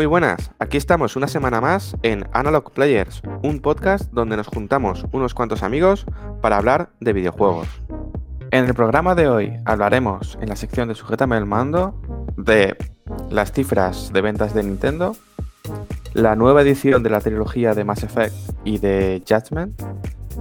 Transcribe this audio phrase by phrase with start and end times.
[0.00, 5.04] Muy buenas, aquí estamos una semana más en Analog Players, un podcast donde nos juntamos
[5.12, 6.06] unos cuantos amigos
[6.40, 7.68] para hablar de videojuegos.
[8.50, 12.00] En el programa de hoy hablaremos en la sección de Sujétame el mando
[12.38, 12.78] de
[13.28, 15.16] las cifras de ventas de Nintendo,
[16.14, 19.82] la nueva edición de la trilogía de Mass Effect y de Judgment,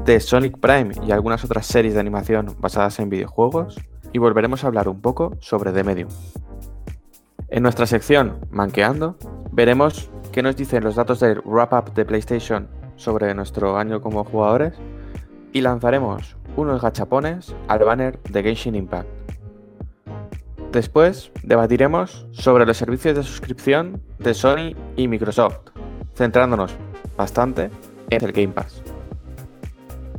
[0.05, 3.77] de Sonic Prime y algunas otras series de animación basadas en videojuegos,
[4.13, 6.09] y volveremos a hablar un poco sobre The Medium.
[7.51, 9.17] En nuestra sección Manqueando,
[9.51, 14.73] veremos qué nos dicen los datos del wrap-up de PlayStation sobre nuestro año como jugadores
[15.51, 19.09] y lanzaremos unos gachapones al banner de Genshin Impact.
[20.71, 25.71] Después debatiremos sobre los servicios de suscripción de Sony y Microsoft,
[26.13, 26.75] centrándonos
[27.17, 27.71] bastante
[28.11, 28.83] en el Game Pass.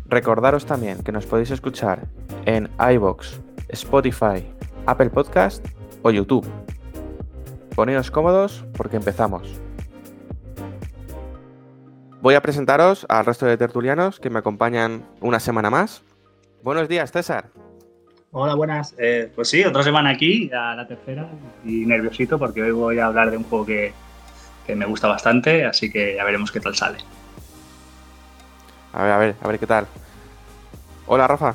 [0.07, 2.09] Recordaros también que nos podéis escuchar
[2.47, 4.45] en iBox, Spotify,
[4.87, 5.65] Apple Podcast
[6.03, 6.45] o YouTube.
[7.75, 9.61] Poneos cómodos porque empezamos.
[12.21, 16.03] Voy a presentaros al resto de tertulianos que me acompañan una semana más.
[16.63, 17.47] Buenos días, César.
[18.33, 18.95] Hola, buenas.
[18.99, 21.29] Eh, pues sí, otra semana aquí, ya la tercera,
[21.65, 23.93] y nerviosito porque hoy voy a hablar de un juego que,
[24.67, 26.99] que me gusta bastante, así que ya veremos qué tal sale.
[28.93, 29.87] A ver, a ver, a ver qué tal.
[31.07, 31.55] Hola, Rafa.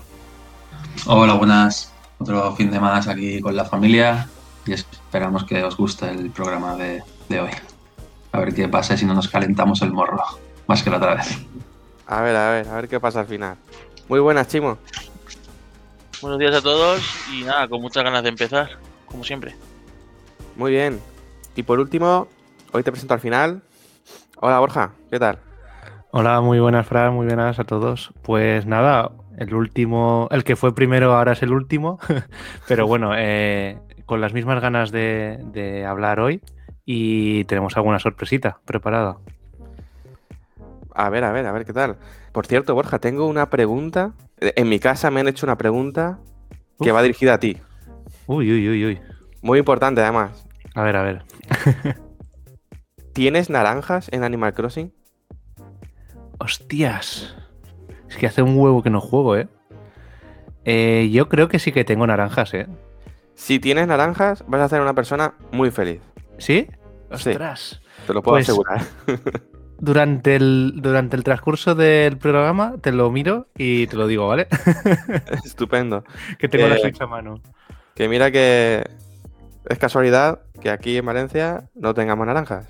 [1.05, 1.93] Hola, buenas.
[2.17, 4.27] Otro fin de más aquí con la familia
[4.65, 7.51] y esperamos que os guste el programa de, de hoy.
[8.31, 10.21] A ver qué pasa si no nos calentamos el morro,
[10.67, 11.37] más que la otra vez.
[12.07, 13.57] A ver, a ver, a ver qué pasa al final.
[14.09, 14.77] Muy buenas, Chimo.
[16.21, 17.01] Buenos días a todos
[17.31, 18.69] y nada, con muchas ganas de empezar,
[19.05, 19.55] como siempre.
[20.55, 20.99] Muy bien.
[21.55, 22.27] Y por último,
[22.71, 23.61] hoy te presento al final.
[24.37, 25.39] Hola, Borja, ¿qué tal?
[26.11, 28.11] Hola, muy buenas, Fran, muy buenas a todos.
[28.21, 31.99] Pues nada, el último, el que fue primero ahora es el último,
[32.67, 36.41] pero bueno, eh, con las mismas ganas de, de hablar hoy
[36.85, 39.17] y tenemos alguna sorpresita preparada.
[40.93, 41.97] A ver, a ver, a ver qué tal.
[42.31, 44.13] Por cierto, Borja, tengo una pregunta.
[44.39, 46.19] En mi casa me han hecho una pregunta
[46.81, 46.95] que Uf.
[46.95, 47.57] va dirigida a ti.
[48.27, 49.01] Uy, uy, uy, uy.
[49.41, 50.47] Muy importante, además.
[50.73, 51.23] A ver, a ver.
[53.13, 54.93] ¿Tienes naranjas en Animal Crossing?
[56.39, 57.35] Hostias.
[58.09, 59.47] Es que hace un huevo que no juego, ¿eh?
[60.65, 62.67] Eh, Yo creo que sí que tengo naranjas, ¿eh?
[63.35, 66.01] Si tienes naranjas, vas a ser una persona muy feliz.
[66.37, 66.67] ¿Sí?
[66.69, 67.29] Sí.
[67.29, 67.81] Ostras.
[68.07, 68.81] Te lo puedo Pues- asegurar.
[69.77, 74.47] Durante el, durante el transcurso del programa te lo miro y te lo digo, ¿vale?
[75.45, 76.05] Estupendo.
[76.39, 77.41] que tengo la Eh, Switch a mano.
[77.93, 78.89] Que mira que
[79.69, 82.67] es casualidad que aquí en Valencia no tengamos naranjas.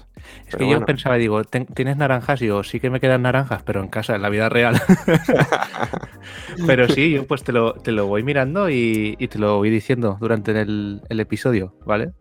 [0.48, 2.42] Es pero que yo pensaba, digo, "Ten- ¿tienes naranjas?
[2.42, 4.82] Y digo, sí que me quedan naranjas, pero en casa, en la vida real.
[6.68, 9.70] pero sí, yo pues te lo, te lo voy mirando y, y te lo voy
[9.70, 12.12] diciendo durante el, el episodio, ¿vale?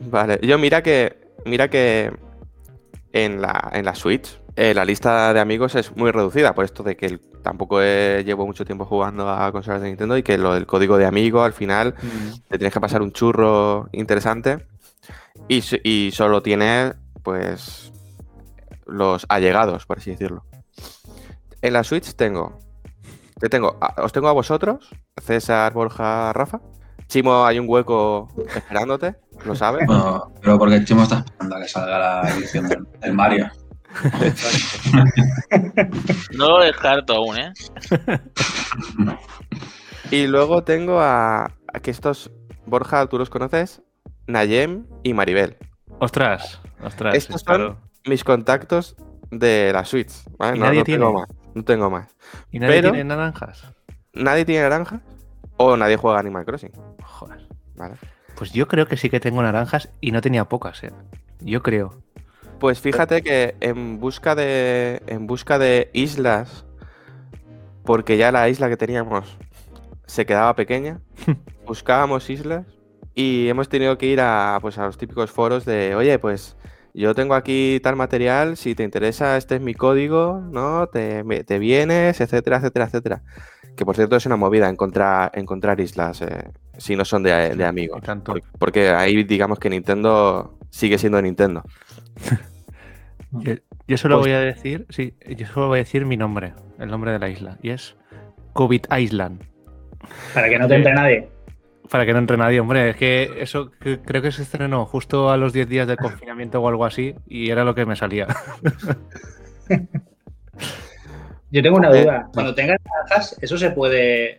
[0.00, 2.12] Vale, yo mira que mira que
[3.12, 6.82] en la, en la Switch eh, la lista de amigos es muy reducida, por esto
[6.82, 10.38] de que el- tampoco he- llevo mucho tiempo jugando a consolas de Nintendo y que
[10.38, 11.94] lo del código de amigo al final
[12.48, 14.66] te tienes que pasar un churro interesante
[15.48, 17.92] y, solo tienes pues
[18.86, 20.44] los allegados, por así decirlo.
[21.62, 22.58] En la Switch tengo,
[23.38, 24.88] te tengo, a- os tengo a vosotros,
[25.22, 26.60] César, Borja, Rafa.
[27.08, 29.84] Chimo, hay un hueco esperándote, lo sabes.
[29.86, 33.50] Bueno, pero porque el Chimo está esperando a que salga la edición del, del Mario.
[36.36, 37.52] No lo descarto aún, ¿eh?
[40.10, 42.30] Y luego tengo a, a que estos,
[42.66, 43.82] Borja, tú los conoces,
[44.26, 45.56] Nayem y Maribel.
[45.98, 47.14] Ostras, ostras.
[47.14, 47.66] Estos claro.
[47.66, 48.96] son mis contactos
[49.30, 50.12] de la Switch.
[50.38, 50.56] ¿vale?
[50.56, 51.12] ¿Y No, nadie no tengo tiene?
[51.20, 51.28] más.
[51.54, 52.16] No tengo más.
[52.50, 53.64] ¿Y nadie pero- tiene naranjas?
[54.12, 55.00] Nadie tiene naranja
[55.56, 56.72] o nadie juega Animal Crossing.
[57.04, 57.46] Joder.
[57.76, 57.94] ¿vale?
[58.36, 60.92] Pues yo creo que sí que tengo naranjas y no tenía pocas, ¿eh?
[61.40, 62.02] Yo creo.
[62.60, 65.02] Pues fíjate que en busca de.
[65.06, 66.64] En busca de islas.
[67.84, 69.36] Porque ya la isla que teníamos
[70.06, 71.00] se quedaba pequeña.
[71.66, 72.66] buscábamos islas.
[73.14, 75.94] Y hemos tenido que ir a, pues, a los típicos foros de.
[75.94, 76.56] Oye, pues.
[76.92, 80.88] Yo tengo aquí tal material, si te interesa, este es mi código, ¿no?
[80.88, 83.22] Te, te vienes, etcétera, etcétera, etcétera.
[83.76, 86.20] Que por cierto es una movida encontrar, encontrar islas.
[86.22, 88.02] eh, si no son de, de amigos.
[88.02, 88.32] Tanto.
[88.32, 91.62] Por- Porque ahí digamos que Nintendo sigue siendo Nintendo.
[93.32, 93.54] Yo,
[93.86, 96.88] yo solo Pues- voy a decir, sí, yo solo voy a decir mi nombre, el
[96.90, 97.96] nombre de la isla, y es
[98.54, 99.42] COVID Island.
[100.34, 101.28] Para que no te entre nadie.
[101.88, 105.30] Para que no entre nadie, hombre, es que eso que- creo que se estrenó justo
[105.30, 108.26] a los 10 días del confinamiento o algo así, y era lo que me salía.
[111.52, 112.28] Yo tengo una duda.
[112.32, 114.38] Cuando tengas naranjas, ¿eso se puede,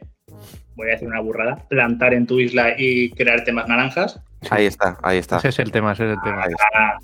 [0.76, 4.22] voy a decir una burrada, plantar en tu isla y crearte más naranjas?
[4.50, 5.38] Ahí está, ahí está.
[5.38, 6.44] Ese es el tema, ese es el tema.
[6.44, 6.68] Ahí está.
[6.74, 6.98] Ah,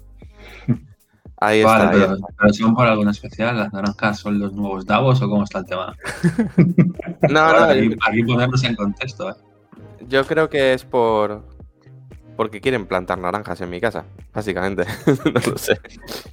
[1.40, 2.28] Ahí Vale, está, ahí pero, está.
[2.40, 3.58] pero son por algo especial.
[3.58, 5.96] ¿Las naranjas son los nuevos Davos o cómo está el tema?
[7.30, 9.30] No, no, aquí, aquí ponernos en contexto.
[9.30, 9.34] ¿eh?
[10.08, 11.44] yo creo que es por.
[12.36, 14.86] Porque quieren plantar naranjas en mi casa, básicamente.
[15.26, 15.80] no lo sé.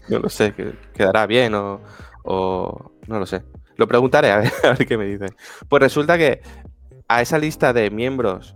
[0.09, 0.53] No lo sé.
[0.55, 1.81] que- ¿Quedará bien o,
[2.25, 3.43] o No lo sé.
[3.77, 5.35] Lo preguntaré a ver, a ver qué me dicen.
[5.69, 6.43] Pues resulta que
[7.09, 8.55] a esa lista de miembros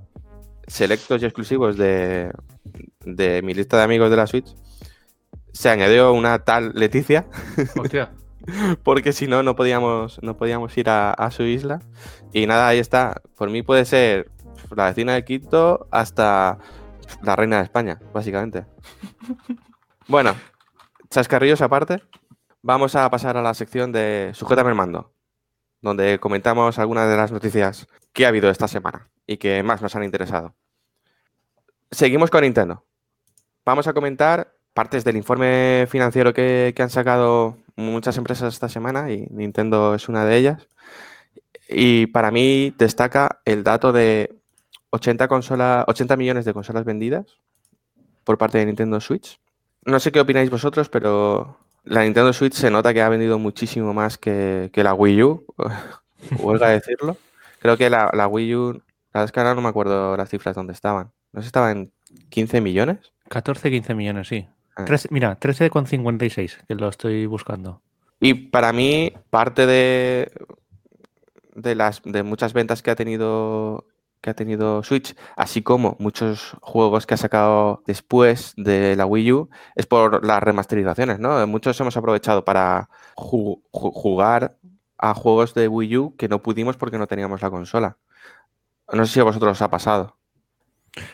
[0.67, 2.31] selectos y exclusivos de,
[3.05, 4.55] de mi lista de amigos de la Switch
[5.59, 7.27] se añadió una tal Leticia.
[7.77, 8.13] Hostia.
[8.85, 11.81] porque si no, no podíamos, no podíamos ir a, a su isla.
[12.33, 13.21] Y nada, ahí está.
[13.37, 14.31] Por mí puede ser
[14.71, 16.59] la vecina de Quito hasta
[17.23, 18.67] la reina de España, básicamente.
[20.07, 20.37] bueno,
[21.11, 22.05] chascarrillos aparte,
[22.63, 25.13] vamos a pasar a la sección de Sujétame el mando,
[25.81, 29.97] donde comentamos algunas de las noticias que ha habido esta semana y que más nos
[29.97, 30.55] han interesado.
[31.91, 32.85] Seguimos con Nintendo.
[33.65, 39.27] Vamos a comentar partes del informe financiero que, han sacado muchas empresas esta semana y
[39.29, 40.69] Nintendo es una de ellas.
[41.69, 44.37] Y para mí destaca el dato de
[44.91, 47.27] 80, consola, 80 millones de consolas vendidas
[48.23, 49.41] por parte de Nintendo Switch.
[49.85, 53.93] No sé qué opináis vosotros, pero la Nintendo Switch se nota que ha vendido muchísimo
[53.93, 55.45] más que, que la Wii U,
[56.39, 57.17] huelga decirlo.
[57.59, 58.81] Creo que la, Wii U, la
[59.13, 61.11] verdad es que ahora no me acuerdo las cifras donde estaban.
[61.33, 61.93] No sé, estaban en
[62.29, 63.13] 15 millones.
[63.29, 64.49] 14, 15 millones, sí.
[64.79, 64.85] Ah.
[64.85, 67.83] 13 mira, 13,56, que lo estoy buscando.
[68.21, 70.31] Y para mí, parte de,
[71.55, 73.85] de las de muchas ventas que ha tenido
[74.21, 79.33] que ha tenido Switch, así como muchos juegos que ha sacado después de la Wii
[79.33, 81.47] U, es por las remasterizaciones, ¿no?
[81.47, 84.57] Muchos hemos aprovechado para ju- ju- jugar
[84.99, 87.97] a juegos de Wii U que no pudimos porque no teníamos la consola.
[88.93, 90.17] No sé si a vosotros os ha pasado.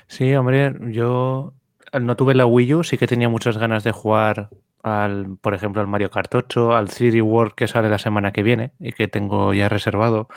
[0.07, 1.53] Sí, hombre, yo
[2.01, 4.51] no tuve la Wii U, sí que tenía muchas ganas de jugar
[4.83, 8.43] al, por ejemplo, al Mario Kart 8, al 3D World que sale la semana que
[8.43, 10.29] viene y que tengo ya reservado.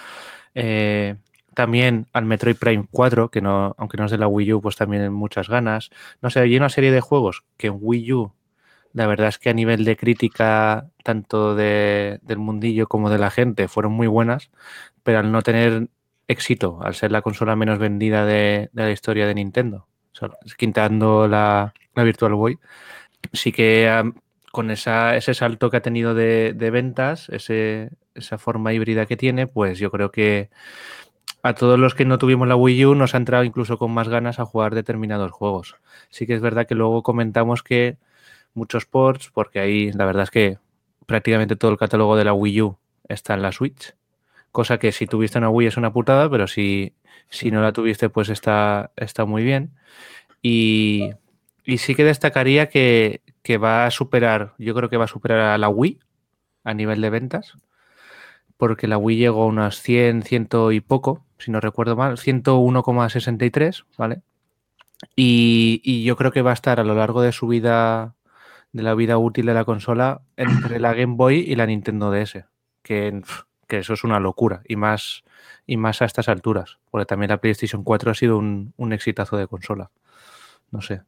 [0.55, 1.15] Eh,
[1.55, 4.75] también al Metroid Prime 4, que no, aunque no es de la Wii U, pues
[4.77, 5.89] también muchas ganas.
[6.21, 8.33] No sé, hay una serie de juegos que en Wii U,
[8.93, 13.29] la verdad es que a nivel de crítica, tanto de- del mundillo como de la
[13.31, 14.51] gente, fueron muy buenas,
[15.03, 15.89] pero al no tener
[16.27, 19.87] éxito, al ser la consola menos vendida de, de la historia de Nintendo,
[20.17, 22.59] sea, la, la Virtual Boy,
[23.33, 24.13] sí que
[24.51, 29.91] con ese salto que ha tenido de, ventas, esa forma híbrida que tiene, pues yo
[29.91, 30.49] creo que
[31.43, 34.09] a todos los que no tuvimos la Wii U nos ha entrado incluso con más
[34.09, 35.75] ganas a jugar determinados juegos.
[36.09, 37.97] Sí que es verdad que luego comentamos que
[38.55, 40.57] muchos ports, porque ahí la verdad es que
[41.05, 42.77] prácticamente todo el catálogo de la Wii U
[43.07, 43.95] está en la Switch,
[44.51, 46.95] cosa que si tuviste una Wii es una putada, pero si,
[47.29, 49.71] si no la tuviste pues está, está muy bien.
[50.41, 51.11] Y,
[51.65, 55.39] y sí que destacaría que, que va a superar, yo creo que va a superar
[55.39, 55.99] a la Wii
[56.63, 57.53] a nivel de ventas,
[58.57, 63.85] porque la Wii llegó a unas 100, 100 y poco, si no recuerdo mal, 101,63,
[63.97, 64.21] ¿vale?
[65.15, 68.15] Y, y yo creo que va a estar a lo largo de su vida,
[68.71, 72.45] de la vida útil de la consola, entre la Game Boy y la Nintendo DS,
[72.81, 73.21] que,
[73.67, 75.23] que eso es una locura, y más,
[75.65, 79.37] y más a estas alturas, porque también la PlayStation 4 ha sido un, un exitazo
[79.37, 79.91] de consola.
[80.71, 81.01] No sé.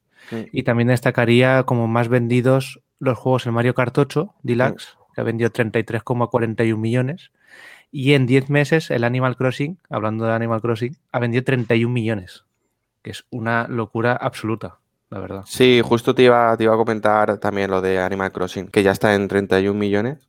[0.51, 5.24] Y también destacaría como más vendidos los juegos en Mario Kart 8 Deluxe, que ha
[5.24, 7.32] vendido 33,41 millones.
[7.92, 12.46] Y en 10 meses el Animal Crossing, hablando de Animal Crossing, ha vendido 31 millones,
[13.01, 14.78] que es una locura absoluta,
[15.10, 15.44] la verdad.
[15.48, 18.92] Sí, justo te iba, te iba a comentar también lo de Animal Crossing, que ya
[18.92, 20.29] está en 31 millones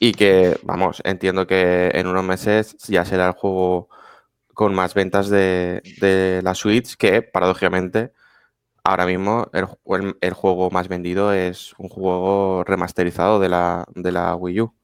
[0.00, 3.88] y que, vamos, entiendo que en unos meses ya será el juego
[4.54, 8.12] con más ventas de, de la Switch, que paradójicamente
[8.84, 9.66] ahora mismo el,
[10.00, 14.74] el- el juego más vendido es un juego remasterizado de la, de la Wii U.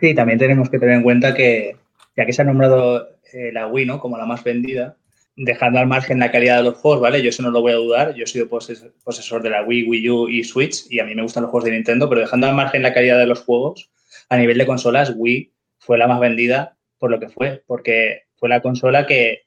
[0.00, 1.76] Sí, también tenemos que tener en cuenta que,
[2.16, 3.98] ya que se ha nombrado eh, la Wii ¿no?
[4.00, 4.96] como la más vendida,
[5.36, 7.22] dejando al margen la calidad de los juegos, ¿vale?
[7.22, 8.14] Yo eso no lo voy a dudar.
[8.14, 11.14] Yo he sido poses- posesor de la Wii, Wii U y Switch y a mí
[11.14, 13.90] me gustan los juegos de Nintendo, pero dejando al margen la calidad de los juegos,
[14.28, 18.48] a nivel de consolas, Wii fue la más vendida por lo que fue, porque fue
[18.48, 19.46] la consola que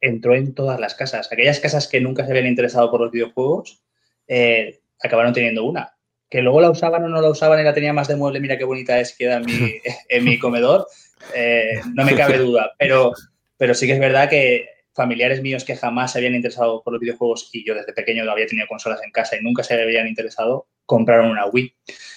[0.00, 1.30] entró en todas las casas.
[1.32, 3.82] Aquellas casas que nunca se habían interesado por los videojuegos
[4.28, 5.94] eh, acabaron teniendo una.
[6.28, 8.56] Que luego la usaban o no la usaban y la tenía más de mueble, mira
[8.56, 10.86] qué bonita es, queda en mi, en mi comedor,
[11.34, 12.72] eh, no me cabe duda.
[12.78, 13.12] Pero,
[13.56, 17.00] pero sí que es verdad que familiares míos que jamás se habían interesado por los
[17.00, 20.68] videojuegos y yo desde pequeño había tenido consolas en casa y nunca se habían interesado,
[20.86, 21.74] compraron una Wii.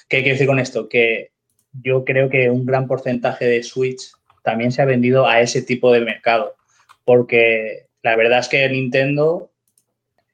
[0.08, 0.88] ¿Qué quiero decir con esto?
[0.90, 1.33] Que
[1.82, 4.12] yo creo que un gran porcentaje de Switch
[4.44, 6.56] también se ha vendido a ese tipo de mercado,
[7.06, 9.50] porque la verdad es que Nintendo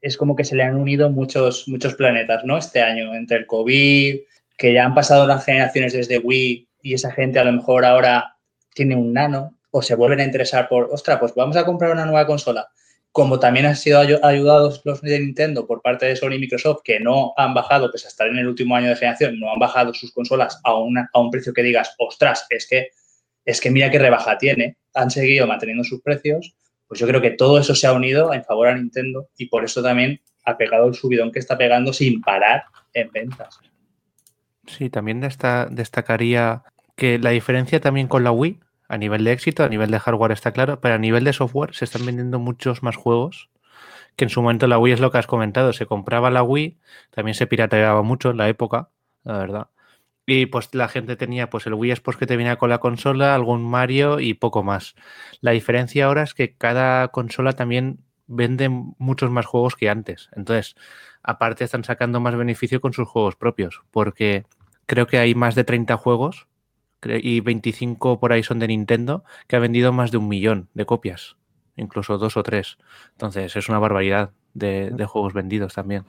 [0.01, 2.57] es como que se le han unido muchos, muchos planetas, ¿no?
[2.57, 4.19] Este año, entre el COVID,
[4.57, 8.35] que ya han pasado las generaciones desde Wii y esa gente a lo mejor ahora
[8.73, 12.05] tiene un nano o se vuelven a interesar por, ostras, pues vamos a comprar una
[12.05, 12.69] nueva consola.
[13.11, 16.99] Como también han sido ayudados los de Nintendo por parte de Sony y Microsoft, que
[16.99, 20.13] no han bajado, pues hasta en el último año de generación, no han bajado sus
[20.13, 22.89] consolas a, a un precio que digas, ostras, es que,
[23.45, 26.55] es que mira qué rebaja tiene, han seguido manteniendo sus precios,
[26.87, 29.63] pues yo creo que todo eso se ha unido en favor a Nintendo y por
[29.63, 32.63] eso también ha pegado el subidón que está pegando sin parar
[32.93, 33.59] en ventas.
[34.65, 36.63] Sí, también destacaría
[36.95, 40.33] que la diferencia también con la Wii a nivel de éxito, a nivel de hardware
[40.33, 43.49] está claro, pero a nivel de software se están vendiendo muchos más juegos
[44.19, 45.71] que en su momento la Wii es lo que has comentado.
[45.71, 46.77] Se compraba la Wii,
[47.09, 48.89] también se pirateaba mucho en la época,
[49.23, 49.69] la verdad.
[50.25, 53.33] Y pues la gente tenía pues el Wii Sports que te venía con la consola,
[53.33, 54.95] algún Mario y poco más.
[55.39, 60.29] La diferencia ahora es que cada consola también vende muchos más juegos que antes.
[60.35, 60.75] Entonces,
[61.23, 64.45] aparte están sacando más beneficio con sus juegos propios, porque
[64.85, 66.47] creo que hay más de 30 juegos
[67.03, 70.85] y 25 por ahí son de Nintendo, que ha vendido más de un millón de
[70.85, 71.37] copias,
[71.75, 72.77] incluso dos o tres.
[73.11, 76.05] Entonces es una barbaridad de, juegos vendidos también.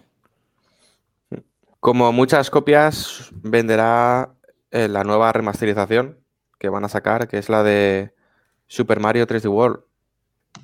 [1.78, 4.34] Como muchas copias, venderá
[4.70, 6.18] eh, la nueva remasterización
[6.58, 8.12] que van a sacar, que es la de
[8.66, 9.80] Super Mario 3D World.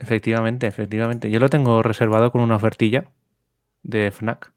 [0.00, 1.30] Efectivamente, efectivamente.
[1.30, 3.06] Yo lo tengo reservado con una ofertilla
[3.82, 4.52] de FNAC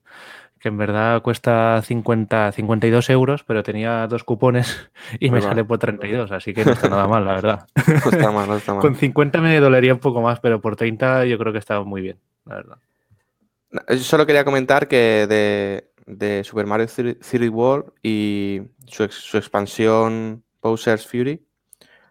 [0.59, 4.89] que en verdad cuesta 50, 52 euros, pero tenía dos cupones
[5.19, 7.67] y me sale por 32, así que no está nada mal, la verdad.
[7.87, 8.81] No está mal, no está mal.
[8.81, 12.01] Con 50 me dolería un poco más, pero por 30 yo creo que está muy
[12.01, 12.77] bien, la verdad.
[13.99, 15.27] solo quería comentar que
[16.05, 21.45] de, Super Mario 3D World y su, su expansión Bowser's Fury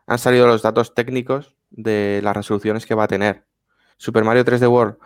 [0.07, 3.45] han salido los datos técnicos de las resoluciones que va a tener.
[3.99, 4.97] Super Mario 3D World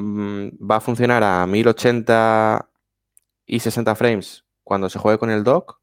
[0.00, 2.70] Mm, va a funcionar a 1080
[3.46, 5.80] y 60 frames cuando se juegue con el dock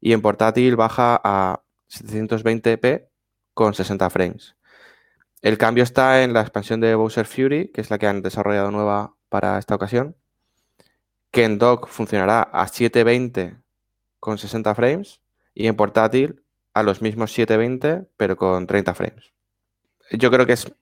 [0.00, 3.08] y en portátil baja a 720p
[3.52, 4.56] con 60 frames.
[5.42, 8.70] El cambio está en la expansión de Bowser Fury, que es la que han desarrollado
[8.70, 10.16] nueva para esta ocasión,
[11.30, 13.58] que en dock funcionará a 720
[14.18, 15.20] con 60 frames
[15.52, 16.42] y en portátil
[16.72, 19.34] a los mismos 720 pero con 30 frames.
[20.10, 20.72] Yo creo que es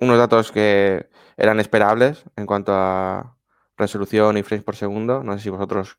[0.00, 1.08] unos datos que
[1.40, 3.36] eran esperables en cuanto a
[3.76, 5.24] resolución y frames por segundo.
[5.24, 5.98] No sé si vosotros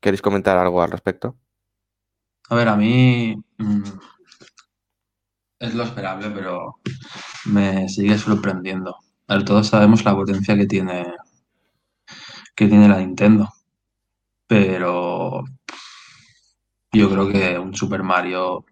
[0.00, 1.36] queréis comentar algo al respecto.
[2.48, 3.82] A ver, a mí mm,
[5.58, 6.80] es lo esperable, pero
[7.46, 8.96] me sigue sorprendiendo.
[9.26, 11.04] A todos sabemos la potencia que tiene
[12.54, 13.52] que tiene la Nintendo,
[14.46, 15.44] pero
[16.92, 18.64] yo creo que un Super Mario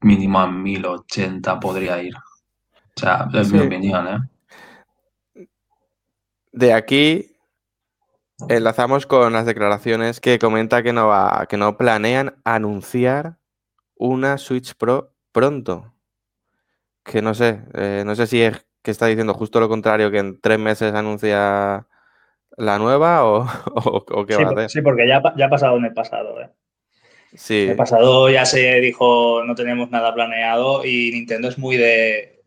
[0.00, 2.14] mínimo a 1080 podría ir.
[2.98, 5.46] O sea, es mi opinión, ¿eh?
[6.50, 7.36] De aquí
[8.48, 13.36] enlazamos con las declaraciones que comenta que no va, que no planean anunciar
[13.94, 15.94] una Switch Pro pronto.
[17.04, 20.18] Que no sé, eh, no sé si es que está diciendo justo lo contrario, que
[20.18, 21.86] en tres meses anuncia
[22.56, 23.46] la nueva o,
[24.26, 24.70] qué va a hacer.
[24.70, 26.50] Sí, porque ya, ya ha pasado en el pasado, ¿eh?
[27.34, 27.64] Sí.
[27.64, 32.37] En el pasado ya se dijo no tenemos nada planeado y Nintendo es muy de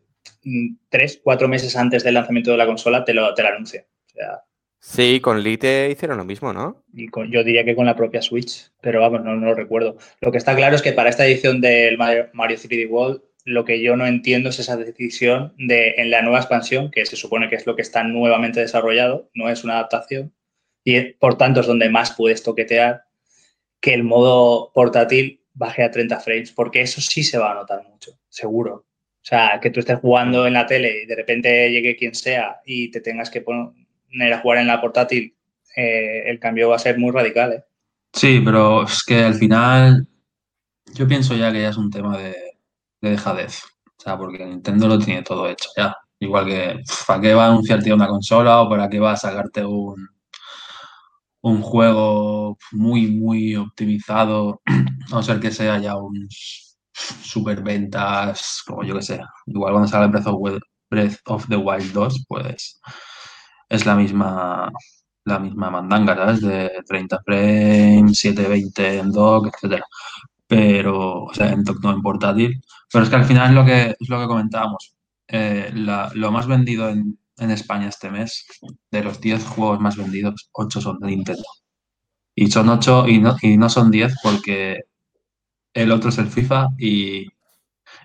[0.88, 3.86] tres, cuatro meses antes del lanzamiento de la consola te lo, te anuncia.
[4.78, 6.84] sí, con Lite hicieron lo mismo, ¿no?
[6.92, 9.96] Y yo diría que con la propia Switch, pero vamos, no, lo recuerdo.
[10.20, 13.82] Lo que está claro es que para esta edición del Mario, 3D World, lo que
[13.82, 17.56] yo no entiendo es esa decisión de en la nueva expansión, que se supone que
[17.56, 20.32] es lo que está nuevamente desarrollado, no es una adaptación,
[20.84, 23.04] y por tanto es donde más puedes toquetear,
[23.80, 27.84] que el modo portátil baje a 30 frames, porque eso sí se va a notar
[27.88, 28.86] mucho, seguro.
[29.22, 32.60] O sea, que tú estés jugando en la tele y de repente llegue quien sea
[32.66, 35.36] y te tengas que poner a jugar en la portátil,
[35.76, 37.52] eh, el cambio va a ser muy radical.
[37.52, 37.64] ¿eh?
[38.12, 40.08] Sí, pero es que al final
[40.92, 42.34] yo pienso ya que ya es un tema de,
[43.00, 43.62] dejadez.
[43.96, 45.94] O sea, porque Nintendo lo tiene todo hecho ya.
[46.18, 49.64] Igual que, ¿para qué va a anunciarte una consola o para qué va a sacarte
[49.64, 50.08] un,
[51.42, 54.62] un juego muy, muy optimizado?
[54.66, 56.28] A no ser que sea ya un
[56.92, 59.20] super ventas, como yo que sé.
[59.46, 62.80] Igual cuando sale Breath of, Breath of the Wild 2, pues
[63.68, 64.70] es la misma
[65.24, 66.40] la misma mandanga, ¿sabes?
[66.42, 69.84] De 30 frames, 720 en dock, etcétera.
[70.46, 72.62] Pero, o sea, en dock no en portátil.
[72.92, 74.94] Pero es que al final es lo que, es lo que comentábamos.
[75.28, 78.46] Eh, lo más vendido en, en, España este mes,
[78.90, 81.44] de los 10 juegos más vendidos, 8 son de Nintendo.
[82.34, 84.80] Y son 8 y no, y no son 10 porque
[85.74, 87.26] el otro es el FIFA y,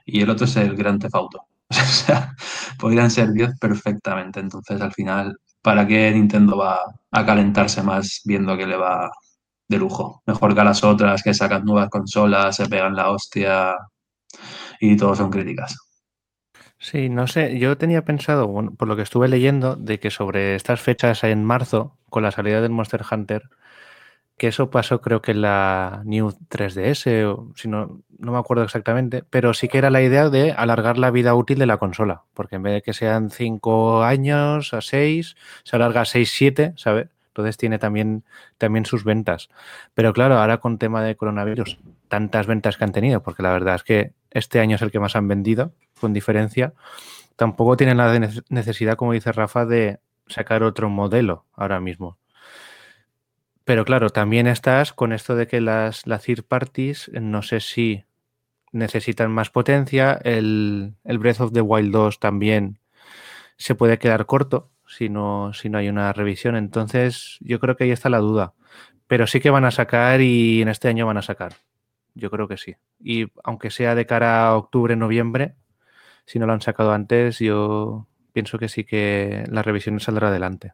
[0.06, 1.48] y el otro es el Grand Theft Auto.
[1.70, 2.36] O sea,
[2.80, 4.40] podrían ser 10 perfectamente.
[4.40, 6.80] Entonces, al final, ¿para qué Nintendo va
[7.12, 9.12] a calentarse más viendo que le va
[9.68, 10.22] de lujo?
[10.26, 13.76] Mejor que a las otras que sacan nuevas consolas, se pegan la hostia
[14.80, 15.76] y todos son críticas.
[16.80, 20.80] Sí, no sé, yo tenía pensado, por lo que estuve leyendo, de que sobre estas
[20.80, 23.50] fechas en marzo, con la salida del Monster Hunter,
[24.38, 28.64] que eso pasó creo que en la New 3DS, o si no, no me acuerdo
[28.64, 32.24] exactamente, pero sí que era la idea de alargar la vida útil de la consola,
[32.34, 36.74] porque en vez de que sean 5 años a 6, se alarga a 6, 7,
[36.78, 37.10] ¿sabes?
[37.30, 38.24] Entonces tiene también,
[38.58, 39.50] también sus ventas.
[39.94, 41.78] Pero claro, ahora con tema de coronavirus,
[42.08, 45.00] tantas ventas que han tenido, porque la verdad es que este año es el que
[45.00, 46.74] más han vendido, con diferencia,
[47.36, 52.18] tampoco tienen la necesidad, como dice Rafa, de sacar otro modelo ahora mismo.
[53.68, 58.06] Pero claro, también estás con esto de que las, las third parties, no sé si
[58.72, 60.18] necesitan más potencia.
[60.24, 62.80] El, el, Breath of the Wild 2 también
[63.58, 66.56] se puede quedar corto si no, si no hay una revisión.
[66.56, 68.54] Entonces, yo creo que ahí está la duda.
[69.06, 71.56] Pero sí que van a sacar y en este año van a sacar.
[72.16, 72.78] Yo creo que sí.
[73.04, 75.56] Y aunque sea de cara a octubre, noviembre,
[76.26, 80.72] si no lo han sacado antes, yo pienso que sí que la revisión saldrá adelante.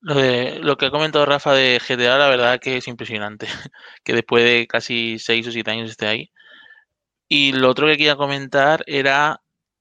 [0.00, 3.46] Lo, de, lo que ha comentado Rafa de GTA, la verdad que es impresionante.
[4.04, 6.30] Que después de casi 6 o 7 años esté ahí.
[7.28, 9.40] Y lo otro que quería comentar era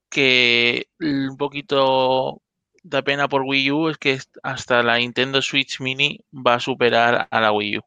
[0.10, 2.41] que un poquito
[2.84, 7.28] da pena por Wii U es que hasta la Nintendo Switch Mini va a superar
[7.30, 7.82] a la Wii U.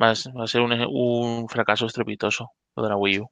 [0.00, 3.30] Va a, ser un, un, fracaso estrepitoso lo de la Wii U.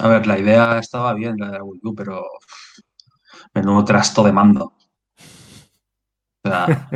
[0.00, 2.24] A ver, la idea estaba bien, la de la Wii U, pero
[3.54, 4.72] menudo trasto de mando.
[6.44, 6.88] O sea,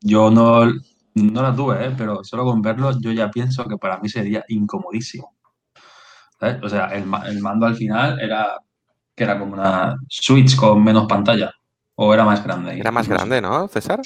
[0.00, 0.64] yo no,
[1.14, 1.94] no la tuve, ¿eh?
[1.96, 5.36] pero solo con verlo yo ya pienso que para mí sería incomodísimo.
[6.40, 6.62] ¿sabes?
[6.62, 8.58] O sea, el, el, mando al final era
[9.14, 11.52] que era como una Switch con menos pantalla.
[11.96, 12.78] ¿O era más grande?
[12.78, 14.00] Era más grande, ¿no, César?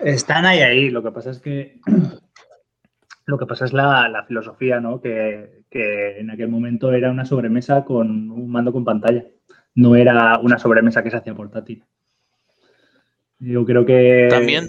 [0.00, 0.90] Están ahí, ahí.
[0.90, 1.78] Lo que pasa es que
[3.26, 5.00] lo que pasa es la, la filosofía, ¿no?
[5.00, 9.24] Que, que, en aquel momento era una sobremesa con un mando con pantalla.
[9.74, 11.84] No era una sobremesa que se hacía portátil.
[13.42, 14.28] Yo creo que.
[14.30, 14.64] También.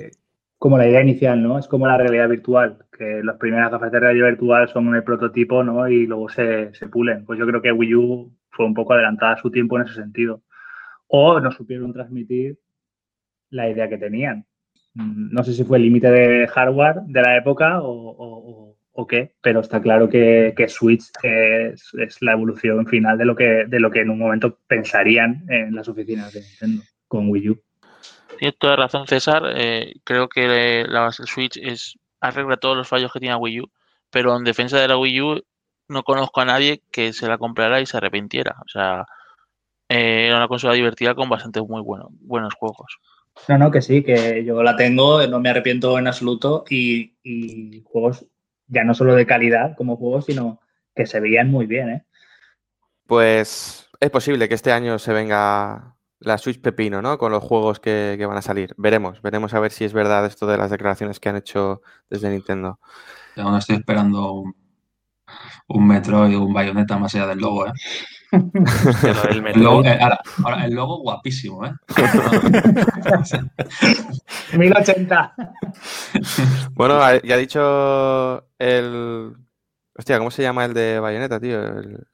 [0.57, 1.59] Como la idea inicial, ¿no?
[1.59, 5.61] Es como la realidad virtual, que las primeras gafas de realidad virtual son el prototipo,
[5.61, 5.87] ¿no?
[5.89, 7.25] Y luego se, se pulen.
[7.25, 9.95] Pues yo creo que Wii U fue un poco adelantada a su tiempo en ese
[9.95, 10.41] sentido.
[11.07, 12.57] O no supieron transmitir
[13.49, 14.45] la idea que tenían.
[14.95, 19.33] No sé si fue el límite de hardware de la época o, o, o, qué,
[19.41, 23.79] pero está claro que, que Switch es, es, la evolución final de lo, que, de
[23.79, 27.61] lo que en un momento pensarían en las oficinas de Nintendo con Wii U.
[28.37, 29.43] Tienes toda razón, César.
[29.55, 33.71] Eh, creo que la Switch es, arregla todos los fallos que tiene Wii U,
[34.09, 35.41] pero en defensa de la Wii U
[35.87, 38.55] no conozco a nadie que se la comprara y se arrepintiera.
[38.65, 39.05] O sea,
[39.89, 42.97] eh, era una consola divertida con bastantes muy buenos, buenos juegos.
[43.47, 47.81] No, no, que sí, que yo la tengo, no me arrepiento en absoluto y, y
[47.83, 48.25] juegos
[48.67, 50.59] ya no solo de calidad como juegos, sino
[50.95, 52.05] que se veían muy bien, ¿eh?
[53.07, 55.92] Pues es posible que este año se venga
[56.23, 57.17] la Switch Pepino, ¿no?
[57.17, 58.73] Con los juegos que, que, van a salir.
[58.77, 62.29] Veremos, veremos a ver si es verdad esto de las declaraciones que han hecho desde
[62.29, 62.79] Nintendo.
[63.35, 64.55] Yo no estoy esperando un,
[65.67, 67.73] un Metro y un Bayonetta más allá del logo, ¿eh?
[68.31, 71.71] el, el, logo, eh, ahora, ahora, el logo guapísimo, ¿eh?
[74.57, 75.35] 1080.
[76.71, 79.33] bueno, ya ha dicho el.
[79.95, 81.61] Hostia, ¿cómo se llama el de Bayonetta, tío?
[81.61, 82.07] El...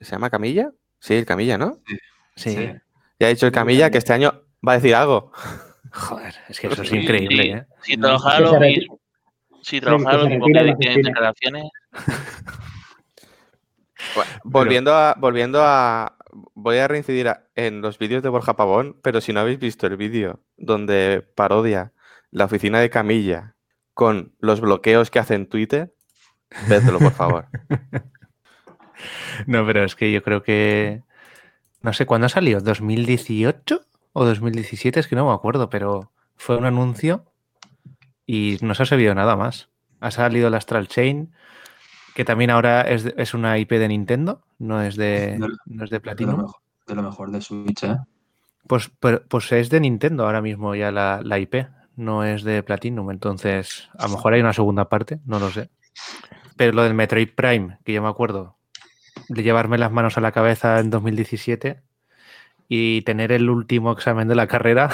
[0.00, 0.72] ¿Se llama Camilla?
[0.98, 1.78] Sí, el Camilla, ¿no?
[1.86, 1.96] Sí.
[2.34, 2.56] sí.
[2.56, 2.72] sí.
[3.18, 5.32] Ya ha dicho el Camilla que este año va a decir algo.
[5.92, 7.66] Joder, es que eso es increíble, sí, ¿eh?
[7.82, 9.00] Si trabajara lo mismo,
[9.62, 11.64] si trabajara lo mismo que declaraciones.
[14.14, 16.16] Bueno, volviendo a, volviendo a.
[16.54, 19.86] Voy a reincidir a, en los vídeos de Borja Pavón, pero si no habéis visto
[19.86, 21.92] el vídeo donde parodia
[22.30, 23.56] la oficina de Camilla
[23.94, 25.94] con los bloqueos que hace en Twitter,
[26.68, 27.48] vedlo, por favor.
[29.46, 31.02] no, pero es que yo creo que
[31.86, 33.80] no sé cuándo salió, ¿2018
[34.12, 35.00] o 2017?
[35.00, 37.24] Es que no me acuerdo, pero fue un anuncio
[38.26, 39.68] y no se ha sabido nada más.
[40.00, 41.32] Ha salido el Astral Chain,
[42.14, 45.96] que también ahora es, es una IP de Nintendo, no es de, no es de
[45.96, 46.36] De lo, Platinum.
[46.42, 46.56] mejor,
[46.88, 47.96] de lo mejor de Switch, ¿eh?
[48.66, 52.62] Pues, pero- pues es de Nintendo ahora mismo ya la, la IP, no es de
[52.64, 53.10] Platinum.
[53.12, 55.70] Entonces, a lo mejor hay una segunda parte, no lo sé.
[56.56, 58.55] Pero lo del Metroid Prime, que yo me acuerdo
[59.28, 61.82] de llevarme las manos a la cabeza en 2017
[62.68, 64.90] y tener el último examen de la carrera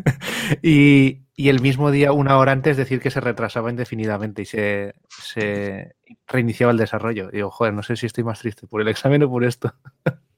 [0.62, 4.94] y, y el mismo día, una hora antes, decir que se retrasaba indefinidamente y se,
[5.08, 5.94] se
[6.26, 7.30] reiniciaba el desarrollo.
[7.30, 9.72] Digo, joder, no sé si estoy más triste por el examen o por esto.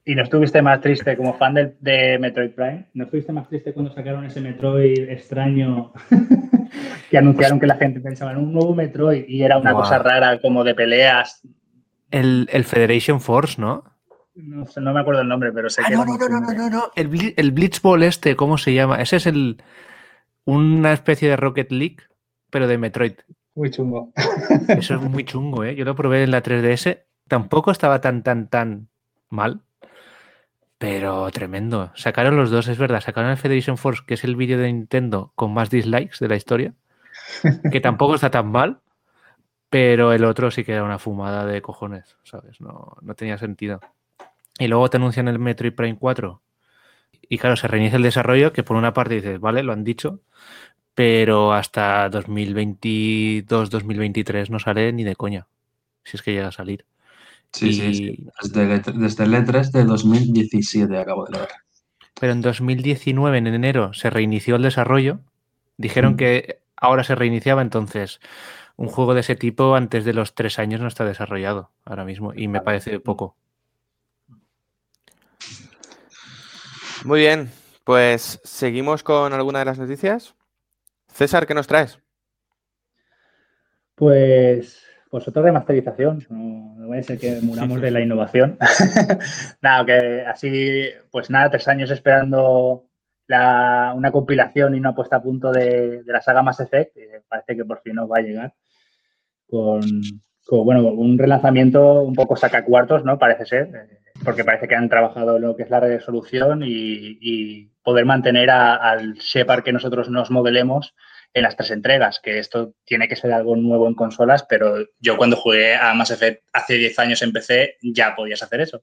[0.05, 2.87] ¿Y no estuviste más triste como fan del- de, Metroid Prime?
[2.95, 5.93] ¿No estuviste más triste cuando sacaron ese Metroid extraño
[7.11, 10.39] que anunciaron que la gente pensaba en un nuevo Metroid y era una cosa rara
[10.41, 11.43] como de peleas?
[12.11, 13.85] El, el Federation Force, ¿no?
[14.35, 16.91] No, me acuerdo el nombre, pero sé Ah, que no, no, no, no, no, no.
[16.95, 19.03] El, el Blitzball este, ¿cómo se llama?
[19.03, 19.63] Ese es el
[20.45, 21.97] una especie de Rocket League,
[22.51, 23.15] pero de Metroid.
[23.55, 24.13] Muy chungo.
[24.69, 25.75] Eso es muy chungo, ¿eh?
[25.75, 27.03] Yo lo probé en la 3DS.
[27.27, 28.89] Tampoco estaba tan, tan, tan
[29.29, 29.61] mal.
[30.79, 31.91] Pero tremendo.
[31.97, 33.01] Sacaron los dos, es verdad.
[33.01, 36.37] Sacaron el Federation Force, que es el vídeo de Nintendo con más dislikes de la
[36.37, 36.75] historia.
[37.73, 38.79] Que tampoco está tan mal.
[39.71, 42.61] Pero el otro sí que era una fumada de cojones, ¿sabes?
[42.61, 43.81] No, no tenía sentido.
[44.59, 46.43] Y luego te anuncian el Metroid Prime 4.
[47.29, 50.21] Y claro, se reinicia el desarrollo, que por una parte dices, vale, lo han dicho,
[50.95, 55.47] pero hasta 2022-2023 no sale ni de coña,
[56.05, 56.85] si es que llega a salir.
[57.53, 58.27] Sí, sí, Y- sí.
[58.43, 61.49] Desde, el E3 desde el E3 de 2017 acabo de leer.
[62.19, 65.21] Pero en 2019, en enero, se reinició el desarrollo.
[65.77, 66.17] Dijeron Mm.
[66.17, 68.21] que ahora se reiniciaba, entonces
[68.79, 72.33] un juego de ese tipo antes de los tres años no está desarrollado ahora mismo
[72.35, 73.37] y me parece poco.
[77.05, 77.51] Muy bien,
[77.85, 80.35] pues seguimos con alguna de las noticias.
[81.09, 81.99] César, ¿qué nos traes?
[83.97, 86.25] Pues, pues otra remasterización.
[86.31, 88.59] No, no vaya a ser que muramos de la innovación.
[89.61, 92.85] nada, que así, pues nada, tres años esperando
[93.27, 96.95] la- una compilación y una puesta a punto de, de la saga Mass Effect.
[96.95, 98.55] que parece que por fin nos va a llegar
[99.49, 99.81] con,
[100.51, 103.19] bueno, un relanzamiento un poco sacacuartos, ¿no?
[103.19, 108.05] Parece ser, eh, porque parece que han trabajado lo que es la resolución y, poder
[108.05, 110.95] mantener a- al Shepard que nosotros nos modelemos
[111.33, 115.17] en las tres entregas, que esto tiene que ser algo nuevo en consolas, pero yo
[115.17, 118.83] cuando jugué a Mass Effect hace 10 años en PC ya podías hacer eso.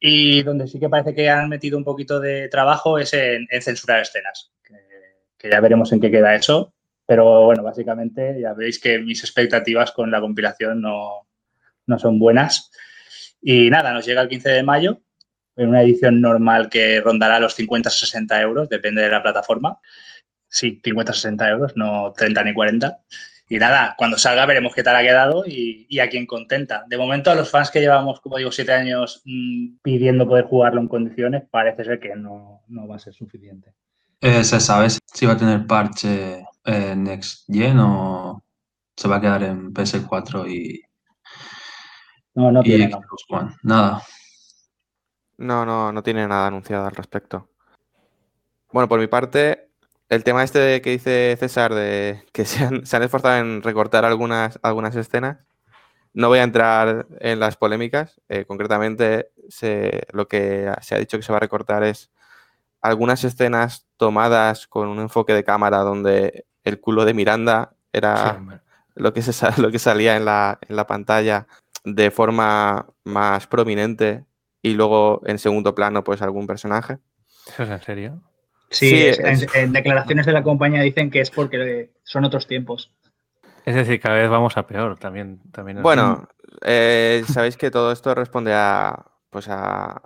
[0.00, 3.62] Y donde sí que parece que han metido un poquito de trabajo es en, en
[3.62, 4.74] censurar escenas, que,
[5.38, 6.74] que ya veremos en qué queda eso,
[7.08, 11.26] pero bueno, básicamente ya veis que mis expectativas con la compilación no,
[11.86, 12.70] no son buenas.
[13.40, 15.00] Y nada, nos llega el 15 de mayo
[15.56, 19.78] en una edición normal que rondará los 50-60 euros, depende de la plataforma.
[20.48, 22.98] Sí, 50-60 euros, no 30 ni 40.
[23.48, 26.84] Y nada, cuando salga veremos qué tal ha quedado y, y a quién contenta.
[26.88, 30.82] De momento, a los fans que llevamos, como digo, siete años mmm, pidiendo poder jugarlo
[30.82, 33.72] en condiciones, parece ser que no, no va a ser suficiente.
[34.20, 38.42] Eh, ¿Se sabe si va a tener parche en Next Gen o
[38.96, 40.82] se va a quedar en PS4 y,
[42.34, 42.90] no, no y tiene,
[43.28, 43.54] One?
[43.62, 44.02] Nada.
[45.38, 47.48] No, no, no tiene nada anunciado al respecto.
[48.72, 49.70] Bueno, por mi parte,
[50.08, 54.04] el tema este que dice César de que se han, se han esforzado en recortar
[54.04, 55.38] algunas, algunas escenas,
[56.14, 58.20] no voy a entrar en las polémicas.
[58.28, 62.10] Eh, concretamente, se, lo que se ha dicho que se va a recortar es
[62.80, 68.56] algunas escenas tomadas con un enfoque de cámara donde el culo de Miranda era Sí,
[68.94, 71.46] lo, que se, lo que salía en la, en la pantalla
[71.84, 74.24] de forma más prominente
[74.62, 76.98] y luego en segundo plano pues algún personaje.
[77.46, 78.22] ¿Eso es en serio?
[78.70, 82.24] Sí, Sí, es- es- en, en declaraciones de la compañía dicen que es porque son
[82.24, 82.92] otros tiempos.
[83.64, 85.40] Es decir, cada vez vamos a peor también.
[85.52, 86.26] también Bueno,
[86.62, 90.02] eh, sabéis que todo esto responde a pues a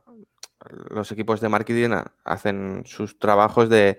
[0.90, 1.90] los equipos de marketing
[2.24, 3.98] hacen sus trabajos de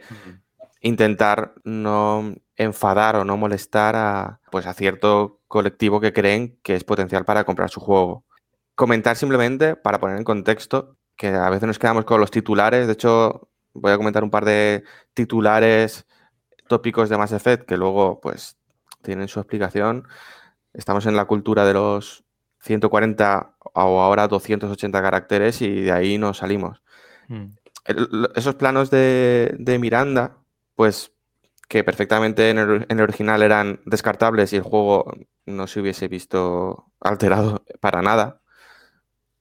[0.82, 6.84] intentar no enfadar o no molestar a pues a cierto colectivo que creen que es
[6.84, 8.24] potencial para comprar su juego.
[8.76, 12.94] Comentar simplemente para poner en contexto que a veces nos quedamos con los titulares, de
[12.94, 16.06] hecho voy a comentar un par de titulares
[16.68, 18.58] tópicos de Mass Effect que luego pues
[19.02, 20.08] tienen su explicación.
[20.74, 22.24] Estamos en la cultura de los
[22.62, 26.82] 140 o ahora 280 caracteres y de ahí nos salimos
[27.30, 27.46] Mm.
[27.86, 30.36] el- esos planos de, de Miranda,
[30.76, 31.13] pues
[31.74, 35.12] que perfectamente en el, original eran descartables y el juego
[35.48, 38.42] no se hubiese visto alterado para nada.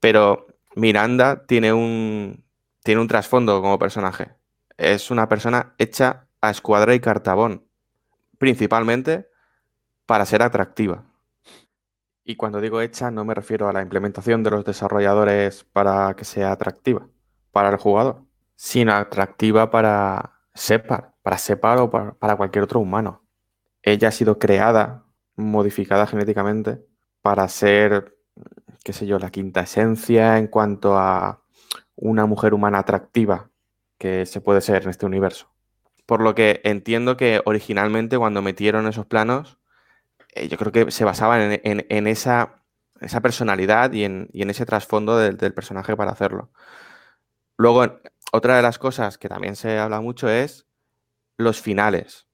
[0.01, 2.43] Pero Miranda tiene un,
[2.83, 4.31] tiene un trasfondo como personaje.
[4.79, 7.67] Es una persona hecha a escuadra y cartabón,
[8.39, 9.29] principalmente
[10.07, 11.05] para ser atractiva.
[12.25, 16.25] Y cuando digo hecha, no me refiero a la implementación de los desarrolladores para que
[16.25, 17.07] sea atractiva
[17.51, 18.23] para el jugador,
[18.57, 23.25] sino atractiva para Separ, para Separ o para, para cualquier otro humano.
[23.83, 25.05] Ella ha sido creada,
[25.37, 26.85] modificada genéticamente,
[27.23, 28.17] para ser,
[28.85, 31.43] qué sé yo, la quinta esencia en cuanto a
[31.97, 33.51] una mujer humana atractiva
[33.99, 35.53] que se puede ser en este universo.
[36.07, 39.59] Por lo que entiendo que originalmente cuando metieron esos planos,
[40.35, 42.65] eh, yo creo que se basaban en, esa,
[43.01, 46.51] esa, personalidad y en, ese trasfondo del, personaje para hacerlo.
[47.57, 48.01] Luego,
[48.33, 50.67] otra de las cosas que también se habla mucho es
[51.43, 52.27] los finales.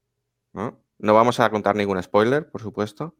[0.53, 0.81] ¿no?
[0.99, 3.16] no vamos a contar ningún spoiler, por supuesto,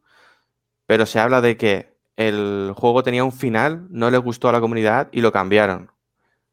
[0.85, 4.59] pero se habla de que el juego tenía un final, no les gustó a la
[4.59, 5.91] comunidad y lo cambiaron.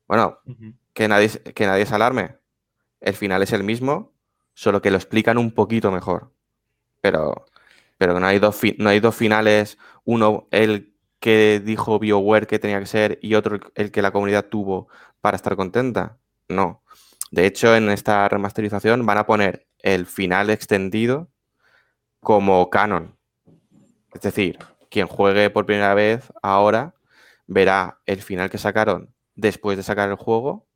[0.06, 0.38] Bueno,
[0.92, 2.38] que, nadie, que nadie se alarme.
[3.00, 4.12] El final es el mismo,
[4.54, 6.32] solo que lo explican un poquito mejor.
[7.00, 7.46] Pero,
[7.98, 12.78] pero no, hay dos no hay dos finales, uno el que dijo BioWare que tenía
[12.78, 14.88] que ser y otro el que la comunidad tuvo
[15.20, 16.18] para estar contenta.
[16.48, 16.82] No.
[17.30, 21.30] De hecho, en esta remasterización van a poner el final extendido
[22.20, 23.16] como canon.
[24.14, 24.58] Es decir,
[24.90, 26.94] quien juegue por primera vez ahora
[27.46, 30.66] verá el final que sacaron después de sacar el juego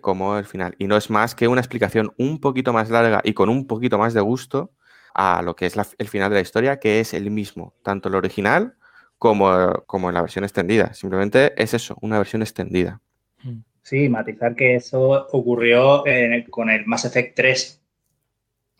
[0.00, 0.74] como el final.
[0.78, 3.98] Y no es más que una explicación un poquito más larga y con un poquito
[3.98, 4.72] más de gusto
[5.14, 8.16] a lo que es el final de la historia, que es el mismo, tanto el
[8.16, 8.76] original
[9.18, 10.92] como, como en la versión extendida.
[10.94, 13.00] Simplemente es eso, una versión extendida.
[13.84, 16.04] Sí, matizar que eso ocurrió
[16.48, 17.82] con el Mass Effect 3.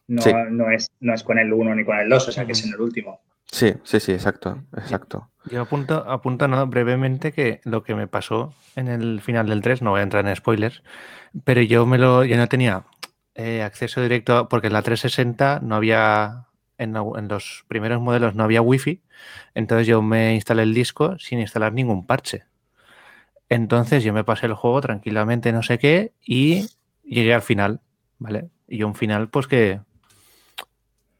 [0.06, 2.52] No, no, es, no es con el 1 ni con el 2, o sea que
[2.52, 3.20] es en el último.
[3.44, 5.28] Sí, sí, sí, exacto, exacto.
[5.50, 9.90] Yo apunto, apunto brevemente que lo que me pasó en el final del 3, no
[9.90, 10.82] voy a entrar en spoilers,
[11.44, 12.84] pero yo me lo, yo no tenía
[13.34, 16.46] eh, acceso directo, porque en la 360 no había,
[16.78, 19.02] en, en, los primeros modelos no había wifi,
[19.54, 22.44] entonces yo me instalé el disco sin instalar ningún parche.
[23.48, 26.66] Entonces yo me pasé el juego tranquilamente, no sé qué, y
[27.04, 27.80] llegué al final,
[28.18, 28.48] ¿vale?
[28.68, 29.80] Y un final, pues que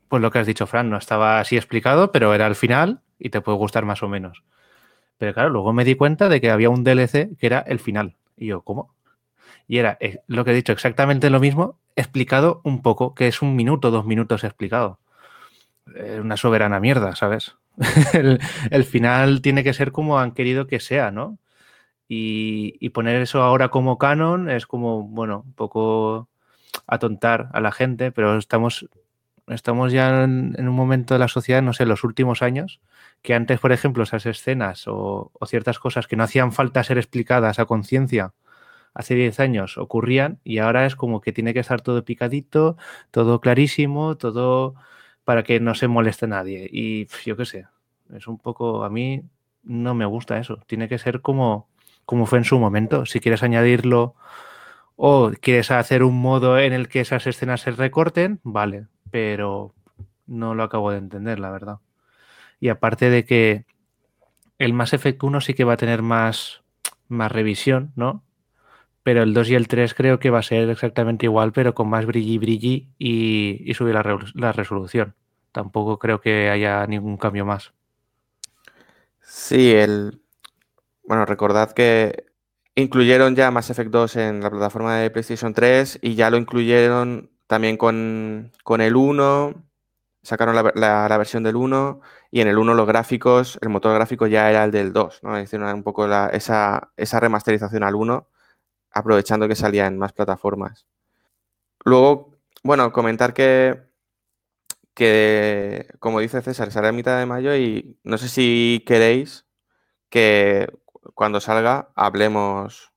[0.08, 3.30] pues lo que has dicho, Fran, no estaba así explicado, pero era el final y
[3.30, 4.44] te puede gustar más o menos.
[5.18, 8.16] Pero claro, luego me di cuenta de que había un DLC que era el final.
[8.36, 8.94] Y yo, ¿cómo?
[9.66, 13.42] Y era eh, lo que he dicho, exactamente lo mismo, explicado un poco, que es
[13.42, 15.00] un minuto, dos minutos explicado.
[16.20, 17.56] Una soberana mierda, ¿sabes?
[18.12, 21.38] el, final tiene que ser como han querido que sea, ¿no?
[22.08, 26.28] Y, poner eso ahora como canon es como, bueno, un poco
[26.86, 28.86] atontar a la gente, pero estamos
[29.48, 32.80] estamos ya en, un momento de la sociedad, no sé, los últimos años,
[33.22, 37.58] que antes, por ejemplo, esas escenas o, ciertas cosas que no hacían falta ser explicadas
[37.58, 38.32] a conciencia
[38.94, 42.76] hace 10 años ocurrían y ahora es como que tiene que estar todo picadito,
[43.10, 44.76] todo clarísimo, todo
[45.24, 46.68] para que no se moleste nadie.
[46.70, 47.66] Y yo qué sé,
[48.14, 49.22] es un poco, a mí
[49.64, 50.58] no me gusta eso.
[50.66, 51.68] Tiene que ser como,
[52.06, 53.06] como fue en su momento.
[53.06, 54.14] Si quieres añadirlo
[54.96, 59.74] o quieres hacer un modo en el que esas escenas se recorten, vale, pero
[60.26, 61.78] no lo acabo de entender, la verdad.
[62.60, 63.66] Y aparte de que
[64.58, 66.62] el Mass Effect 1 sí que va a tener más,
[67.08, 68.22] más revisión, ¿no?
[69.02, 71.88] Pero el 2 y el 3 creo que va a ser exactamente igual, pero con
[71.88, 75.14] más brilli brilli y, y subir la, la resolución.
[75.52, 77.72] Tampoco creo que haya ningún cambio más.
[79.20, 80.23] Sí, el.
[81.06, 82.26] Bueno, recordad que
[82.74, 87.30] incluyeron ya Mass Effect 2 en la plataforma de PlayStation 3 y ya lo incluyeron
[87.46, 89.54] también con, el 1,
[90.22, 94.50] sacaron la, versión del 1 y en el 1 los gráficos, el motor gráfico ya
[94.50, 95.40] era el del 2, ¿no?
[95.40, 98.28] Hicieron un poco esa, remasterización al 1,
[98.92, 100.86] aprovechando que salía en más plataformas.
[101.84, 103.82] Luego, bueno, comentar que,
[104.94, 109.46] que, como dice César, sale a mitad de mayo y no sé si queréis
[110.10, 110.68] que
[111.14, 112.92] cuando salga hablemos,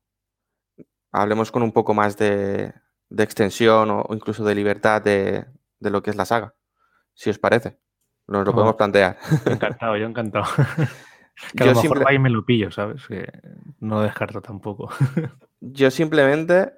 [1.12, 2.74] hablemos con un poco más de,
[3.10, 5.46] de extensión o incluso de libertad de,
[5.80, 6.56] lo que es la saga,
[7.14, 7.80] si os parece.
[8.28, 9.18] Nos lo podemos plantear.
[9.46, 10.46] Encantado, yo encantado.
[11.56, 13.08] que a lo mejor ahí me lo pillo, ¿sabes?
[13.08, 13.26] Que
[13.80, 14.90] no descarto tampoco.
[15.62, 16.74] yo simplemente,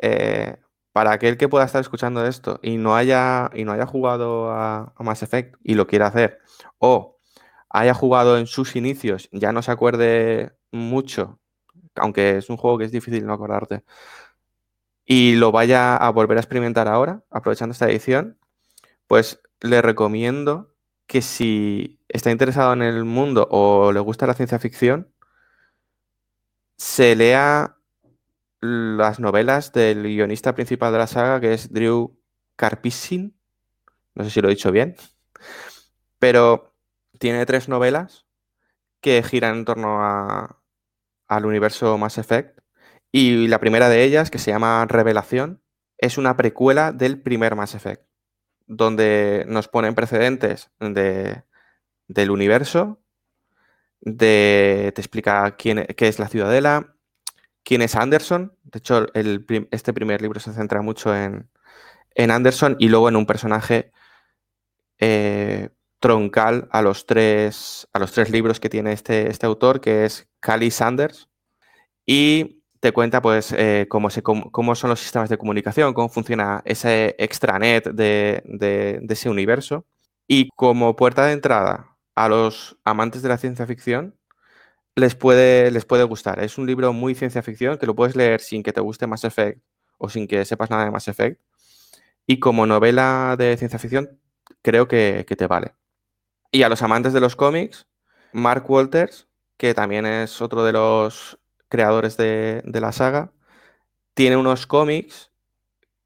[0.00, 0.56] eh,
[0.92, 4.94] para aquel que pueda estar escuchando esto y no haya, y no haya jugado a,
[4.96, 6.38] a Mass Effect y lo quiera hacer,
[6.78, 7.18] o
[7.68, 11.40] haya jugado en sus inicios, ya no se acuerde mucho,
[11.96, 13.84] aunque es un juego que es difícil no acordarte,
[15.04, 18.38] y lo vaya a volver a experimentar ahora, aprovechando esta edición,
[19.06, 20.74] pues le recomiendo
[21.06, 25.12] que si está interesado en el mundo o le gusta la ciencia ficción,
[26.76, 27.76] se lea
[28.60, 32.18] las novelas del guionista principal de la saga, que es Drew
[32.56, 33.36] Karpyshyn.
[34.14, 34.96] No sé si lo he dicho bien.
[36.18, 36.74] Pero
[37.18, 38.26] tiene tres novelas
[39.00, 40.62] que giran en torno a,
[41.28, 42.60] al universo Mass Effect.
[43.12, 45.62] Y la primera de ellas, que se llama Revelación,
[45.98, 48.02] es una precuela del primer Mass Effect,
[48.66, 51.42] donde nos ponen precedentes de,
[52.08, 53.00] del universo,
[54.00, 56.96] de, te explica quién, e, qué es la ciudadela,
[57.64, 58.56] quién es Anderson.
[58.64, 59.06] De hecho,
[59.70, 61.48] este primer libro se centra mucho en,
[62.14, 63.92] en Anderson y luego en un personaje
[64.98, 70.04] eh, troncal a los, tres, a los tres libros que tiene este, este autor, que
[70.04, 71.28] es Cali Sanders.
[72.06, 76.62] Y te cuenta pues eh, cómo, se, cómo, son los sistemas de comunicación, cómo funciona
[76.64, 79.86] ese extranet de, de, de ese universo.
[80.28, 84.16] Y como puerta de entrada a los amantes de la ciencia ficción,
[84.96, 86.42] les puede, les puede gustar.
[86.42, 89.24] Es un libro muy ciencia ficción que lo puedes leer sin que te guste Mass
[89.24, 89.62] Effect
[89.98, 91.40] o sin que sepas nada de Mass Effect.
[92.26, 94.18] Y como novela de ciencia ficción,
[94.62, 95.74] creo que, te vale.
[96.50, 97.86] Y a los amantes de los cómics,
[98.32, 103.32] Mark Walters, que también es otro de los creadores de, la saga,
[104.14, 105.30] tiene unos cómics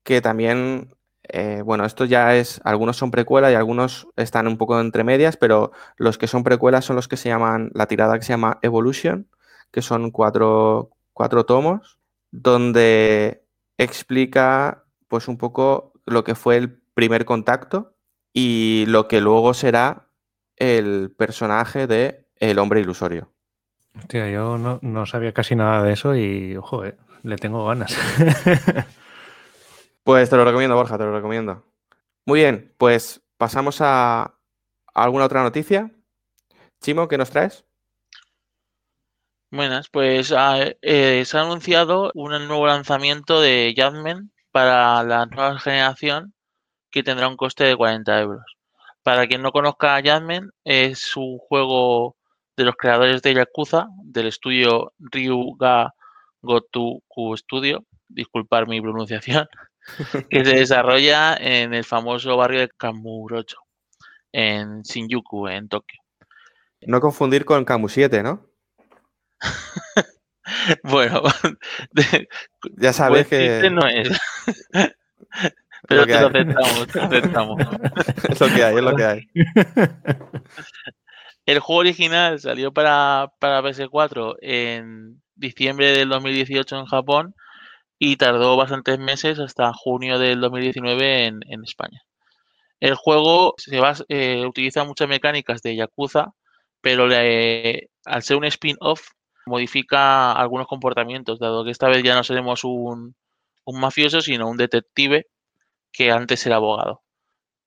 [0.03, 4.81] que también, eh, bueno, esto ya es, algunos son precuela y algunos están un poco
[4.81, 8.25] entre medias, pero los que son precuelas son los que se llaman, la tirada que
[8.25, 9.29] se llama Evolution,
[9.71, 11.99] que son cuatro, cuatro tomos,
[12.31, 13.45] donde
[13.79, 17.95] explica pues un poco lo que fue el primer contacto
[18.33, 20.10] y lo que luego será
[20.61, 23.33] el personaje de El hombre ilusorio.
[23.99, 27.97] Hostia, yo no, sabía casi nada de eso y, ojo, eh, le tengo ganas.
[30.05, 31.65] pues te lo recomiendo, Borja, te lo recomiendo.
[32.25, 34.39] Muy bien, pues pasamos a
[34.95, 35.91] alguna otra noticia.
[36.81, 37.65] Chimo, ¿qué nos traes?
[39.51, 45.59] Buenas, pues ah, eh, se ha anunciado un nuevo lanzamiento de Jasmine para la nueva
[45.59, 46.35] generación
[46.91, 48.60] que tendrá un coste de 40 euros.
[49.03, 50.03] Para quien no conozca a
[50.65, 52.17] es un juego
[52.57, 55.95] de los creadores de Yakuza, del estudio Ryuga
[56.43, 59.49] Gotoku Studio, disculpar mi pronunciación,
[60.31, 63.59] que se desarrolla en el famoso barrio de Kamurocho,
[64.33, 66.01] en Shinjuku, en Tokio.
[66.83, 68.47] No confundir con Kamu 7, ¿no?
[70.83, 71.23] bueno,
[72.77, 73.71] ya sabes que...
[73.71, 74.09] No es.
[75.91, 77.61] Pero te lo aceptamos, te aceptamos.
[78.29, 79.29] es lo que hay, es lo que hay.
[81.47, 87.35] El juego original salió para, para PS4 en diciembre del 2018 en Japón
[87.99, 92.03] y tardó bastantes meses hasta junio del 2019 en, en España.
[92.79, 96.35] El juego se va, eh, utiliza muchas mecánicas de Yakuza,
[96.81, 99.09] pero al ser un spin-off
[99.45, 103.17] modifica algunos comportamientos, dado que esta vez ya no seremos un,
[103.65, 105.27] un mafioso, sino un detective
[105.93, 107.03] que antes era abogado.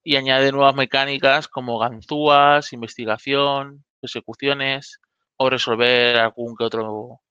[0.04, 5.00] Y añade nuevas mecánicas como ganzúas, investigación, persecuciones
[5.38, 7.22] o resolver algún que otro,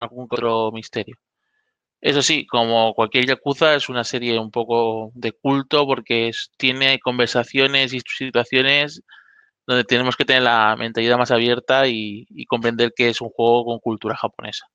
[0.00, 1.16] algún otro misterio.
[2.00, 7.92] Eso sí, como cualquier Yakuza, es una serie un poco de culto porque tiene conversaciones
[7.94, 9.02] y situaciones
[9.66, 13.78] donde tenemos que tener la mentalidad más abierta y comprender que es un juego con
[13.80, 14.66] cultura japonesa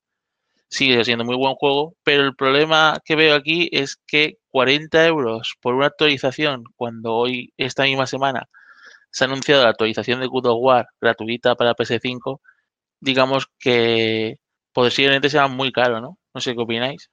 [0.70, 5.56] sigue siendo muy buen juego, pero el problema que veo aquí es que 40 euros
[5.62, 8.48] por una actualización, cuando hoy, esta misma semana,
[9.12, 12.40] se ha anunciado la actualización de God of War gratuita para PS5,
[13.00, 14.38] digamos que
[14.74, 16.18] posiblemente sea muy caro, ¿no?
[16.34, 17.10] No sé qué opináis.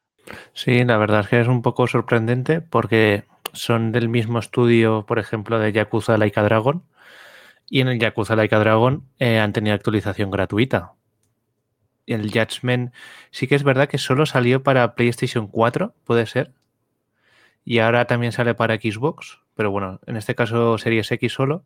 [0.53, 5.19] Sí, la verdad es que es un poco sorprendente porque son del mismo estudio, por
[5.19, 6.85] ejemplo, de Yakuza Laika Dragon.
[7.69, 10.93] Y en el Yakuza Laika Dragon eh, han tenido actualización gratuita
[12.07, 12.93] el Judgment
[13.31, 16.53] sí que es verdad que solo salió para PlayStation 4, puede ser.
[17.65, 21.65] Y ahora también sale para Xbox, pero bueno, en este caso Series X solo.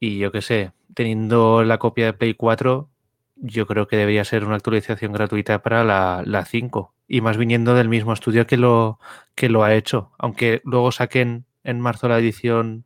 [0.00, 2.90] Y yo qué sé, teniendo la copia de Play 4,
[3.36, 6.94] yo creo que debería ser una actualización gratuita para la, la 5.
[7.06, 8.98] Y más viniendo del mismo estudio que lo,
[9.34, 10.12] que lo ha hecho.
[10.18, 12.84] Aunque luego saquen en marzo la edición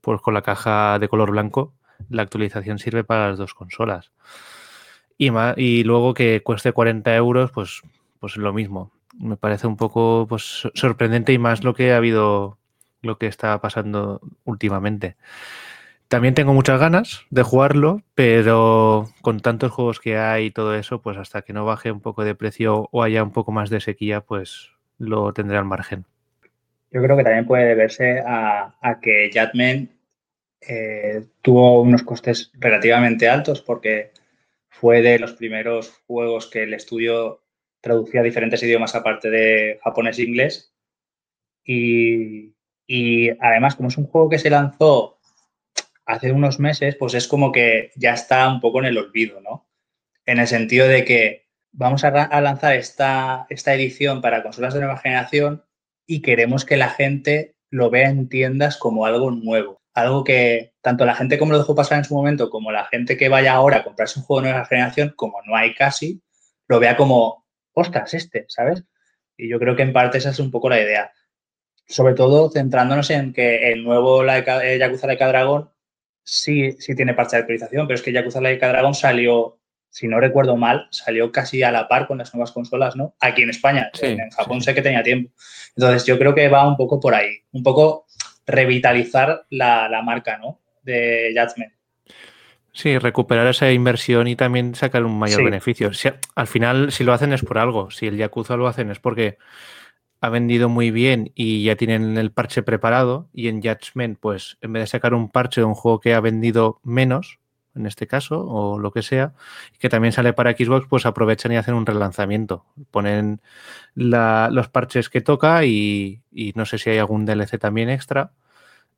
[0.00, 1.74] pues con la caja de color blanco,
[2.10, 4.12] la actualización sirve para las dos consolas.
[5.16, 7.82] Y, luego que cueste 40 euros, pues,
[8.20, 8.92] pues lo mismo.
[9.18, 12.58] Me parece un poco pues, sorprendente y más lo que ha habido,
[13.02, 15.16] lo que está pasando últimamente.
[16.08, 21.00] También tengo muchas ganas de jugarlo, pero con tantos juegos que hay y todo eso,
[21.00, 23.80] pues hasta que no baje un poco de precio o haya un poco más de
[23.80, 26.04] sequía, pues lo tendré al margen.
[26.90, 29.88] Yo creo que también puede deberse a, que Jadman
[30.60, 34.12] eh, tuvo unos costes relativamente altos porque
[34.80, 37.42] fue de los primeros juegos que el estudio
[37.80, 40.74] traducía a diferentes idiomas aparte de japonés e inglés.
[41.64, 45.20] Y, además, como es un juego que se lanzó
[46.06, 49.68] hace unos meses, pues es como que ya está un poco en el olvido, ¿no?
[50.26, 54.98] En el sentido de que vamos a, lanzar esta, esta edición para consolas de nueva
[54.98, 55.64] generación
[56.06, 59.83] y queremos que la gente lo vea en tiendas como algo nuevo.
[59.94, 63.16] Algo que tanto la gente como lo dejó pasar en su momento, como la gente
[63.16, 66.20] que vaya ahora a comprarse un juego de nueva generación, como no hay casi,
[66.66, 68.84] lo vea como, ostras, este, ¿sabes?
[69.36, 71.12] Y yo creo que en parte esa es un poco la idea.
[71.86, 75.70] Sobre todo centrándonos en que el nuevo eh, Yakuza Laika Dragon
[76.22, 79.58] sí, sí tiene parche de actualización, pero es que Yakuza Laika Dragon salió,
[79.90, 83.14] si no recuerdo mal, salió casi a la par con las nuevas consolas, ¿no?
[83.20, 83.90] Aquí en España.
[84.00, 85.32] en Japón sé que tenía tiempo.
[85.76, 87.38] Entonces yo creo que va un poco por ahí.
[87.52, 88.06] Un poco
[88.46, 90.60] revitalizar la, marca, ¿no?
[90.82, 91.72] De Judgment.
[92.72, 95.90] Sí, recuperar esa inversión y también sacar un mayor beneficio.
[96.34, 97.90] al final, si lo hacen es por algo.
[97.90, 99.38] Si el Yakuza lo hacen es porque
[100.20, 103.28] ha vendido muy bien y ya tienen el parche preparado.
[103.32, 106.20] Y en Judgment, pues en vez de sacar un parche de un juego que ha
[106.20, 107.38] vendido menos,
[107.74, 109.34] en este caso, o lo que sea,
[109.74, 112.64] y que también sale para Xbox, pues aprovechan y hacen un relanzamiento.
[112.90, 113.40] Ponen
[113.94, 116.22] los parches que toca y,
[116.54, 118.32] no sé si hay algún DLC también extra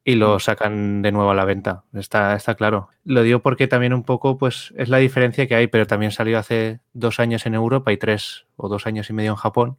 [0.04, 0.40] y lo mm.
[0.40, 1.84] sacan de nuevo a la venta.
[1.92, 2.90] Está, está claro.
[3.04, 6.38] Lo digo porque también un poco, pues, es la diferencia que hay, pero también salió
[6.38, 9.78] hace dos años en Europa y tres o dos años y medio en Japón.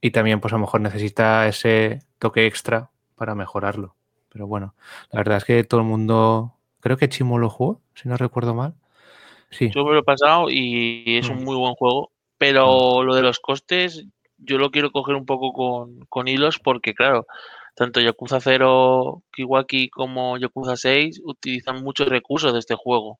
[0.00, 3.96] Y también, pues, a lo mejor necesita ese toque extra para mejorarlo.
[4.30, 4.74] Pero bueno,
[5.10, 6.55] la verdad es que todo el mundo
[6.86, 8.74] Creo que Chimo lo jugó, si no recuerdo mal.
[9.50, 9.72] Sí.
[9.74, 11.44] Yo me lo he pasado y es un mm.
[11.44, 13.06] muy buen juego, pero mm.
[13.06, 14.06] lo de los costes
[14.38, 15.52] yo lo quiero coger un poco
[16.08, 17.26] con, hilos porque, claro,
[17.74, 23.18] tanto Yakuza 0, Kiwaki como Yakuza 6 utilizan muchos recursos de este juego.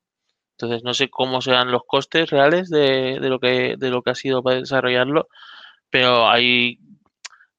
[0.51, 4.15] Entonces no sé cómo serán los costes reales de, lo que de lo que ha
[4.15, 5.27] sido para desarrollarlo,
[5.89, 6.79] pero hay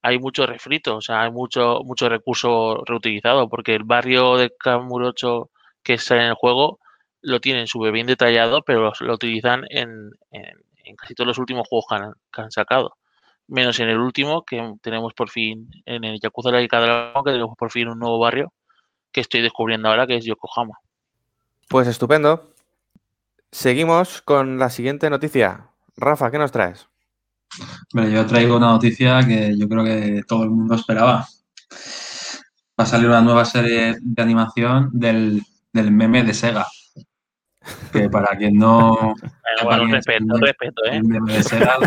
[0.01, 5.51] hay mucho refrito, o sea, hay mucho mucho recurso reutilizado porque el barrio de Kamurocho
[5.89, 6.81] que sale en el juego
[7.23, 10.11] lo tienen súper bien detallado, pero lo, utilizan en,
[10.99, 11.87] casi todos los últimos juegos
[12.31, 12.99] que han, sacado.
[13.47, 17.57] Menos en el último, que tenemos por fin, en el Yakuza de Dragon, que tenemos
[17.57, 18.53] por fin un nuevo barrio
[19.11, 20.75] que estoy descubriendo ahora, que es Yokohama.
[21.71, 22.53] Pues estupendo.
[23.51, 25.71] Seguimos con la siguiente noticia.
[25.97, 26.87] Rafa, ¿qué nos traes?
[27.95, 31.27] Bueno, yo traigo una noticia que yo creo que todo el mundo esperaba.
[32.79, 35.43] Va a salir una nueva serie de animación del
[35.79, 36.67] del meme de Sega.
[37.93, 39.15] Que para quien no.
[39.65, 40.97] Bueno, respeto, respeto, ¿eh?
[40.97, 41.79] El meme de Sega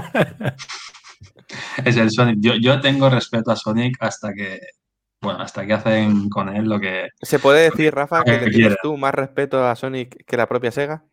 [1.85, 2.37] es el Sonic.
[2.39, 4.59] Yo, yo tengo respeto a Sonic hasta que.
[5.21, 7.09] Bueno, hasta que hacen con él lo que.
[7.21, 11.05] ¿Se puede decir, Rafa, que, tienes tú más respeto a Sonic que la propia Sega?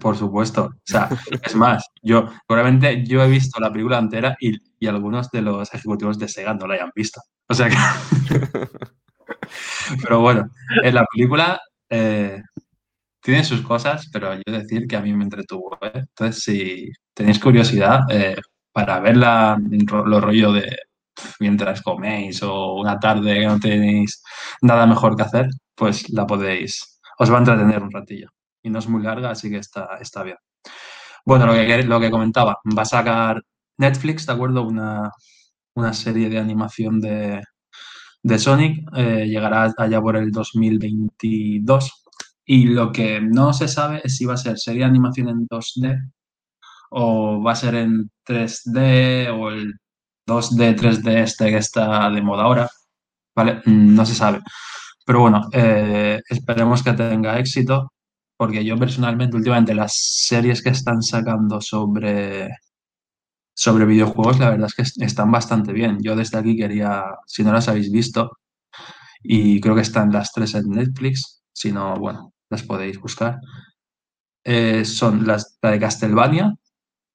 [0.00, 0.64] Por supuesto.
[0.64, 1.08] O sea,
[1.40, 5.72] es más, yo, probablemente yo he visto la película entera y, y algunos de los
[5.72, 7.20] ejecutivos de Sega no la hayan visto.
[7.48, 7.76] O sea que.
[10.02, 10.50] Pero bueno,
[10.82, 11.60] en la película
[11.90, 12.42] eh,
[13.20, 15.78] tiene sus cosas, pero yo decir que a mí me entretuvo.
[15.82, 15.92] ¿eh?
[15.94, 18.36] Entonces, si tenéis curiosidad eh,
[18.72, 20.76] para verla, los rollo de
[21.40, 24.22] mientras coméis o una tarde que no tenéis
[24.62, 28.28] nada mejor que hacer, pues la podéis, os va a entretener un ratillo.
[28.62, 30.36] Y no es muy larga, así que está, está bien.
[31.24, 33.42] Bueno, lo que, lo que comentaba, va a sacar
[33.78, 34.62] Netflix, ¿de acuerdo?
[34.64, 35.10] Una,
[35.74, 37.42] una serie de animación de,
[38.22, 42.04] de Sonic eh, llegará allá por el 2022.
[42.46, 46.10] Y lo que no se sabe es si va a ser de animación en 2D
[46.90, 49.74] o va a ser en 3D o el
[50.26, 52.68] 2D, 3D este que está de moda ahora.
[53.34, 53.62] ¿Vale?
[53.66, 54.40] Mm, no se sabe.
[55.04, 57.92] Pero bueno, eh, esperemos que tenga éxito
[58.36, 62.48] porque yo personalmente últimamente las series que están sacando sobre
[63.58, 65.98] sobre videojuegos, la verdad es que están bastante bien.
[66.00, 68.38] Yo desde aquí quería, si no las habéis visto,
[69.20, 73.40] y creo que están las tres en Netflix, si no, bueno, las podéis buscar.
[74.44, 76.54] Eh, son las, la de Castlevania,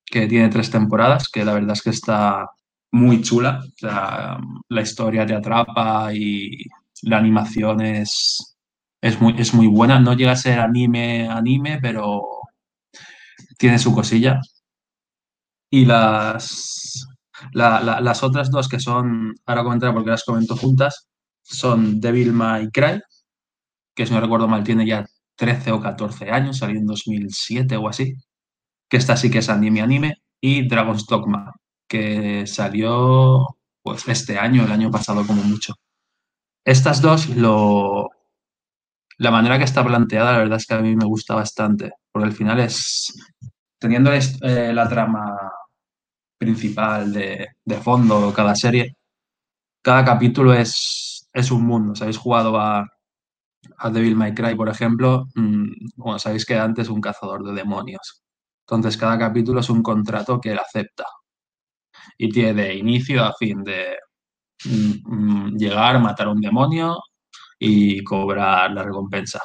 [0.06, 2.50] que tiene tres temporadas, que la verdad es que está
[2.92, 3.64] muy chula.
[3.82, 6.66] la historia te atrapa y
[7.04, 8.58] la animación es,
[9.02, 9.98] es, muy, es muy buena.
[9.98, 12.22] No llega a ser anime, anime, pero
[13.58, 14.42] tiene su cosilla.
[15.74, 17.08] Y las,
[17.54, 21.10] las otras dos que son, ahora comentaré porque las comento juntas,
[21.42, 23.02] son Devil May Cry,
[23.96, 25.04] que si no recuerdo mal tiene ya
[25.36, 28.14] 13 o 14 años, salió en 2007 o así,
[28.88, 31.52] que esta sí que es anime anime, y Dragon's Dogma,
[31.88, 35.74] que salió pues este año, el año pasado como mucho.
[36.64, 38.12] Estas dos, lo,
[39.18, 42.28] la manera que está planteada, la verdad es que a mí me gusta bastante, porque
[42.28, 43.12] al final es,
[43.80, 45.36] teniendo eh, la trama
[46.44, 48.96] principal de, de, fondo cada serie,
[49.82, 51.96] cada capítulo es, es un mundo.
[51.96, 52.88] Si habéis jugado a,
[53.92, 58.24] Devil May Cry, por ejemplo, mm, bueno, sabéis que antes es un cazador de demonios.
[58.68, 61.06] Entonces, cada capítulo es un contrato que él acepta
[62.18, 63.98] y tiene de inicio a fin de
[64.66, 66.98] mm, mm, llegar, matar a un demonio
[67.60, 69.40] y cobrar la recompensa.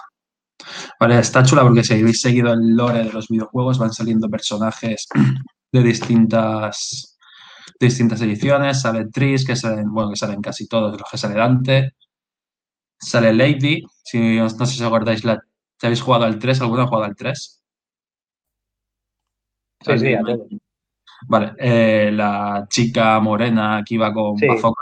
[1.01, 5.07] Vale, está chula porque si habéis seguido el lore de los videojuegos van saliendo personajes
[5.73, 7.19] de distintas
[7.81, 11.95] distintas ediciones, sale Tris, que salen, bueno, que salen casi todos los que sale Dante,
[13.01, 15.41] sale Lady, si no sé si os acordáis, la,
[15.79, 17.63] si habéis jugado al 3, ¿alguno ha jugado al 3?
[19.85, 20.07] Sí, sí.
[21.29, 24.47] Vale, eh, la chica morena que iba con Sí.
[24.47, 24.73] motos,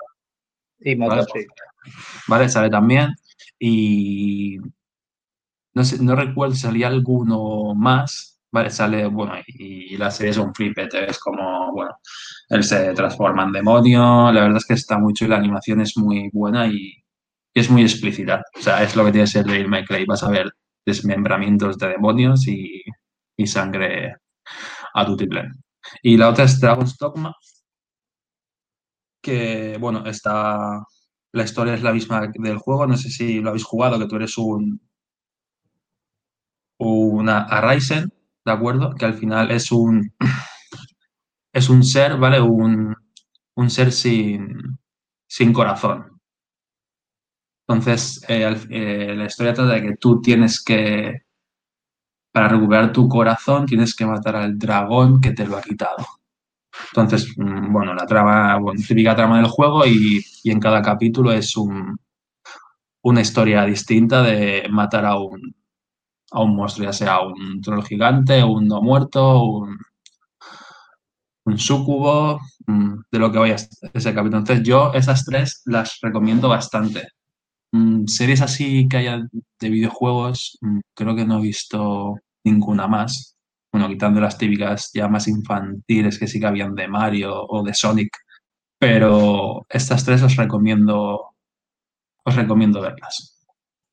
[0.99, 1.22] Vale.
[1.32, 1.47] sí.
[2.28, 2.49] ¿vale?
[2.49, 3.11] Sale también.
[3.59, 4.59] Y
[5.74, 8.36] no sé, no recuerdo si salía alguno más.
[8.70, 11.96] Sale, bueno, y, y la serie es un flipete, es como, bueno,
[12.48, 15.96] él se transforma en demonio, la verdad es que está muy chula, la animación es
[15.96, 16.92] muy buena y,
[17.54, 18.42] y es muy explícita.
[18.59, 20.50] O sea, es lo que tiene que ser Devil May Cry, vas a ver
[20.84, 22.82] desmembramientos de demonios y,
[23.36, 24.16] y sangre
[24.94, 25.52] a tutiplén.
[26.02, 27.34] Y la otra es Dragon's Dogma,
[29.22, 30.82] que, bueno, está
[31.36, 32.86] la historia es la misma del juego.
[32.86, 34.80] No sé si lo habéis jugado, que tú eres un.
[36.78, 38.12] Una Arisen,
[38.47, 38.94] ¿de acuerdo?
[38.94, 40.12] Que al final es un.
[41.53, 42.38] Es un ser, ¿vale?
[42.38, 42.94] Un,
[43.55, 44.78] un ser sin,
[45.26, 46.20] sin corazón.
[47.66, 51.22] Entonces, eh, eh, la historia trata de que tú tienes que.
[52.30, 56.07] Para recuperar tu corazón, tienes que matar al dragón que te lo ha quitado.
[56.92, 61.32] Entonces, mm, bueno, la trama, bueno, típica trama del juego y, y en cada capítulo
[61.32, 61.99] es un,
[63.03, 65.55] una historia distinta de matar a un,
[66.30, 69.78] a un monstruo, ya sea un troll gigante, un no muerto, un,
[71.46, 74.38] un súcubo, mm, de lo que vaya ese capítulo.
[74.38, 77.08] Entonces, yo esas tres las recomiendo bastante.
[77.72, 79.22] Mm, Series así que haya
[79.60, 83.36] de videojuegos, mm, creo que no he visto ninguna más.
[83.72, 87.74] Bueno, quitando las típicas ya más infantiles que sí que habían de Mario o de
[87.74, 88.08] Sonic.
[88.78, 91.34] Pero estas tres os recomiendo,
[92.24, 93.36] os recomiendo verlas.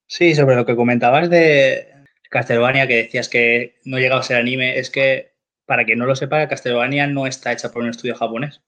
[0.07, 1.92] Sí, sobre lo que comentabas de
[2.33, 5.33] Castlevania, que decías que no llegaba a ser anime, es que,
[5.65, 8.61] para quien no lo sepa, Castlevania no está hecha por un estudio japonés.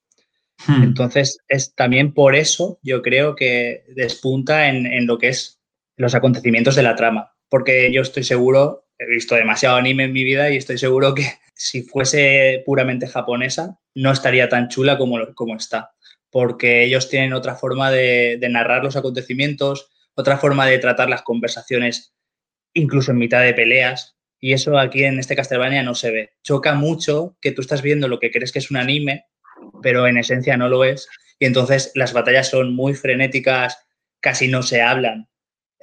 [0.68, 0.84] Hmm.
[0.84, 5.60] Entonces, es también por eso yo creo que despunta en, en lo que es
[5.98, 7.34] los acontecimientos de la trama.
[7.50, 11.26] Porque yo estoy seguro, he visto demasiado anime en mi vida y estoy seguro que
[11.56, 15.92] si fuese puramente japonesa, no estaría tan chula como, como está.
[16.30, 21.24] Porque ellos tienen otra forma de, de narrar los acontecimientos, otra forma de tratar las
[21.24, 22.15] conversaciones,
[22.76, 24.16] incluso en mitad de peleas.
[24.40, 26.34] Y eso aquí en este Castlevania no se ve.
[26.44, 29.26] Choca mucho que tú estás viendo lo que crees que es un anime,
[29.82, 31.10] pero en esencia no lo es.
[31.40, 33.80] Y entonces las batallas son muy frenéticas,
[34.20, 35.28] casi no se hablan.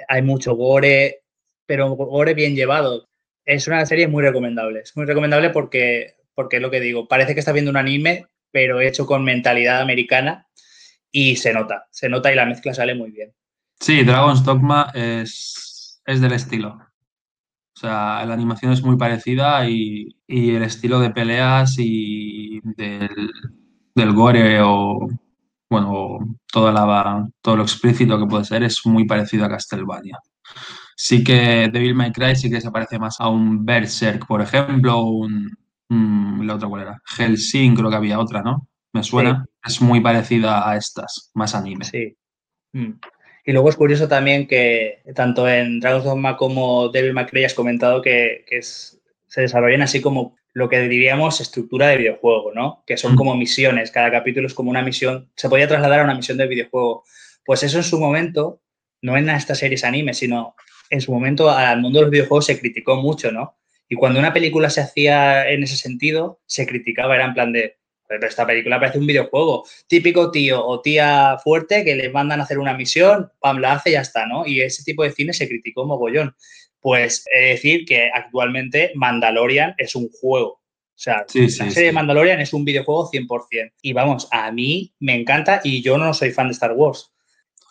[0.08, 1.22] Hay mucho gore,
[1.66, 3.08] pero gore bien llevado.
[3.44, 4.80] Es una serie muy recomendable.
[4.80, 8.26] Es muy recomendable porque, porque es lo que digo, parece que estás viendo un anime,
[8.52, 10.46] pero hecho con mentalidad americana
[11.10, 13.34] y se nota, se nota y la mezcla sale muy bien.
[13.80, 15.71] Sí, Dragon's Dogma es,
[16.06, 16.78] es del estilo.
[17.74, 23.30] O sea, la animación es muy parecida y, y el estilo de peleas y del,
[23.94, 25.08] del gore o,
[25.70, 26.18] bueno,
[26.52, 30.18] toda la, todo lo explícito que puede ser es muy parecido a Castlevania.
[30.96, 34.98] Sí que Devil May Cry sí que se parece más a un Berserk, por ejemplo,
[34.98, 35.50] o un,
[35.88, 38.68] mm, la otra cuál era, Hellsing, creo que había otra, ¿no?
[38.92, 39.46] Me suena.
[39.64, 41.86] Es muy parecida a estas, más anime.
[41.86, 42.14] Sí.
[42.74, 42.92] Mm.
[43.44, 47.54] Y luego es curioso también que tanto en Dragon's Dogma como Devil May Cry has
[47.54, 52.84] comentado que, que es- se desarrollan así como lo que diríamos estructura de videojuego, ¿no?
[52.86, 53.16] Que son Mm.
[53.16, 56.46] como misiones, cada capítulo es como una misión, se podía trasladar a una misión de
[56.46, 57.04] videojuego.
[57.44, 58.60] Pues eso en su momento,
[59.00, 60.54] no en estas series anime, sino
[60.90, 63.56] en su momento al mundo de los videojuegos se criticó mucho, ¿no?
[63.88, 67.78] Y cuando una película se hacía en ese sentido, se criticaba, era en plan de,
[68.18, 72.44] pero esta película parece un videojuego típico tío o tía fuerte que le mandan a
[72.44, 74.46] hacer una misión, pam, la hace y ya está, ¿no?
[74.46, 76.34] Y ese tipo de cine se criticó mogollón.
[76.80, 80.48] Pues he de decir que actualmente Mandalorian es un juego.
[80.48, 80.60] O
[80.94, 81.94] sea, Sí, sí, la serie de sí.
[81.94, 83.72] Mandalorian es un videojuego 100%.
[83.80, 87.12] Y vamos, a mí me encanta y yo no soy fan de Star Wars.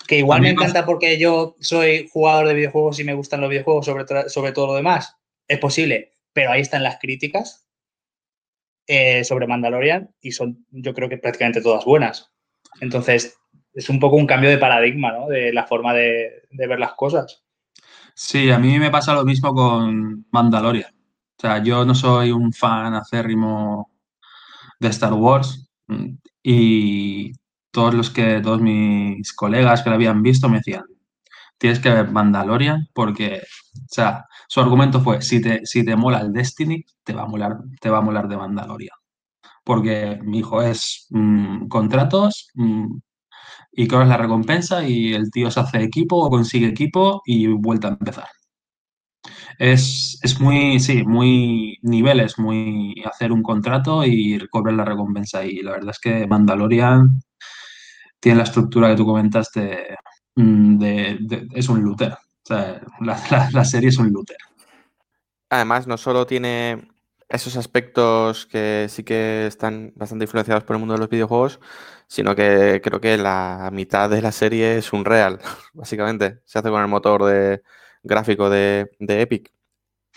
[0.08, 3.86] Que igual me encanta porque yo soy jugador de videojuegos y me gustan los videojuegos
[3.86, 5.16] sobre, sobre todo lo demás.
[5.48, 7.68] Es posible, pero ahí están las críticas
[8.88, 12.32] eh, sobre Mandalorian y son, yo creo que prácticamente todas buenas.
[12.80, 13.38] Entonces,
[13.74, 15.28] es un poco un cambio de paradigma, ¿no?
[15.28, 17.44] De la forma de, de ver las cosas.
[18.14, 20.94] Sí, a mí me pasa lo mismo con Mandalorian.
[20.94, 23.90] O sea, yo no soy un fan acérrimo
[24.80, 27.32] de Star Wars mm, y
[27.72, 30.84] todos los que, todos mis colegas que lo habían visto me decían,
[31.62, 33.44] tienes que ver Mandalorian porque,
[33.76, 37.28] o sea, su argumento fue, si te, si te mola el Destiny, te va a
[37.28, 38.98] molar, te va a molar de Mandalorian.
[39.64, 42.98] Porque mi hijo es mm, contratos mm,
[43.74, 47.90] y cobras la recompensa y el tío se hace equipo o consigue equipo y vuelta
[47.90, 48.28] a empezar.
[49.60, 55.46] Es, es, muy, sí, muy niveles, muy hacer un contrato y cobrar la recompensa.
[55.46, 57.22] Y la verdad es que Mandalorian
[58.20, 59.98] tiene la estructura que tú comentaste
[60.42, 62.14] mm, de, es un looter.
[62.14, 64.38] O sea, la, serie es un looter.
[65.50, 66.90] Además, no solo tiene
[67.30, 71.60] esos aspectos que sí que están bastante influenciados por el mundo de los videojuegos,
[72.08, 75.40] sino que creo que la mitad de la serie es un real,
[75.74, 76.42] básicamente.
[76.46, 77.62] Se hace con el motor de,
[78.04, 79.52] gráfico de, Epic.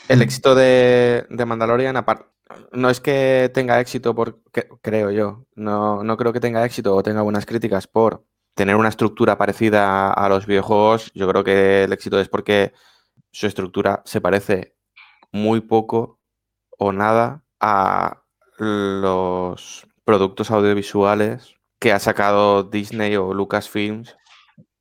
[0.08, 2.04] El éxito de, de Mandalorian,
[2.72, 4.42] no es que tenga éxito por,
[4.82, 8.24] creo yo, no, no creo que tenga éxito o tenga buenas críticas por
[8.54, 11.12] tener una estructura parecida a los videojuegos.
[11.14, 12.72] Yo creo que el éxito es porque
[13.32, 14.76] su estructura se parece
[15.32, 16.20] muy poco
[16.78, 18.22] o nada a
[18.58, 24.16] los productos audiovisuales que ha sacado Disney o Lucasfilms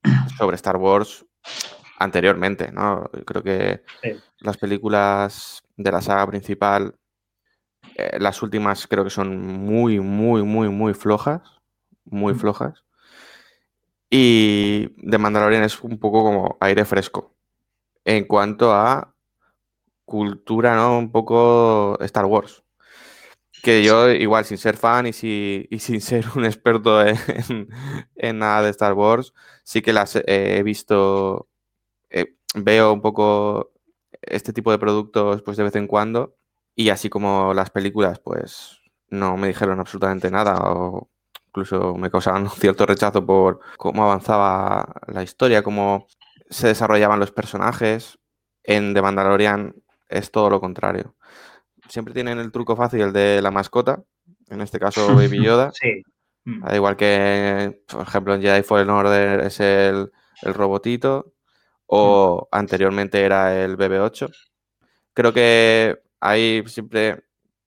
[0.37, 1.25] sobre Star Wars
[1.97, 3.09] anteriormente, ¿no?
[3.25, 3.83] Creo que
[4.39, 6.95] las películas de la saga principal,
[7.95, 11.41] eh, las últimas creo que son muy, muy, muy, muy flojas,
[12.05, 12.83] muy flojas.
[14.15, 17.33] Y The Mandalorian es un poco como aire fresco
[18.05, 19.15] en cuanto a
[20.05, 20.99] cultura, ¿no?
[20.99, 22.63] Un poco Star Wars.
[23.63, 27.01] Que yo, igual, sin ser fan y, sin ser un experto
[28.15, 29.33] en, nada de Star Wars,
[29.63, 31.49] sí que las he visto
[32.11, 33.73] eh, veo un poco
[34.21, 36.37] este tipo de productos pues de vez en cuando
[36.75, 41.09] y así como las películas pues no me dijeron absolutamente nada o
[41.53, 46.07] incluso me causaban cierto rechazo por cómo avanzaba la historia, cómo
[46.49, 48.17] se desarrollaban los personajes.
[48.63, 49.75] En The Mandalorian
[50.07, 51.15] es todo lo contrario.
[51.89, 54.01] Siempre tienen el truco fácil de la mascota,
[54.49, 55.71] en este caso Baby Yoda.
[55.73, 56.01] Sí.
[56.73, 61.33] igual que, por ejemplo, en Jedi Fallen Order es el, el robotito
[61.85, 64.33] o anteriormente era el BB8.
[65.13, 67.25] Creo que ahí siempre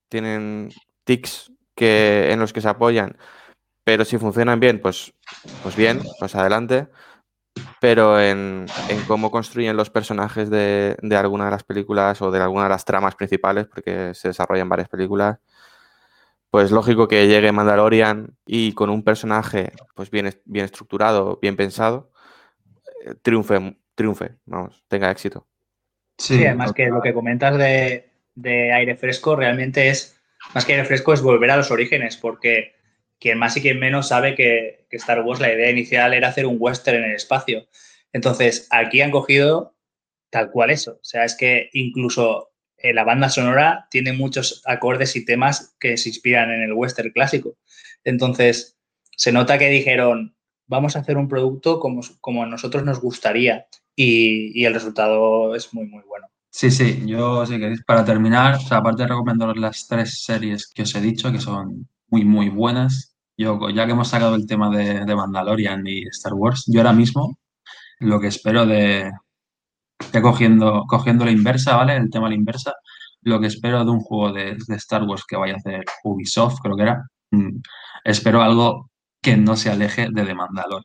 [0.09, 0.71] tienen
[1.05, 3.17] tics que, en los que se apoyan,
[3.87, 5.15] pero si funcionan bien, pues,
[5.63, 6.89] pues bien, pues adelante.
[7.81, 8.67] Pero en,
[9.07, 12.85] cómo construyen los personajes de, de, alguna de las películas o de alguna de las
[12.85, 15.39] tramas principales, porque se desarrollan varias películas,
[16.51, 22.11] pues lógico que llegue Mandalorian y con un personaje pues bien, bien estructurado, bien pensado,
[23.05, 25.47] eh, triunfe triunfe, vamos, tenga éxito.
[26.19, 28.11] Sí, además que lo que comentas de,
[28.73, 30.21] aire fresco realmente es,
[30.55, 32.76] más que aire fresco, es volver a los orígenes, porque
[33.19, 36.57] quien más y quien menos sabe que, Star Wars, la idea inicial era hacer un
[36.59, 37.69] western en el espacio.
[38.13, 39.77] Entonces, aquí han cogido
[40.31, 40.93] tal cual eso.
[40.93, 45.99] O sea, es que incluso eh, la banda sonora tiene muchos acordes y temas que
[45.99, 47.59] se inspiran en el western clásico.
[48.05, 48.79] Entonces,
[49.17, 50.35] se nota que dijeron,
[50.67, 55.73] vamos a hacer un producto como, como a nosotros nos gustaría y, el resultado es
[55.73, 56.27] muy, muy bueno.
[56.51, 60.95] Sí, sí, yo si queréis, para terminar, aparte de recomendaros las tres series que os
[60.95, 65.05] he dicho, que son muy, muy buenas, yo ya que hemos sacado el tema de,
[65.05, 67.39] de Mandalorian y Star Wars, yo ahora mismo
[68.01, 69.13] lo que espero de,
[70.13, 71.97] que cogiendo, cogiendo la inversa, ¿vale?
[71.97, 72.75] El tema a la inversa,
[73.23, 76.61] lo que espero de un juego de, de Star Wars que vaya a hacer Ubisoft,
[76.63, 77.61] creo que era, mm,
[78.05, 78.91] espero algo
[79.21, 80.85] que no se aleje de The Mandalorian.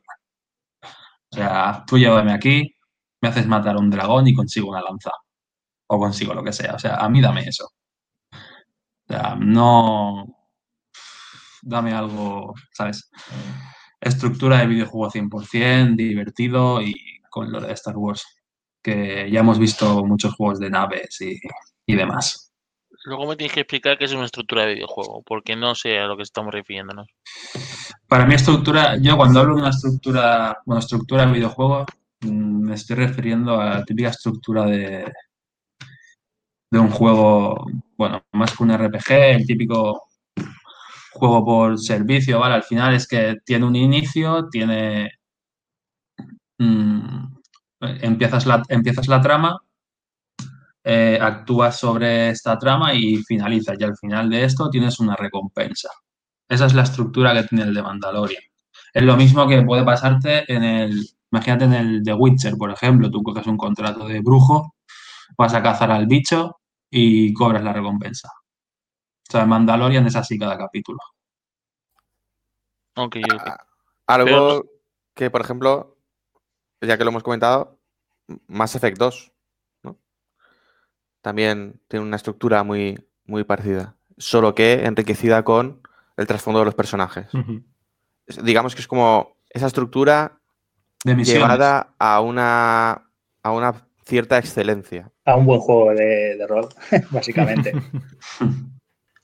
[1.32, 2.74] O sea, tú llévame aquí,
[3.22, 5.10] me haces matar a un dragón y consigo una lanza.
[5.86, 6.74] O consigo lo que sea.
[6.74, 7.66] O sea, a mí dame eso.
[7.66, 10.26] O sea, no.
[11.62, 13.10] Dame algo, ¿sabes?
[14.00, 16.94] Estructura de videojuego 100%, divertido y
[17.30, 18.24] con lo de Star Wars.
[18.82, 21.40] Que ya hemos visto muchos juegos de naves y,
[21.86, 22.52] y demás.
[23.04, 26.06] Luego me tienes que explicar qué es una estructura de videojuego, porque no sé a
[26.06, 27.08] lo que estamos refiriéndonos.
[28.06, 31.86] Para mí, estructura, yo cuando hablo de una estructura, bueno, estructura de videojuego,
[32.22, 35.12] Mm, me estoy refiriendo a la típica estructura de,
[36.70, 40.04] de un juego, bueno, más que un RPG, el típico
[41.12, 42.54] juego por servicio, ¿vale?
[42.54, 45.10] Al final es que tiene un inicio, tiene...
[46.58, 47.26] Mm,
[47.80, 49.58] empiezas, la, empiezas la trama,
[50.84, 53.76] eh, actúas sobre esta trama y finalizas.
[53.78, 55.90] Y al final de esto tienes una recompensa.
[56.48, 58.42] Esa es la estructura que tiene el de Mandalorian.
[58.94, 63.10] Es lo mismo que puede pasarte en el, Imagínate en el The Witcher, por ejemplo,
[63.10, 64.74] tú coges un contrato de brujo,
[65.38, 66.58] vas a cazar al bicho
[66.90, 68.28] y cobras la recompensa.
[69.32, 70.98] O sea, Mandalorian es así cada capítulo.
[72.94, 73.64] Ah,
[74.06, 74.66] algo
[75.14, 75.96] que, por ejemplo,
[76.82, 77.78] ya que lo hemos comentado,
[78.46, 79.32] Mass Effect 2,
[79.84, 79.98] ¿no?
[81.22, 85.80] También tiene una estructura muy, muy parecida, solo que enriquecida con
[86.18, 87.28] el trasfondo de los personajes.
[88.42, 90.42] Digamos que es como esa estructura
[91.06, 93.08] llevada a una,
[93.42, 95.10] a una cierta excelencia.
[95.24, 96.68] A un buen juego de, rol,
[97.10, 97.72] básicamente.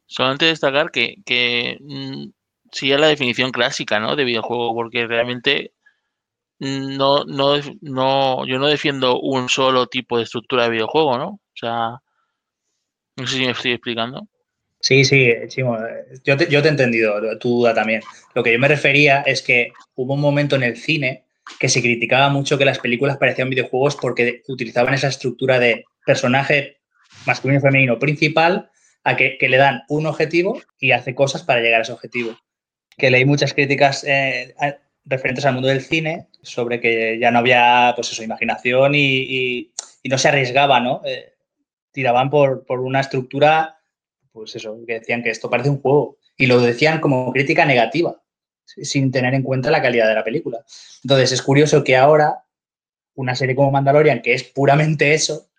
[0.09, 2.31] Solamente destacar que, que mm,
[2.73, 4.17] sigue la definición clásica ¿no?
[4.17, 5.73] de videojuego, porque realmente
[6.59, 11.27] no, no, no, yo no defiendo un solo tipo de estructura de videojuego, ¿no?
[11.29, 12.01] O sea,
[13.17, 14.27] no sé si me estoy explicando.
[14.81, 15.77] Sí, sí, Chimo,
[16.25, 18.01] yo te, yo te he entendido, tu duda también.
[18.35, 21.25] Lo que yo me refería es que hubo un momento en el cine
[21.61, 26.79] que se criticaba mucho que las películas parecían videojuegos porque utilizaban esa estructura de personaje
[27.27, 28.71] masculino femenino principal
[29.09, 32.37] a que, le dan un objetivo y hace cosas para llegar a ese objetivo.
[32.97, 34.55] Que leí muchas críticas eh,
[35.05, 39.73] referentes al mundo del cine sobre que ya no había, pues eso, imaginación y,
[40.05, 41.03] no se arriesgaba, ¿no?
[41.05, 41.35] Eh,
[41.93, 43.79] tiraban por, por, una estructura,
[44.33, 46.17] pues eso, que decían que esto parece un juego.
[46.37, 48.23] Y lo decían como crítica negativa,
[48.65, 50.65] sin tener en cuenta la calidad de la película.
[51.05, 52.45] Entonces, es curioso que ahora
[53.15, 55.51] una serie como Mandalorian, que es puramente eso,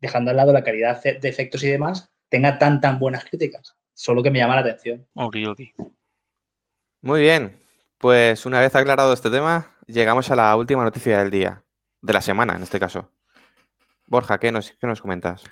[0.00, 3.76] dejando al lado la calidad de efectos y demás, tenga tan, tan buenas críticas.
[3.94, 5.06] Solo que me llama la atención.
[5.14, 5.60] Ok, ok.
[7.02, 7.58] Muy bien.
[7.98, 11.64] Pues una vez aclarado este tema, llegamos a la última noticia del día,
[12.00, 13.10] de la semana en este caso.
[14.06, 15.42] Borja, ¿qué nos, nos comentas?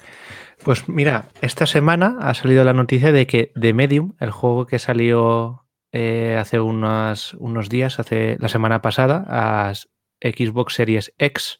[0.62, 4.78] Pues mira, esta semana ha salido la noticia de que The Medium, el juego que
[4.78, 9.72] salió eh, hace unos, unos días, hace la semana pasada, a
[10.20, 11.58] Xbox Series X,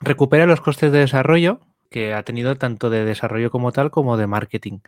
[0.00, 1.60] recupera los costes de desarrollo
[1.94, 4.80] que ha tenido tanto de desarrollo como tal como de marketing.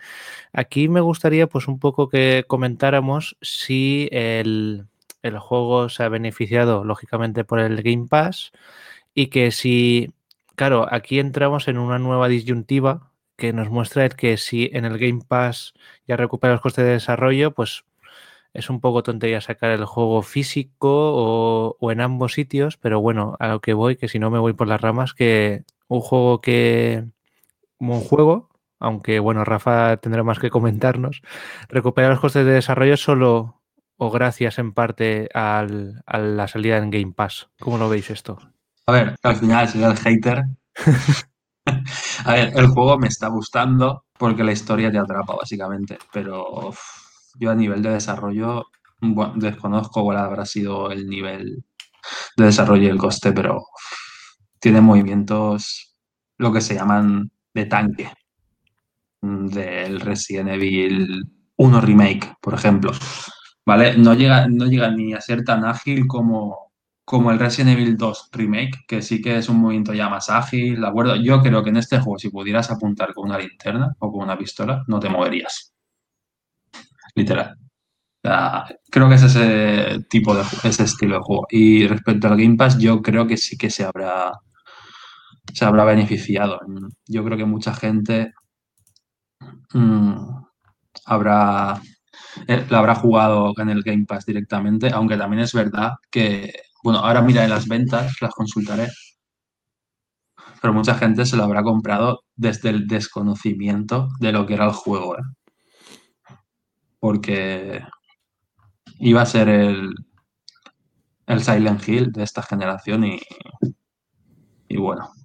[0.53, 4.89] Aquí me gustaría pues un poco que comentáramos si el,
[5.23, 8.51] el juego se ha beneficiado lógicamente por el Game Pass
[9.15, 10.15] y que si,
[10.57, 15.23] claro, aquí entramos en una nueva disyuntiva que nos muestra que si en el Game
[15.29, 15.75] Pass
[16.09, 17.85] ya recupera los costes de desarrollo, pues
[18.53, 23.47] es un poco tontería sacar el juego físico o, en ambos sitios, pero bueno, a
[23.47, 27.05] lo que voy, que si no me voy por las ramas, que un juego que,
[27.79, 31.23] como un juego, aunque bueno, Rafa tendrá más que comentarnos,
[31.69, 33.63] recupera los costes de desarrollo solo
[33.97, 37.49] o gracias en parte a la salida en Game Pass.
[37.59, 38.39] ¿Cómo lo veis esto?
[38.87, 40.45] A ver, al final soy el hater.
[42.25, 46.73] a ver, el juego me está gustando porque la historia te atrapa, básicamente, pero
[47.39, 48.67] yo a nivel de desarrollo
[49.35, 51.65] desconozco cuál habrá sido el nivel
[52.37, 53.65] de desarrollo y el coste, pero
[54.67, 55.95] tiene movimientos,
[56.39, 58.11] lo que se llaman de tanque,
[59.23, 62.91] del Resident Evil 1 Remake, por ejemplo.
[63.65, 63.97] ¿vale?
[63.97, 66.73] No llega, no llega ni a ser tan ágil como,
[67.05, 70.81] como el Resident Evil 2 Remake, que sí que es un movimiento ya más ágil,
[70.81, 71.15] ¿de acuerdo?
[71.15, 74.37] Yo creo que en este juego, si pudieras apuntar con una linterna o con una
[74.37, 75.73] pistola, no te moverías.
[77.15, 77.57] Literal.
[78.91, 81.47] creo que es ese tipo de ese estilo de juego.
[81.51, 84.33] Y respecto al Game Pass, yo creo que sí que se habrá
[85.53, 86.61] se habrá beneficiado.
[87.07, 88.35] Yo creo que mucha gente
[89.75, 90.15] mm,
[91.07, 91.81] habrá
[92.47, 97.01] eh, la habrá jugado en el Game Pass directamente, aunque también es verdad que, bueno,
[97.01, 98.89] ahora mira en las ventas, las consultaré,
[100.61, 104.73] pero mucha gente se lo habrá comprado desde el desconocimiento de lo que era el
[104.73, 105.23] juego, ¿eh?
[106.99, 107.83] porque
[108.99, 109.95] iba a ser el,
[111.27, 113.21] el Silent Hill de esta generación y,
[114.69, 115.16] y bueno.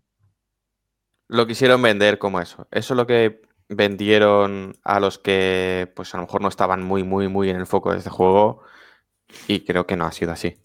[1.32, 2.67] Lo quisieron vender como eso.
[2.71, 7.05] Eso es lo que vendieron a los que pues a lo mejor no estaban muy,
[7.05, 8.63] muy, muy en el foco de este juego
[9.47, 10.57] y creo que no ha sido así.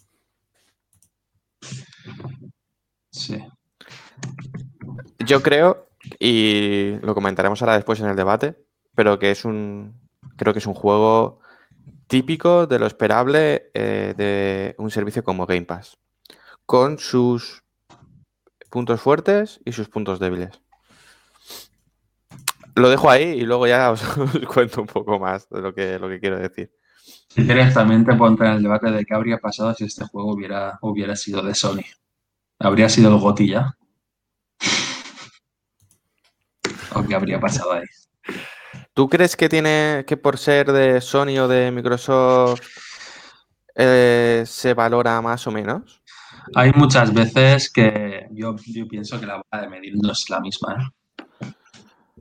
[3.12, 3.47] Sí.
[5.25, 5.87] Yo creo,
[6.19, 8.57] y lo comentaremos ahora después en el debate,
[8.97, 9.95] pero que es un,
[10.37, 11.39] creo que es un juego
[12.09, 15.97] típico de lo esperable eh, de un servicio como Game Pass,
[16.67, 17.62] con sus
[18.67, 20.61] puntos fuertes y sus puntos débiles.
[22.75, 24.03] Lo dejo ahí y luego ya os,
[24.53, 26.71] cuento un poco más de lo que, lo que quiero decir.
[27.29, 30.79] Si quieres, también te en el debate de qué habría pasado si este juego hubiera,
[30.83, 31.85] hubiera sido de Sony.
[32.59, 33.77] ¿Habría sido el Gotilla?
[36.95, 37.85] ¿O qué habría pasado ahí?
[38.95, 42.61] ¿Tú crees que tiene que por ser de Sony o de Microsoft
[43.75, 46.03] eh, se valora más o menos?
[46.55, 48.55] Hay muchas veces que yo,
[48.89, 50.93] pienso que la vara de medir no es la misma.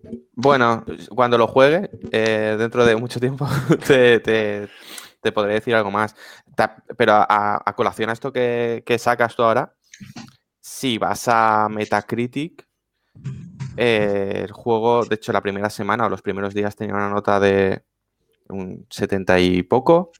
[0.03, 0.11] ¿eh?
[0.33, 3.47] Bueno, cuando lo juegue, eh, dentro de mucho tiempo,
[3.87, 4.69] te,
[5.33, 6.15] podré decir algo más.
[6.97, 9.73] Pero a, colación a esto que, sacas tú ahora,
[10.59, 12.67] si vas a Metacritic,
[13.77, 17.39] eh, el juego, de hecho, la primera semana o los primeros días tenía una nota
[17.39, 17.83] de
[18.49, 20.11] un 70 y poco,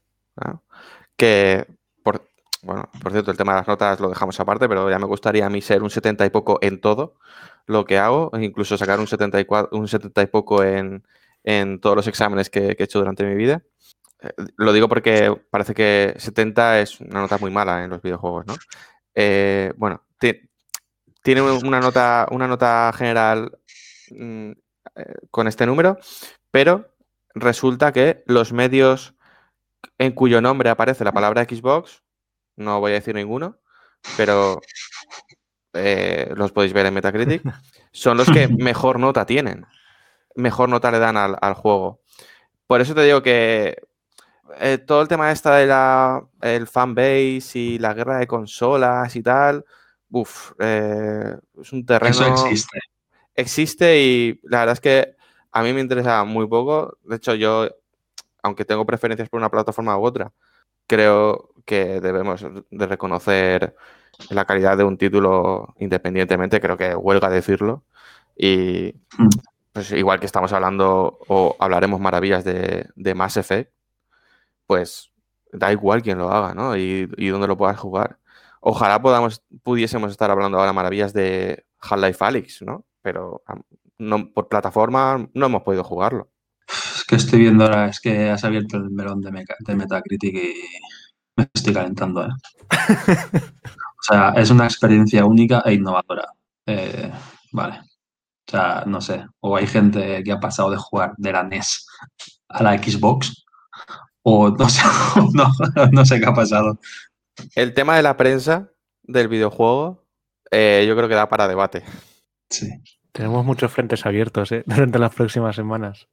[1.16, 1.66] que,
[2.66, 5.46] bueno, por cierto, el tema de las notas lo dejamos aparte, pero ya me gustaría
[5.46, 7.14] a mí ser un 70 y poco en todo
[7.66, 11.04] lo que hago, e incluso sacar un 74, un 70 y poco en,
[11.44, 13.62] en todos los exámenes que, he hecho durante mi vida.
[14.20, 18.46] Eh, Lo digo porque parece que 70 es una nota muy mala en los videojuegos,
[18.46, 18.54] ¿no?
[19.14, 20.40] Eh, bueno, ti-
[21.22, 23.58] tiene una nota, una nota general
[24.10, 24.50] mm,
[24.96, 25.98] eh, con este número,
[26.50, 26.94] pero
[27.34, 29.14] resulta que los medios
[29.98, 32.02] en cuyo nombre aparece la palabra Xbox,
[32.56, 33.58] no voy a decir ninguno,
[34.16, 34.60] pero
[35.72, 37.42] eh, los podéis ver en Metacritic,
[37.92, 39.66] son los que mejor nota tienen,
[40.34, 42.00] mejor nota le dan al, al juego.
[42.66, 43.76] Por eso te digo que
[44.58, 49.22] eh, todo el tema esta de la el fanbase y la guerra de consolas y
[49.22, 49.64] tal,
[50.10, 52.78] uf, eh, es un terreno Eso existe.
[53.34, 55.16] existe y la verdad es que
[55.52, 56.98] a mí me interesa muy poco.
[57.02, 57.68] De hecho, yo,
[58.42, 60.32] aunque tengo preferencias por una plataforma u otra,
[60.86, 63.74] creo que debemos de reconocer
[64.30, 67.84] la calidad de un título independientemente, creo que huelga decirlo.
[68.36, 69.28] Y Mm.
[69.72, 73.72] pues igual que estamos hablando o hablaremos maravillas de, de Mass Effect,
[74.66, 75.12] pues
[75.52, 76.76] da igual quién lo haga, ¿no?
[76.76, 78.18] Y, y dónde lo puedas jugar.
[78.60, 82.84] Ojalá podamos, pudiésemos estar hablando ahora maravillas de Half-Life Alyx, ¿no?
[83.02, 83.42] Pero
[83.98, 86.28] no, por plataforma no hemos podido jugarlo.
[87.06, 90.34] Es que estoy viendo ahora, es que has abierto el melón de, Meca- de Metacritic
[90.34, 90.54] y
[91.36, 92.30] me estoy calentando, ¿eh?
[93.98, 96.26] O sea, es una experiencia única e innovadora.
[96.66, 97.10] Eh,
[97.52, 97.78] vale.
[97.80, 99.24] O sea, no sé.
[99.40, 101.86] O hay gente que ha pasado de jugar de la NES
[102.48, 103.44] a la Xbox.
[104.22, 104.82] O no sé,
[105.32, 105.48] no,
[105.92, 106.78] no sé qué ha pasado.
[107.54, 108.70] El tema de la prensa
[109.04, 110.04] del videojuego,
[110.50, 111.84] eh, yo creo que da para debate.
[112.50, 112.68] Sí.
[113.12, 114.62] Tenemos muchos frentes abiertos ¿eh?
[114.66, 116.08] durante las próximas semanas.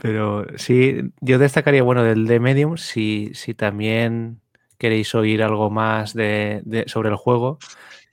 [0.00, 4.40] Pero sí, yo destacaría, bueno, del de Medium, si, si también
[4.78, 7.58] queréis oír algo más de, de- sobre el juego.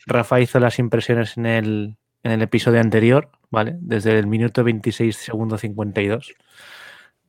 [0.05, 3.78] Rafa hizo las impresiones en el, en el episodio anterior, ¿vale?
[3.80, 6.34] Desde el minuto 26, segundo 52.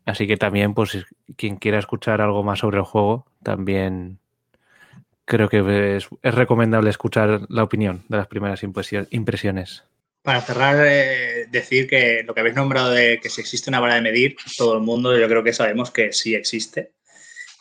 [0.06, 1.06] Así que también, pues,
[1.36, 4.18] quien quiera escuchar algo más sobre el juego, también
[5.24, 9.84] creo que es, recomendable escuchar la opinión de las primeras impresio- impresiones.
[10.24, 13.96] Para cerrar, eh, decir que lo que habéis nombrado de que si existe una vara
[13.96, 16.94] de medir, todo el mundo yo creo que sabemos que sí existe.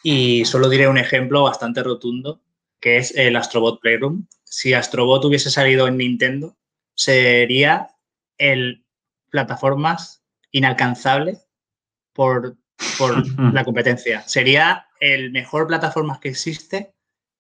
[0.02, 2.42] Y solo diré un ejemplo bastante rotundo,
[2.80, 4.28] que es el Astrobot Playroom.
[4.46, 6.56] Si Astrobot hubiese salido en Nintendo,
[6.96, 7.90] sería
[8.38, 8.86] el
[9.30, 11.40] plataformas inalcanzable
[12.14, 12.56] por,
[12.98, 14.22] por la competencia.
[14.26, 16.94] Sería el mejor plataformas que existe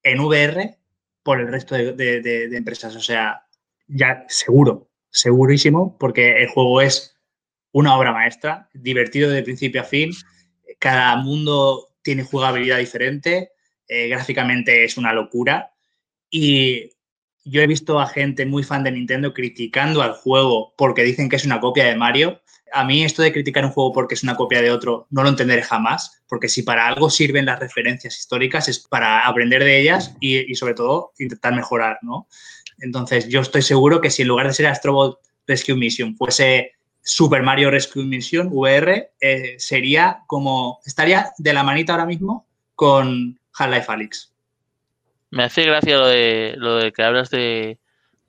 [0.03, 0.77] en VR
[1.23, 2.93] por el resto de, de- de- de empresas.
[2.97, 3.45] O sea,
[3.87, 7.15] ya seguro, segurísimo, porque el juego es
[7.71, 10.11] una obra maestra, divertido de principio a fin.
[10.79, 13.51] Cada mundo tiene jugabilidad diferente,
[13.87, 15.71] eh, gráficamente es una locura.
[16.29, 16.89] Y
[17.45, 21.35] yo he visto a gente muy fan de Nintendo criticando al juego porque dicen que
[21.35, 22.41] es una copia de Mario.
[22.71, 25.29] A mí esto de criticar un juego porque es una copia de otro no lo
[25.29, 30.15] entenderé jamás, porque si para algo sirven las referencias históricas es para aprender de ellas
[30.19, 32.27] y, y sobre todo intentar mejorar, ¿no?
[32.83, 37.41] Entonces yo estoy seguro que si en lugar de ser Astrobot Rescue Mission fuese Super
[37.41, 43.91] Mario Rescue Mission VR, eh, sería como, estaría de la manita ahora mismo con Half-Life
[43.91, 44.33] Alyx.
[45.31, 47.79] Me hace gracia lo de, lo de que hablas de,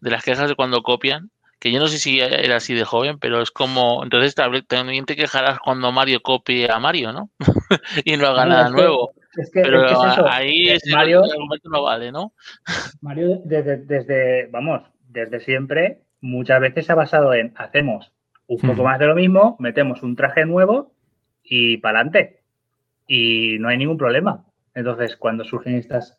[0.00, 3.18] de las quejas de cuando copian, que yo no sé si era así de joven,
[3.18, 7.30] pero es como, entonces también te quejarás cuando Mario copie a Mario, ¿no?
[8.04, 9.14] y no haga nada nuevo.
[9.36, 10.28] Es que, Pero es que es eso.
[10.28, 11.22] ahí Eh, Mario,
[11.64, 12.32] no vale, ¿no?
[13.00, 18.12] Mario desde, desde, vamos, desde siempre, muchas veces se ha basado en hacemos
[18.46, 18.84] un poco Hmm.
[18.84, 20.92] más de lo mismo, metemos un traje nuevo
[21.42, 22.42] y para adelante.
[23.06, 24.44] Y no hay ningún problema.
[24.74, 26.18] Entonces, cuando surgen estas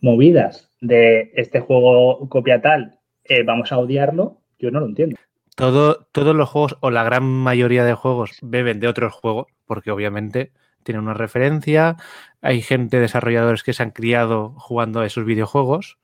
[0.00, 5.16] movidas de este juego copia tal, eh, vamos a odiarlo, yo no lo entiendo.
[5.56, 9.90] Todo, todos los juegos, o la gran mayoría de juegos, beben de otros juegos, porque
[9.90, 10.52] obviamente
[10.86, 11.96] tienen una referencia.
[12.40, 15.98] Hay gente, desarrolladores que se han criado jugando a esos videojuegos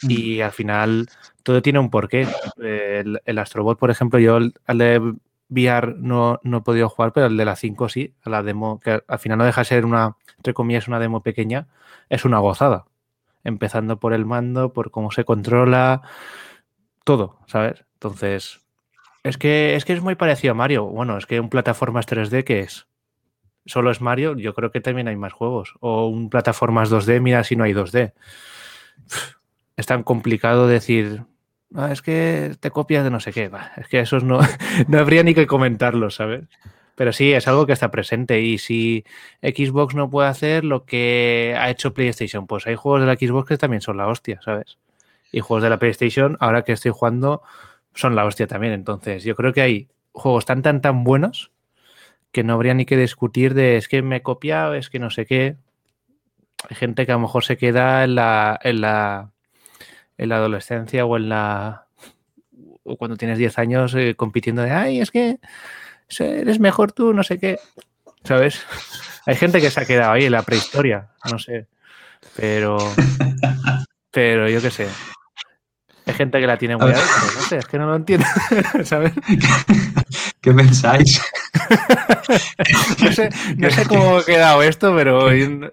[0.00, 1.08] y al final
[1.44, 2.26] todo tiene un porqué.
[2.58, 5.14] El, el Astrobot, por ejemplo, yo al de
[5.52, 8.80] VR no, no he podido jugar, pero el de la 5 sí, a la demo,
[8.80, 11.68] que al final no deja de ser una, entre comillas, una demo pequeña,
[12.08, 12.86] es una gozada.
[13.44, 16.02] Empezando por el mando, por cómo se controla,
[17.04, 17.84] todo, ¿sabes?
[17.94, 18.60] Entonces,
[19.24, 20.86] es que, es que es muy parecido a Mario.
[20.86, 22.86] Bueno, es que un plataformas 3D, ¿qué es?
[23.66, 25.74] Solo es Mario, yo creo que también hay más juegos.
[25.80, 28.12] O un plataformas 2D, mira si no hay 2D.
[29.74, 31.24] Es tan complicado decir
[31.74, 33.50] "Ah, es que te copias de no sé qué.
[33.78, 34.40] Es que esos no,
[34.88, 36.44] no habría ni que comentarlos, ¿sabes?
[36.94, 38.40] Pero sí, es algo que está presente.
[38.42, 39.04] Y si
[39.40, 43.48] Xbox no puede hacer lo que ha hecho PlayStation, pues hay juegos de la Xbox
[43.48, 44.78] que también son la hostia, ¿sabes?
[45.32, 47.42] Y juegos de la PlayStation, ahora que estoy jugando,
[47.94, 48.74] son la hostia también.
[48.74, 51.51] Entonces, yo creo que hay juegos tan, tan, tan buenos
[52.32, 55.10] que no habría ni que discutir de es que me he copiado, es que no
[55.10, 55.56] sé qué.
[56.68, 59.30] Hay gente que a lo mejor se queda en la, en la,
[60.16, 61.86] en la adolescencia o en la
[62.84, 65.38] o cuando tienes 10 años eh, compitiendo de ay, es que
[66.18, 67.58] eres mejor tú, no sé qué.
[68.24, 68.64] ¿Sabes?
[69.26, 71.66] Hay gente que se ha quedado ahí en la prehistoria, no sé.
[72.36, 72.78] Pero
[74.10, 74.88] pero yo qué sé.
[76.06, 78.26] Hay gente que la tiene muy alta, pero no sé, es que no lo entiendo,
[78.84, 79.12] ¿sabes?
[80.40, 81.20] ¿Qué pensáis?
[83.02, 85.28] No sé, no sé cómo ha quedado esto, pero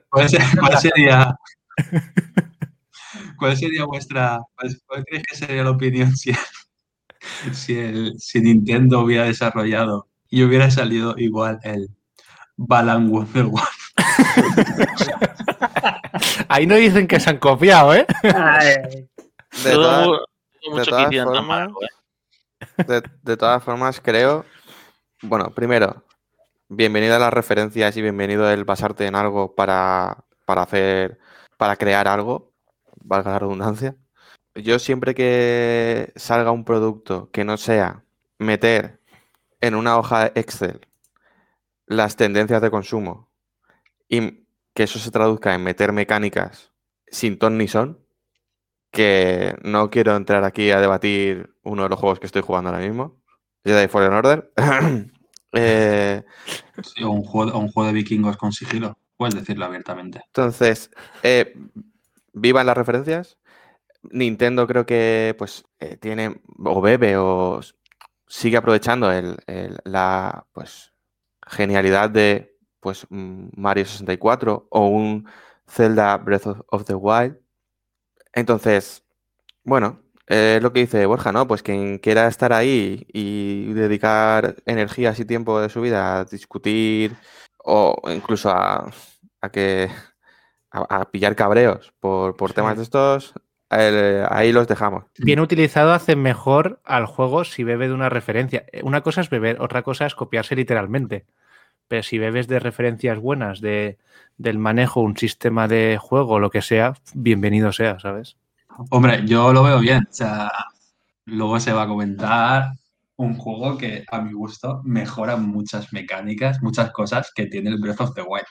[0.10, 1.36] ¿Cuál, se- cuál sería,
[3.38, 6.32] cuál sería vuestra, cuál, cuál creéis que sería la opinión si,
[7.54, 11.90] si, el, si Nintendo hubiera desarrollado y hubiera salido igual el
[12.58, 13.68] Balan Wonderworld?
[16.50, 18.06] ahí no dicen que se han copiado, ¿eh?
[18.24, 19.08] Ay,
[19.64, 20.08] De todas-
[20.86, 22.84] todas formas- ¿eh?
[22.86, 24.46] De, de todas formas, creo.
[25.22, 26.06] Bueno, primero,
[26.70, 31.20] bienvenido a las referencias y bienvenido el basarte en algo para, para hacer.
[31.58, 32.54] para crear algo,
[33.04, 33.98] valga la redundancia.
[34.56, 38.06] Yo siempre que salga un producto que no sea
[38.38, 39.02] meter
[39.60, 40.88] en una hoja Excel
[41.86, 43.30] las tendencias de consumo
[44.08, 46.72] y que eso se traduzca en meter mecánicas
[47.08, 48.06] sin ton ni son,
[48.92, 52.86] que no quiero entrar aquí a debatir uno de los juegos que estoy jugando ahora
[52.86, 53.20] mismo,
[53.64, 54.52] Jedi Fallen Order.
[55.52, 56.22] Eh,
[56.84, 60.22] Sí, o un juego, o un juego de vikingos con sigilo, puedes decirlo abiertamente.
[60.28, 60.92] entonces,
[61.24, 61.56] eh,
[62.34, 63.40] vivan las referencias.
[64.04, 67.62] Nintendo creo que pues eh, tiene o bebe o
[68.28, 70.94] sigue aprovechando el- el- la pues
[71.48, 75.28] genialidad de pues mm, Mario 64 o un
[75.68, 77.38] Zelda Breath of, of the Wild.
[78.34, 79.04] Entonces,
[79.64, 81.48] bueno, eh, es lo que dice Borja, ¿no?
[81.48, 87.16] Pues quien quiera estar ahí y dedicar energías y tiempo de su vida a discutir
[87.58, 88.90] o incluso a,
[89.42, 89.90] a que
[90.72, 93.34] a, a pillar cabreos por, por temas de estos,
[93.72, 95.06] eh, ahí los dejamos.
[95.18, 98.66] Bien utilizado hace mejor al juego si bebe de una referencia.
[98.72, 101.26] Eh, Una cosa es beber, otra cosa es copiarse literalmente.
[101.88, 103.98] Pero si bebes de referencias buenas, de,
[104.38, 108.38] del manejo, un sistema de juego, lo que sea, bienvenido sea, ¿sabes?
[108.90, 110.08] Hombre, yo lo veo bien.
[110.10, 110.52] O sea,
[111.26, 112.72] luego se va a comentar
[113.18, 118.02] un juego que a mi gusto mejora muchas mecánicas, muchas cosas que tiene el Breath
[118.02, 118.46] of the Wild.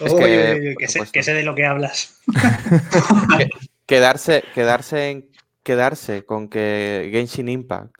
[0.00, 2.20] Es que, uy, uy, por que, sé, que sé de lo que hablas.
[3.86, 5.30] Quedarse, quedarse, en,
[5.62, 7.94] quedarse con que Genshin Impact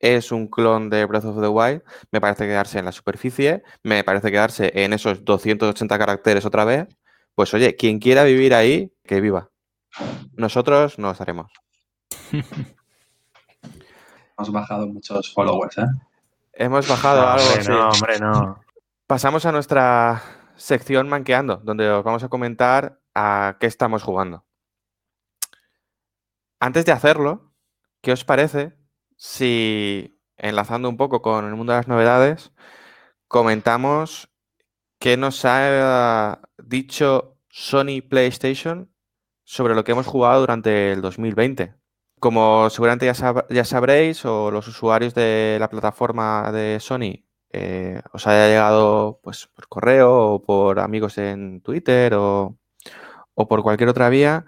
[0.00, 4.04] es un clon de Breath of the Wild, me parece quedarse en la superficie, me
[4.04, 6.86] parece quedarse en esos 280 caracteres otra vez.
[7.34, 9.50] Pues oye, quien quiera vivir ahí, que viva.
[10.32, 11.50] Nosotros no estaremos.
[14.36, 15.86] Hemos bajado muchos followers, ¿eh?
[16.54, 17.44] Hemos bajado No, algo.
[17.46, 17.70] hombre, sí.
[17.70, 18.60] no, hombre, no.
[19.06, 20.22] Pasamos a nuestra
[20.56, 24.44] sección Manqueando, donde os vamos a comentar a qué estamos jugando.
[26.60, 27.52] Antes de hacerlo,
[28.00, 28.76] ¿qué os parece
[29.16, 32.52] si, enlazando un poco con el mundo de las novedades,
[33.28, 34.30] comentamos
[34.98, 38.93] qué nos ha dicho Sony PlayStation
[39.44, 41.74] sobre lo que hemos jugado durante el 2020?
[42.20, 48.00] Como seguramente ya, sab- ya sabréis, o los usuarios de la plataforma de Sony eh,
[48.12, 52.56] os haya llegado pues, por correo o por amigos en Twitter o,
[53.34, 54.46] o por cualquier otra vía,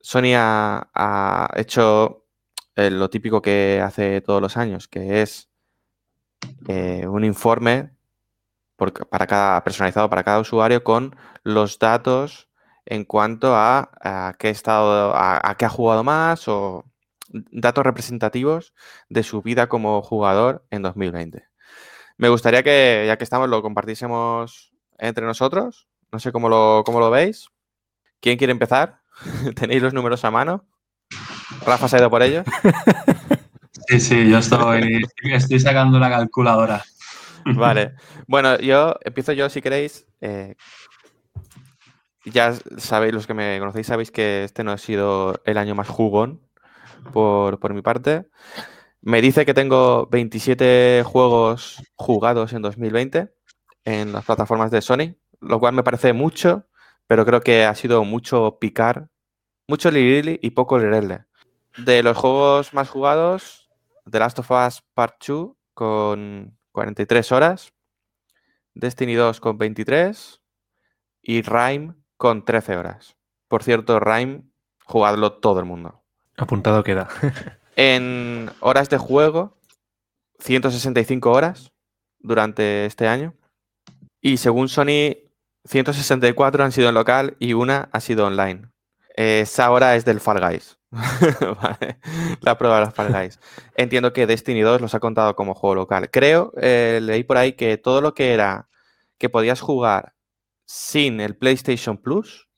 [0.00, 2.26] Sony ha, hecho
[2.76, 5.48] eh, lo típico que hace todos los años, que es
[6.68, 7.90] eh, un informe
[8.76, 12.48] para cada, personalizado para cada usuario con los datos
[12.86, 16.84] en cuanto a, a qué estado, a, a qué ha jugado más o
[17.28, 18.74] datos representativos
[19.08, 21.44] de su vida como jugador en 2020.
[22.16, 25.88] Me gustaría que, ya que estamos, lo compartiésemos entre nosotros.
[26.12, 27.48] No sé cómo lo, cómo lo veis.
[28.20, 29.00] ¿Quién quiere empezar?
[29.56, 30.64] ¿Tenéis los números a mano?
[31.66, 32.44] Rafa se ha ido por ellos.
[33.88, 36.82] Sí, sí, yo estoy, estoy sacando la calculadora.
[37.44, 37.94] Vale.
[38.26, 40.06] Bueno, yo empiezo yo si queréis.
[40.22, 40.54] Eh,
[42.24, 45.88] ya sabéis, los que me conocéis, sabéis que este no ha sido el año más
[45.88, 46.40] jugón
[47.12, 48.26] por, por mi parte.
[49.02, 53.34] Me dice que tengo 27 juegos jugados en 2020
[53.84, 56.66] en las plataformas de Sony, lo cual me parece mucho,
[57.06, 59.10] pero creo que ha sido mucho picar,
[59.68, 61.26] mucho lirili y poco lirele.
[61.76, 63.70] De los juegos más jugados,
[64.10, 67.74] The Last of Us Part 2 con 43 horas,
[68.72, 70.40] Destiny 2 con 23
[71.22, 73.16] y Rime con 13 horas.
[73.48, 74.42] Por cierto, Rime,
[74.84, 76.02] jugadlo todo el mundo.
[76.36, 77.08] Apuntado queda.
[77.76, 79.56] en horas de juego,
[80.40, 81.72] 165 horas
[82.18, 83.34] durante este año.
[84.20, 85.16] Y según Sony,
[85.64, 88.68] 164 han sido en local y una ha sido online.
[89.16, 90.78] Esa hora es del Fall Guys.
[92.40, 93.38] La prueba de los Fall Guys.
[93.76, 96.10] Entiendo que Destiny 2 los ha contado como juego local.
[96.10, 98.68] Creo, eh, leí por ahí que todo lo que era
[99.18, 100.14] que podías jugar
[100.64, 102.48] sin el PlayStation Plus,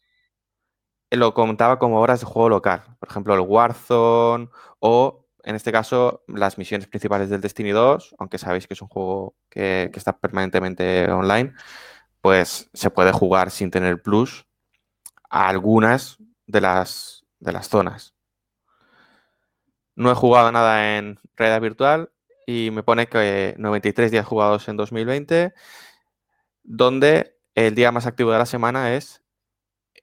[1.11, 2.85] lo contaba como horas de juego local.
[2.99, 4.49] Por ejemplo, el Warzone
[4.81, 8.89] o, en este caso, las misiones principales del Destiny 2, aunque sabéis que es un
[8.89, 11.55] juego que, que está permanentemente online,
[12.21, 14.47] pues se puede jugar sin tener Plus
[15.31, 18.15] a algunas de las, de las zonas.
[19.95, 22.11] No he jugado nada en realidad virtual
[22.47, 25.55] y me pone que 93 días jugados en 2020,
[26.65, 29.23] donde el día más activo de la semana es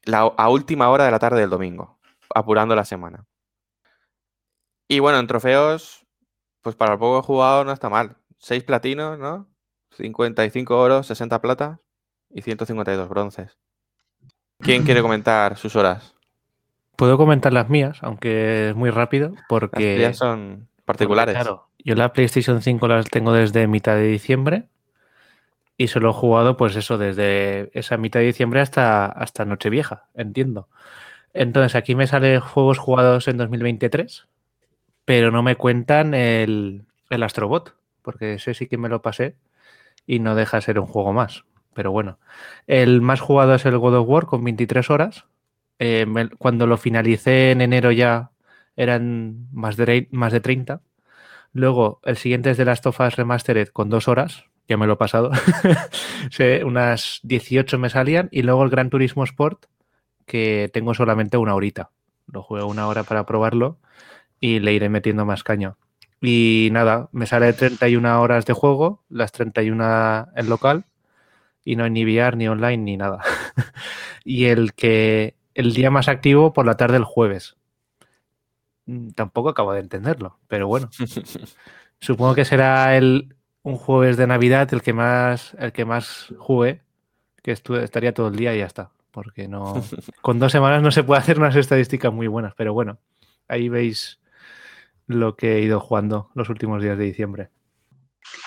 [0.04, 2.00] la, a última hora de la tarde del domingo,
[2.34, 3.26] apurando la semana.
[4.88, 6.06] Y bueno, en trofeos,
[6.62, 8.18] pues para el poco jugado no está mal.
[8.40, 9.48] 6 platinos, ¿no?
[9.92, 11.80] 55 oros, 60 plata
[12.30, 13.58] y 152 bronces.
[14.60, 16.16] ¿Quién quiere comentar sus horas?
[16.98, 20.00] Puedo comentar las mías, aunque es muy rápido, porque...
[20.00, 21.36] Las son particulares.
[21.36, 24.70] Porque, claro, yo la PlayStation 5 las tengo desde mitad de diciembre
[25.78, 30.70] y solo he jugado, pues eso, desde esa mitad de diciembre hasta, hasta Nochevieja, entiendo.
[31.34, 34.28] Entonces aquí me salen juegos jugados en 2023,
[35.06, 39.36] pero no me cuentan el, el Astrobot, porque ese sí que me lo pasé
[40.06, 41.46] y no deja de ser un juego más.
[41.74, 42.20] Pero bueno,
[42.68, 45.26] el más jugado es el God of War con 23 horas.
[45.80, 46.06] Eh,
[46.38, 48.32] cuando lo finalicé en enero ya
[48.76, 50.82] eran más de, más de 30.
[51.52, 54.94] Luego el siguiente es The Last of Us Remastered con dos horas, ya me lo
[54.94, 55.32] he pasado.
[56.66, 58.30] unas 18 me salían.
[58.32, 59.66] Y luego el Gran Turismo Sport,
[60.26, 61.92] que tengo solamente una horita.
[62.28, 63.80] Lo juego una hora para probarlo
[64.40, 65.78] y le iré metiendo más caño.
[66.22, 70.86] Y nada, me sale 31 horas de juego, las 31 en local,
[71.66, 73.20] y no hay ni VR, ni online, ni nada.
[74.24, 77.58] y el que el día más activo por la tarde el jueves.
[79.16, 80.90] Tampoco acabo de entenderlo, pero bueno.
[82.00, 86.82] Supongo que será el, un jueves de Navidad el que más, el que más jugué,
[87.42, 88.92] que estaría todo el día y ya está.
[89.12, 89.84] Porque no.
[90.22, 93.00] Con dos semanas no se puede hacer unas estadísticas muy buenas, pero bueno,
[93.48, 94.20] ahí veis
[95.08, 97.50] lo que he ido jugando los últimos días de diciembre.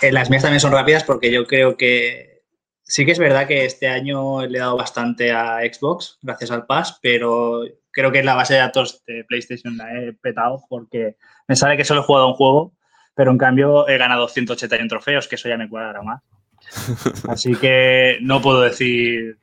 [0.03, 2.43] Eh, las mías también son rápidas porque yo creo que
[2.83, 6.67] sí que es verdad que este año le he dado bastante a Xbox gracias al
[6.67, 11.17] Pass, pero creo que en la base de datos de PlayStation la he petado porque
[11.47, 12.76] me sale que solo he jugado un juego
[13.17, 16.23] pero en cambio he ganado 181 trofeos, que eso ya me cuadra más.
[17.29, 19.39] Así que no puedo decir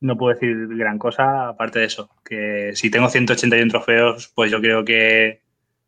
[0.00, 4.60] no puedo decir gran cosa aparte de eso, que si tengo 181 trofeos, pues yo
[4.60, 5.42] creo que,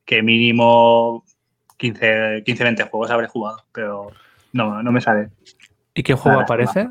[0.05, 1.25] que mínimo
[1.79, 4.13] 15, 15, 20 juegos habré jugado, pero
[4.53, 5.31] no, no me sale.
[5.95, 6.91] ¿Y qué juego aparece?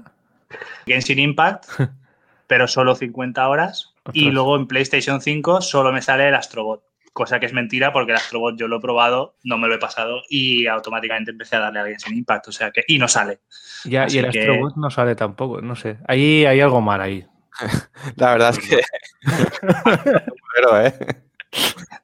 [0.88, 1.66] Genshin Impact,
[2.48, 3.94] pero solo 50 horas.
[3.98, 4.16] Ostras.
[4.16, 8.12] Y luego en PlayStation 5 solo me sale el Astrobot cosa que es mentira porque
[8.12, 11.60] el Astrobot yo lo he probado, no me lo he pasado y automáticamente empecé a
[11.60, 13.42] darle a alguien sin impacto, o sea que y no sale.
[13.86, 14.40] Ya, Así y el que...
[14.40, 15.98] Astrobot no sale tampoco, no sé.
[16.08, 17.26] Ahí hay algo mal ahí.
[18.16, 18.82] La verdad es que
[20.56, 20.94] pero, ¿eh?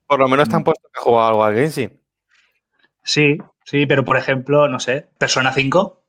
[0.05, 1.99] Por lo menos te han puesto que jugar algo al Genshin.
[3.03, 6.03] Sí, sí, pero por ejemplo, no sé, Persona 5,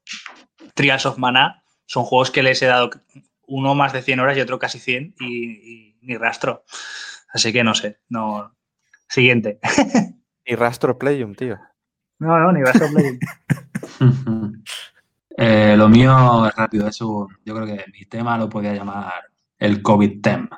[0.75, 2.91] Trials of Mana, son juegos que les he dado
[3.47, 6.65] uno más de 100 horas y otro casi 100 y, y ni rastro.
[7.33, 8.58] Así que no sé, no,
[9.09, 9.59] Siguiente.
[10.47, 11.59] Ni rastro Playum, tío.
[12.19, 13.19] No, no, ni rastro Playum.
[15.37, 19.13] eh, lo mío es rápido, es un, yo creo que mi tema lo podría llamar
[19.59, 20.49] el COVID tem,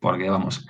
[0.00, 0.66] porque vamos,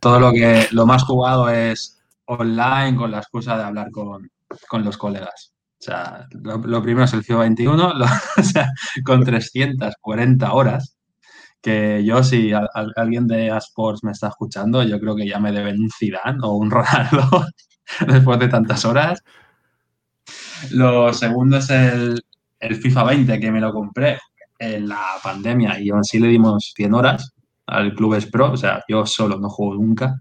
[0.00, 4.30] todo lo que lo más jugado es online con la excusa de hablar con,
[4.68, 5.54] con los colegas.
[5.80, 8.70] O sea, lo, lo primero es el FIO 21, lo, o sea,
[9.04, 10.96] con 340 horas
[11.62, 12.52] que yo, si
[12.96, 16.54] alguien de Asports me está escuchando, yo creo que ya me deben un Zidane o
[16.56, 17.46] un Ronaldo
[18.06, 19.22] después de tantas horas.
[20.72, 22.20] Lo segundo es el,
[22.58, 24.18] el, FIFA 20, que me lo compré
[24.58, 27.32] en la pandemia y aún así le dimos 100 horas
[27.66, 30.20] al Clubes Pro, o sea, yo solo no juego nunca.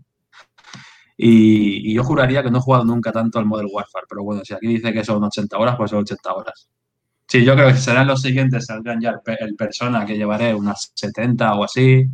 [1.17, 4.43] Y, y, yo juraría que no he jugado nunca tanto al Model Warfare, pero bueno,
[4.43, 6.69] si aquí dice que son 80 horas, pues son 80 horas.
[7.31, 10.91] Sí, yo creo que serán los siguientes, saldrán ya el, el, Persona, que llevaré unas
[10.93, 12.05] 70 o así.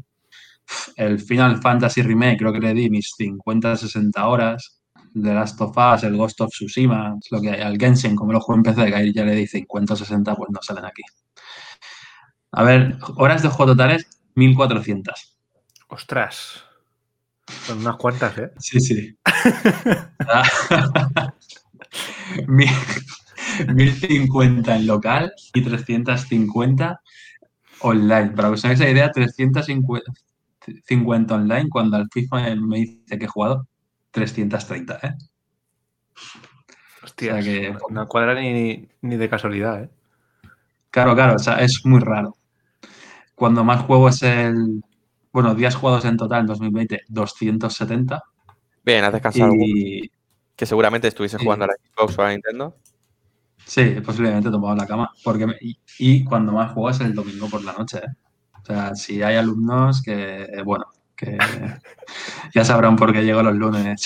[0.95, 4.80] el Final Fantasy Remake, creo que le di mis 50-60 horas.
[5.19, 7.61] The Last of Us, el Ghost of Tsushima, es lo que hay.
[7.61, 10.61] Al Genshin, como lo juego en PC, que ahí ya le di 50-60, pues no
[10.61, 11.02] salen aquí.
[12.52, 15.35] A ver, horas de juego totales, 1400.
[15.88, 16.64] Ostras.
[17.65, 18.52] Son unas cuantas, ¿eh?
[18.60, 19.18] Sí, sí.
[23.68, 27.02] Mil- 1050 en local y 350
[27.82, 28.32] online.
[28.32, 30.11] Para que os hagáis la idea, 350
[30.86, 33.68] 50 online cuando al FIFA me dice que he jugado
[34.11, 35.14] 330, ¿eh?
[37.03, 39.90] Hostia, O sea que- no cuadra ni, ni de casualidad, ¿eh?
[40.90, 42.36] Claro, claro, o sea, es muy raro.
[43.36, 44.82] Cuando más juego es el...
[45.32, 48.24] Bueno, días jugados en total en 2020, 270.
[48.84, 50.10] Bien, has descansado Y
[50.56, 52.76] que seguramente estuviese jugando a la Xbox o a la Nintendo.
[53.68, 55.10] Sí, posiblemente tomado la cama.
[55.23, 55.57] Porque me-
[55.99, 57.99] y, cuando más juego es el domingo por la noche.
[57.99, 58.15] ¿eh?
[58.61, 60.85] O sea, si hay alumnos que, bueno,
[61.15, 61.38] que
[62.53, 64.06] ya sabrán por qué llego los lunes.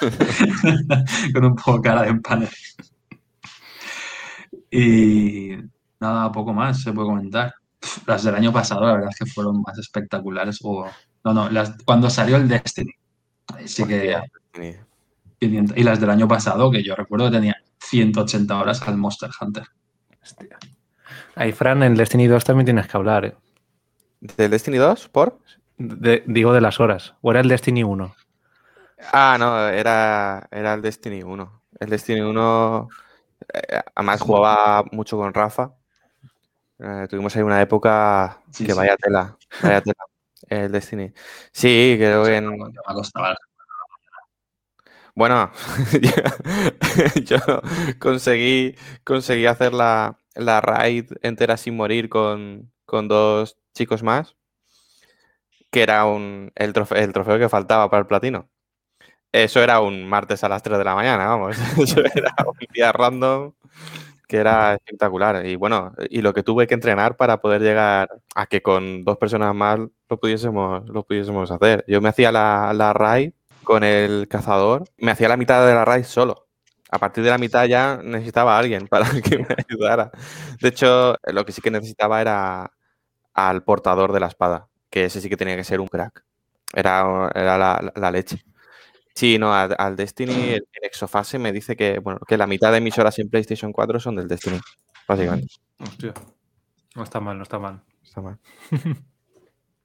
[1.32, 2.76] Con un poco cara de empanes.
[4.70, 5.56] Y
[6.00, 7.54] nada, poco más se puede comentar.
[8.06, 10.58] Las del año pasado, la verdad es que fueron más espectaculares.
[10.62, 10.86] O,
[11.24, 12.92] no, no, las, cuando salió el Destiny.
[13.54, 14.16] ahí Sí que,
[15.38, 19.30] 500 y las del año pasado, que yo recuerdo que tenía 180 horas al Monster
[19.40, 19.64] Hunter.
[20.22, 20.58] Hostia.
[21.34, 23.34] Ahí, Fran, en Destiny 2 también tienes que hablar, ¿eh?
[24.36, 25.08] ¿Del Destiny 2?
[25.08, 25.38] ¿Por?
[25.76, 27.14] De- digo de las horas.
[27.22, 28.14] ¿O era el Destiny 1?
[29.12, 31.62] Ah, no, era, era el Destiny 1.
[31.78, 32.88] El Destiny 1,
[33.54, 35.72] eh, además jugaba mucho con Rafa.
[36.80, 38.78] Eh, tuvimos ahí una época Sí, que sí.
[38.78, 39.96] vaya tela, vaya tela,
[40.48, 41.12] el Destiny.
[41.52, 43.34] Sí, creo que en, Me costaba.
[45.18, 45.50] Bueno,
[47.24, 47.38] yo,
[47.98, 54.36] conseguí, conseguí hacer la, la raid entera sin morir con, con dos chicos más,
[55.72, 58.48] que era un, el, trofeo, el trofeo que faltaba para el platino.
[59.32, 61.58] Eso era un martes a las 3 de la mañana, vamos.
[61.78, 63.54] Eso era un día random
[64.28, 65.46] que era espectacular.
[65.46, 69.18] Y bueno, y lo que tuve que entrenar para poder llegar a que con dos
[69.18, 71.84] personas más lo pudiésemos, lo pudiésemos hacer.
[71.88, 73.32] Yo me hacía la, la raid
[73.64, 76.46] con el cazador, me hacía la mitad de la raid solo.
[76.90, 80.10] A partir de la mitad ya necesitaba a alguien para que me ayudara.
[80.60, 82.70] De hecho, lo que sí que necesitaba era
[83.34, 86.24] al portador de la espada, que ese sí que tenía que ser un crack.
[86.74, 88.42] Era, era la, la- la leche.
[89.14, 92.72] Sí, no, al, al Destiny, el, el Exofase me dice que, bueno, que la mitad
[92.72, 94.60] de mis horas en PlayStation 4 son del Destiny,
[95.06, 95.54] básicamente.
[95.80, 96.14] Hostia.
[96.94, 97.80] No está mal, no está mal.
[98.02, 98.38] Está mal.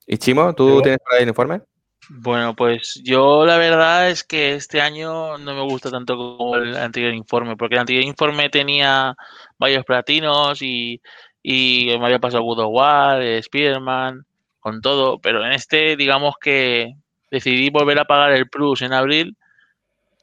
[0.08, 1.62] ¿Y Chimo, tú Yo- tienes por ahí el informe?
[2.10, 6.76] Bueno, pues yo la verdad es que este año no me gusta tanto como el
[6.76, 9.16] anterior informe, porque el anterior informe tenía
[9.58, 11.02] varios platinos y,
[11.42, 14.26] y me había pasado God of War, Spider-Man,
[14.60, 16.94] con todo, pero en este digamos que
[17.32, 19.38] decidí volver a pagar el Plus en abril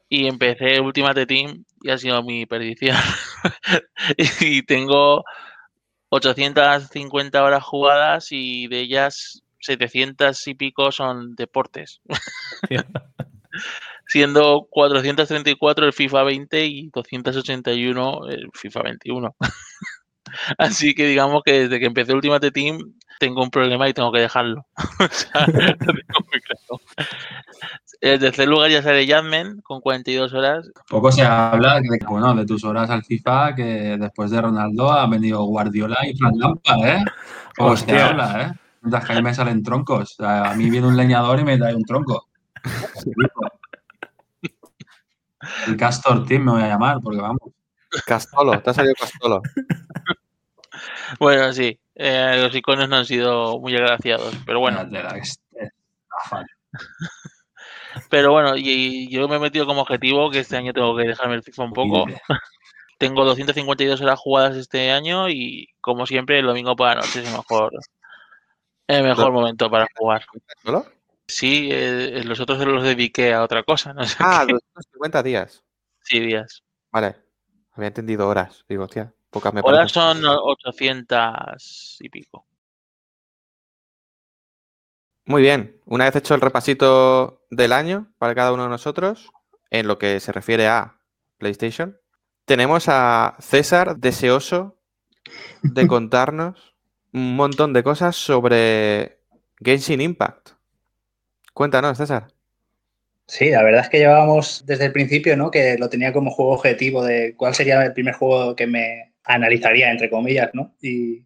[0.09, 2.97] y empecé Ultimate Team y ha sido mi perdición.
[4.41, 5.23] y tengo
[6.09, 12.01] 850 horas jugadas y de ellas 700 y pico son deportes.
[14.07, 19.35] Siendo 434 el FIFA 20 y 281 el FIFA 21.
[20.57, 22.79] Así que digamos que desde que empecé Ultimate Team
[23.19, 24.65] tengo un problema y tengo que dejarlo.
[24.99, 26.81] O sea, lo tengo muy claro.
[28.01, 30.67] En tercer lugar ya sale Jasmine con 42 horas.
[30.89, 35.05] Poco se habla de, bueno, de tus horas al FIFA, que después de Ronaldo ha
[35.07, 37.05] venido Guardiola y Fran Lampa, ¿eh?
[37.55, 38.09] Poco se Hostia.
[38.09, 38.59] habla, ¿eh?
[38.81, 40.13] Mientras que a mí me salen troncos.
[40.19, 42.27] O sea, a mí viene un leñador y me trae un tronco.
[45.67, 47.39] El Castor Team me voy a llamar, porque vamos.
[48.05, 49.41] Castolo, te ha salido Castolo.
[51.19, 54.77] Bueno, sí, eh, los iconos no han sido muy agraciados, pero bueno.
[54.77, 55.69] la tela, es- es
[56.23, 56.45] afán.
[58.09, 61.03] Pero bueno, y, y yo me he metido como objetivo que este año tengo que
[61.03, 62.05] dejarme el FIFA un poco.
[62.97, 67.27] Tengo 252 horas jugadas este año y como siempre el domingo por la noche es
[67.27, 67.71] el mejor,
[68.95, 70.25] el mejor momento para jugar.
[70.63, 70.85] ¿Solo?
[71.27, 74.53] Sí, eh, los otros los dediqué a otra cosa, no sé Ah, qué.
[74.53, 75.63] 250 días.
[76.01, 76.63] Sí, días.
[76.91, 77.15] Vale.
[77.73, 78.65] Había entendido horas.
[78.67, 80.23] Digo, hostia, pocas me Horas parecen.
[80.23, 82.45] son 800 y pico.
[85.25, 85.79] Muy bien.
[85.85, 89.29] Una vez hecho el repasito del año para cada uno de nosotros,
[89.69, 90.99] en lo que se refiere a
[91.37, 91.97] PlayStation,
[92.45, 94.77] tenemos a César deseoso
[95.61, 96.70] de contarnos
[97.13, 99.17] un montón de cosas sobre
[99.63, 100.49] Genshin Impact.
[101.53, 102.27] Cuéntanos, César.
[103.27, 105.51] Sí, la verdad es que llevábamos desde el principio, ¿no?
[105.51, 109.91] Que lo tenía como juego objetivo de cuál sería el primer juego que me analizaría,
[109.91, 110.75] entre comillas, ¿no?
[110.81, 111.25] Y,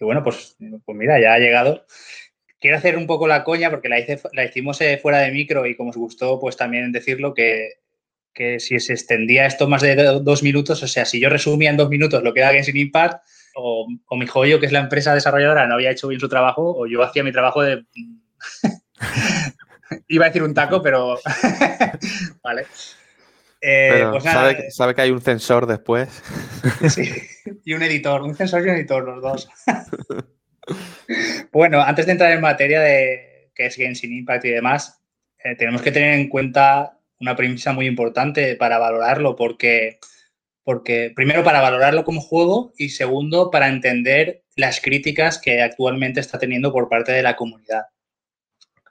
[0.00, 1.86] y bueno, pues, pues mira, ya ha llegado.
[2.60, 5.76] quiero hacer un poco la coña porque la, hice, hicimos eh, fuera de micro y
[5.76, 7.74] como os gustó, pues también decirlo que,
[8.32, 11.76] que si se extendía esto más de dos minutos, o sea, si yo resumía en
[11.76, 13.22] dos minutos lo que era Genshin Impact,
[13.54, 16.76] o, o mi joyo, que es la empresa desarrolladora, no había hecho bien su trabajo,
[16.76, 17.84] o yo hacía mi trabajo de...
[20.08, 21.18] Iba a decir un taco, pero...
[22.42, 22.66] vale.
[23.66, 26.22] Eh, pero pues sabe, sabe, que hay un censor después.
[26.90, 27.10] sí,
[27.64, 29.48] y un editor, un censor y un editor, los dos.
[31.50, 35.00] bueno, antes de entrar en materia de qué es Genshin Impact y demás,
[35.42, 39.98] eh, tenemos que tener en cuenta una premisa muy importante para valorarlo, porque,
[40.64, 46.38] porque primero para valorarlo como juego y segundo para entender las críticas que actualmente está
[46.38, 47.84] teniendo por parte de la comunidad.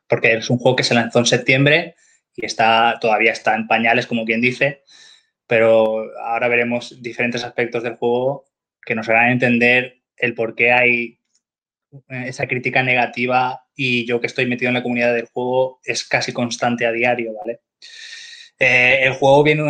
[0.07, 1.95] Porque es un juego que se lanzó en septiembre
[2.35, 2.45] y
[3.01, 4.83] todavía está en pañales, como quien dice,
[5.47, 8.45] pero ahora veremos diferentes aspectos del juego
[8.85, 11.19] que nos harán entender el por qué hay
[12.09, 16.33] esa crítica negativa y yo que estoy metido en la comunidad del juego es casi
[16.33, 17.61] constante a diario, ¿vale?
[18.59, 19.63] Eh, el juego viene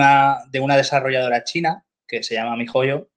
[0.49, 3.09] de una desarrolladora china que se llama MiHoYo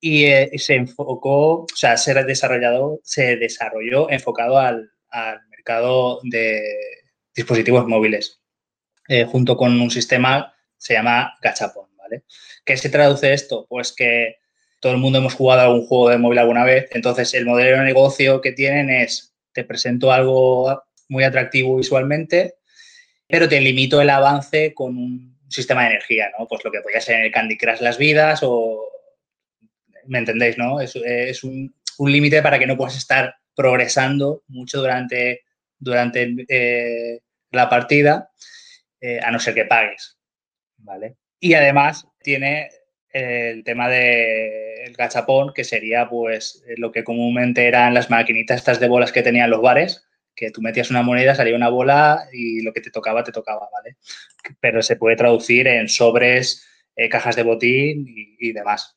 [0.00, 4.90] y eh, se enfocó, o sea, se desarrollado, se desarrolló enfocado al,
[5.48, 6.60] mercado de
[7.34, 8.42] dispositivos móviles,
[9.30, 12.24] junto con un sistema se llama Gachapon, ¿vale?
[12.64, 13.64] ¿Qué se traduce esto?
[13.68, 14.36] Pues que
[14.80, 17.84] todo el mundo hemos jugado algún juego de móvil alguna vez, entonces el modelo de
[17.84, 22.56] negocio que tienen es, te presento algo muy atractivo visualmente,
[23.28, 26.46] pero te limito el avance con un sistema de energía, ¿no?
[26.46, 28.88] Pues lo que podría ser el Candy Crush las vidas o...
[30.06, 30.80] ¿Me entendéis, no?
[30.80, 35.44] Es, un, límite para que no puedas estar progresando mucho durante,
[35.78, 38.30] durante eh, la partida,
[39.00, 40.18] eh, a no ser que pagues,
[40.76, 41.16] ¿vale?
[41.40, 42.70] Y además tiene
[43.14, 48.88] el tema del gachapón, que sería pues lo que comúnmente eran las maquinitas estas de
[48.88, 50.04] bolas que tenían los bares,
[50.34, 53.68] que tú metías una moneda, salía una bola y lo que te tocaba, te tocaba,
[53.72, 53.96] ¿vale?
[54.60, 56.66] Pero se puede traducir en sobres,
[56.96, 58.06] eh, cajas de botín
[58.38, 58.94] y, demás.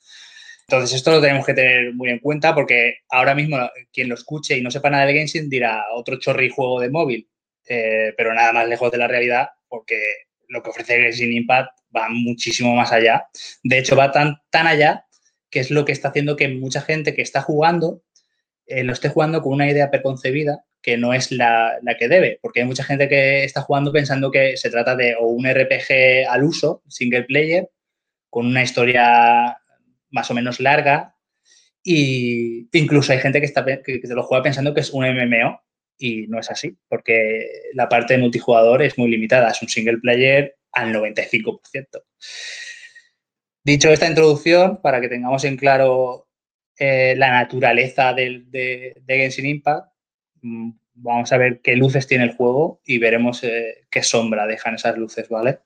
[0.67, 3.57] Entonces, esto lo tenemos que tener muy en cuenta porque ahora mismo
[3.91, 7.29] quien lo escuche y no sepa nada de Genshin dirá otro chorri juego de móvil,
[7.67, 10.01] eh, pero nada más lejos de la realidad porque
[10.49, 13.27] lo que ofrece Genshin Impact va muchísimo más allá.
[13.63, 15.05] De hecho, va tan, tan allá
[15.49, 18.03] que es lo que está haciendo que mucha gente que está jugando
[18.65, 22.61] eh, lo esté jugando con una idea preconcebida que no es la, que debe, porque
[22.61, 26.83] hay mucha gente que está jugando pensando que se trata de un RPG al uso,
[26.87, 27.69] single player,
[28.29, 29.57] con una historia
[30.11, 31.15] más o menos larga,
[31.83, 35.61] y incluso hay gente que, está, que lo juega pensando que es un MMO,
[35.97, 39.97] y no es así, porque la parte de multijugador es muy limitada, es un single
[39.97, 42.03] player al 95%.
[43.63, 46.27] Dicho esta introducción, para que tengamos en claro
[46.77, 49.91] eh, la naturaleza de, de, Genshin Impact,
[50.41, 54.97] vamos a ver qué luces tiene el juego y veremos eh, qué sombra dejan esas
[54.97, 55.59] luces, ¿vale?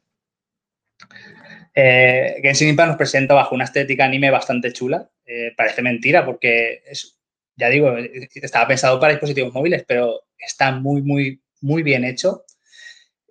[1.73, 5.09] Eh, Genshin Impact nos presenta bajo una estética anime bastante chula.
[5.55, 7.19] parece mentira porque es,
[7.55, 12.43] ya digo, estaba pensado para dispositivos móviles, pero está muy, muy, muy bien hecho.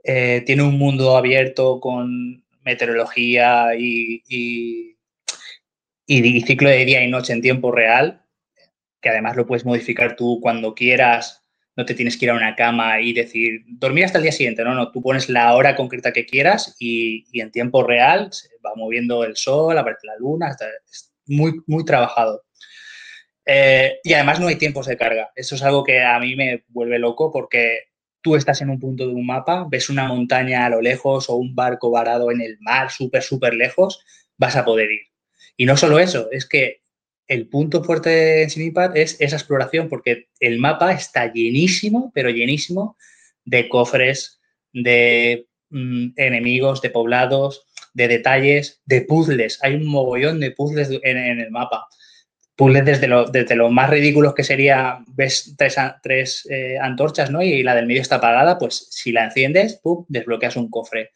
[0.02, 4.96] Eh, tiene un mundo abierto con meteorología y, y,
[6.42, 8.24] ciclo de día y noche en tiempo real,
[9.00, 11.44] que además lo puedes modificar tú cuando quieras,
[11.76, 14.64] no te tienes que ir a una cama y decir, dormir hasta el día siguiente,
[14.64, 18.72] no, no, tú pones la hora concreta que quieras y, en tiempo real se va
[18.76, 20.56] moviendo el sol, aparece la luna,
[20.90, 22.44] es muy, muy trabajado.
[23.46, 25.32] Eh, y además no hay tiempos de carga.
[25.34, 27.90] Eso es algo que a mí me vuelve loco porque
[28.20, 31.36] tú estás en un punto de un mapa, ves una montaña a lo lejos o
[31.36, 34.04] un barco varado en el mar súper, súper lejos,
[34.36, 35.02] vas a poder ir.
[35.56, 36.79] Y no solo eso, es que
[37.30, 42.96] el punto fuerte de Sinipad es esa exploración, porque el mapa está llenísimo, pero llenísimo
[43.44, 44.40] de cofres,
[44.72, 49.58] de mm, enemigos, de poblados, de detalles, de puzzles.
[49.62, 51.86] Hay un mogollón de puzzles en el mapa
[52.60, 55.56] puzzles desde lo, más ridículos que sería, ves
[56.02, 57.40] tres, eh, antorchas, ¿no?
[57.40, 61.10] Y la del medio está apagada, pues si la enciendes, desbloqueas un cofre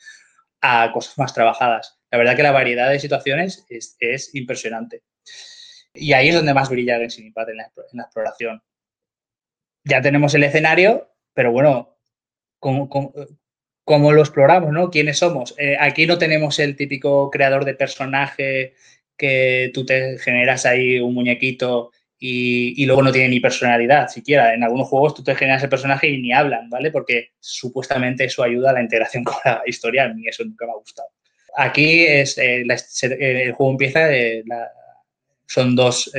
[0.62, 1.99] a cosas más trabajadas.
[2.11, 5.03] La verdad que la variedad de situaciones es, impresionante.
[5.95, 8.62] Y ahí es donde más brilla Genshin Impact en la, la exploración.
[9.85, 11.97] Ya tenemos el escenario, pero bueno,
[12.59, 14.91] ¿cómo, lo exploramos, no?
[14.91, 15.55] ¿Quiénes somos?
[15.59, 18.75] Eh, aquí no tenemos el típico creador de personaje
[19.16, 24.55] que tú te generas ahí un muñequito y, luego no tiene ni personalidad siquiera.
[24.55, 26.91] En algunos juegos tú te generas el personaje y ni hablan, ¿vale?
[26.91, 30.05] Porque supuestamente eso ayuda a la integración con la historia.
[30.05, 31.09] A mí eso nunca me ha gustado.
[31.57, 34.43] Aquí es, eh, eh, el juego empieza, eh,
[35.47, 36.11] son dos,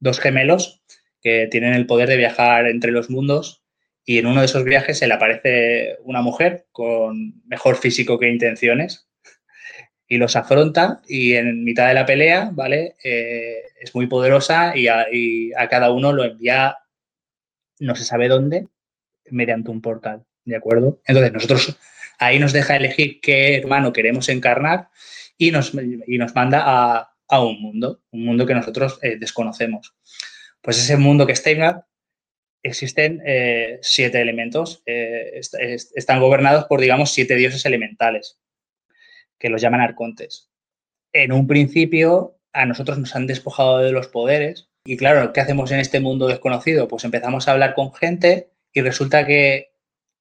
[0.00, 0.82] dos gemelos
[1.22, 3.62] que tienen el poder de viajar entre los mundos
[4.04, 8.30] y en uno de esos viajes se le aparece una mujer con mejor físico que
[8.30, 9.08] intenciones
[10.06, 12.94] y los afronta y en mitad de la pelea, ¿vale?
[13.02, 16.76] Eh, es muy poderosa y a, y a, cada uno lo envía
[17.80, 18.68] no se sabe dónde
[19.28, 21.00] mediante un portal, ¿de acuerdo?
[21.04, 21.78] Entonces nosotros
[22.18, 24.88] ahí nos deja elegir qué hermano queremos encarnar
[25.36, 29.94] y nos, y nos manda a, a, un mundo, un mundo que nosotros eh, desconocemos.
[30.60, 31.86] Pues ese mundo que está
[32.62, 38.38] existen eh, siete elementos, eh, est est están gobernados por, digamos, siete dioses elementales,
[39.38, 40.50] que los llaman arcontes.
[41.12, 45.70] En un principio, a nosotros nos han despojado de los poderes y, claro, ¿qué hacemos
[45.72, 46.88] en este mundo desconocido?
[46.88, 49.70] Pues empezamos a hablar con gente y resulta que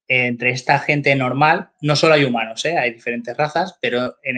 [0.08, 4.38] entre esta gente normal, no solo hay humanos, hay diferentes razas, pero en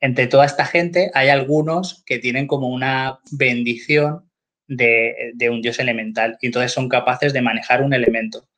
[0.00, 4.28] entre toda esta gente hay algunos que tienen como una bendición
[4.68, 8.48] de, un dios elemental y entonces son capaces de manejar un elemento.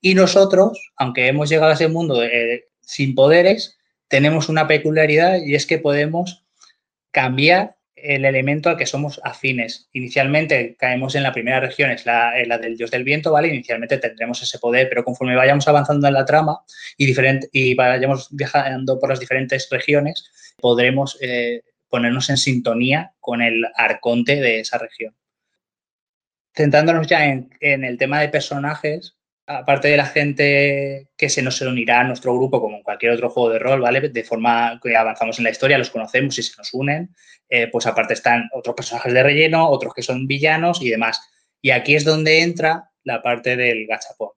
[0.00, 3.78] Y nosotros, aunque hemos llegado a ese mundo eh, sin poderes,
[4.08, 6.44] tenemos una peculiaridad y es que podemos
[7.12, 9.88] cambiar el elemento al que somos afines.
[9.92, 13.48] Inicialmente caemos en la primera región, es la, del dios del viento, ¿vale?
[13.48, 16.60] Inicialmente tendremos ese poder, pero conforme vayamos avanzando en la trama
[16.96, 23.42] y, diferente, y vayamos viajando por las diferentes regiones, podremos eh, ponernos en sintonía con
[23.42, 25.14] el arconte de esa región.
[26.54, 29.16] Centrándonos ya en, el tema de personajes,
[29.58, 33.30] aparte de la gente que se nos unirá a nuestro grupo, como en cualquier otro
[33.30, 34.08] juego de rol, ¿vale?
[34.08, 37.14] De forma que avanzamos en la historia, los conocemos y se nos unen,
[37.48, 41.20] eh, pues aparte están otros personajes de relleno, otros que son villanos y demás.
[41.60, 44.30] Y aquí es donde entra la parte del gachapón,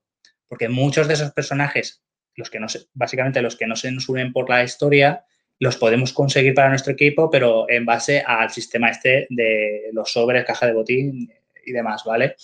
[0.47, 2.01] porque muchos de esos personajes,
[2.35, 5.25] los que no se, básicamente los que no se nos unen por la historia,
[5.59, 10.43] los podemos conseguir para nuestro equipo, pero en base al sistema este de los sobres,
[10.43, 11.31] caja de botín
[11.65, 12.35] y demás, ¿vale?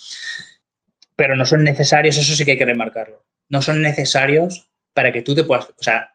[1.20, 3.26] Pero no son necesarios, eso sí que hay que remarcarlo.
[3.50, 6.14] No son necesarios para que tú te puedas, o sea,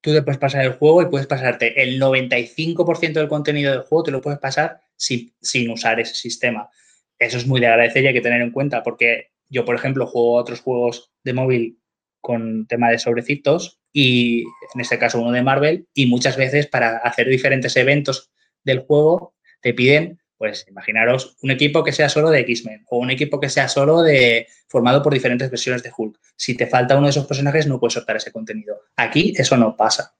[0.00, 4.02] tú te puedes pasar el juego y puedes pasarte el 95% del contenido del juego,
[4.02, 6.68] te lo puedes pasar sin, sin, usar ese sistema.
[7.16, 10.04] Eso es muy de agradecer y hay que tener en cuenta porque yo, por ejemplo,
[10.08, 11.78] juego otros juegos de móvil
[12.20, 14.40] con tema de sobrecitos y
[14.74, 18.32] en este caso uno de Marvel y muchas veces para hacer diferentes eventos
[18.64, 23.10] del juego te piden, pues imaginaros un equipo que sea solo de X-Men o un
[23.10, 26.18] equipo que sea solo de formado por diferentes versiones de Hulk.
[26.34, 28.80] Si te falta uno de esos personajes no puedes soltar ese contenido.
[28.96, 30.16] Aquí eso no pasa,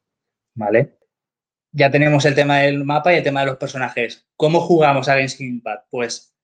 [0.54, 0.98] ¿vale?
[1.72, 4.26] Ya tenemos el tema del mapa y el tema de los personajes.
[4.36, 5.86] ¿Cómo jugamos a Genshin Impact?
[5.88, 6.34] Pues,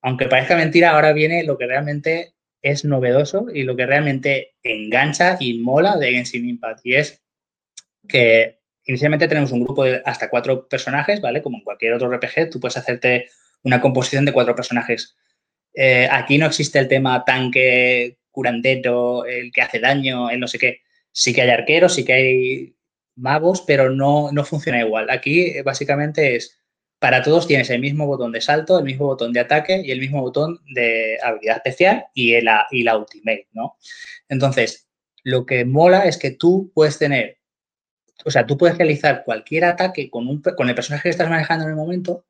[0.00, 5.38] aunque parezca mentira, ahora viene lo que realmente es novedoso y lo que realmente engancha
[5.40, 6.86] y mola de Genshin Impact.
[6.86, 7.20] Y es
[8.06, 11.42] que inicialmente tenemos un grupo de hasta cuatro personajes, ¿vale?
[11.42, 13.28] Como en cualquier otro RPG, tú puedes hacerte
[13.62, 15.16] una composición de cuatro personajes.
[15.74, 20.58] Eh, aquí no existe el tema tanque, curandero, el que hace daño, el no sé
[20.58, 20.80] qué.
[21.12, 22.76] Sí que hay arqueros, sí que hay
[23.16, 25.10] magos, pero no, no funciona igual.
[25.10, 26.58] Aquí básicamente es
[27.04, 30.00] para todos tienes el mismo botón de salto, el mismo botón de ataque y el
[30.00, 33.76] mismo botón de habilidad especial y la, y la ultimate, ¿no?
[34.30, 34.88] Entonces,
[35.22, 37.36] lo que mola es que tú puedes tener,
[38.24, 41.64] o sea, tú puedes realizar cualquier ataque con, un, con el personaje que estás manejando
[41.64, 42.24] en el momento,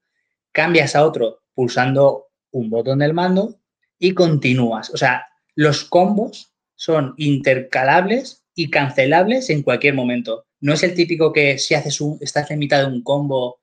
[0.52, 3.60] cambias a otro pulsando un botón del mando
[3.98, 4.90] y continúas.
[4.90, 10.46] O sea, los combos son intercalables y cancelables en cualquier momento.
[10.60, 13.60] No es el típico que si haces un, estás en mitad de un combo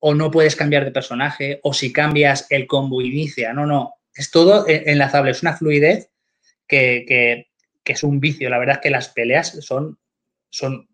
[0.00, 3.52] o no puedes cambiar de personaje, o si cambias el combo inicia.
[3.54, 6.10] No, no, es todo enlazable, es una fluidez
[6.68, 7.48] que, que,
[7.82, 8.50] que es un vicio.
[8.50, 9.98] La verdad es que las peleas son,
[10.50, 10.88] son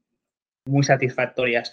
[0.71, 1.73] muy satisfactorias.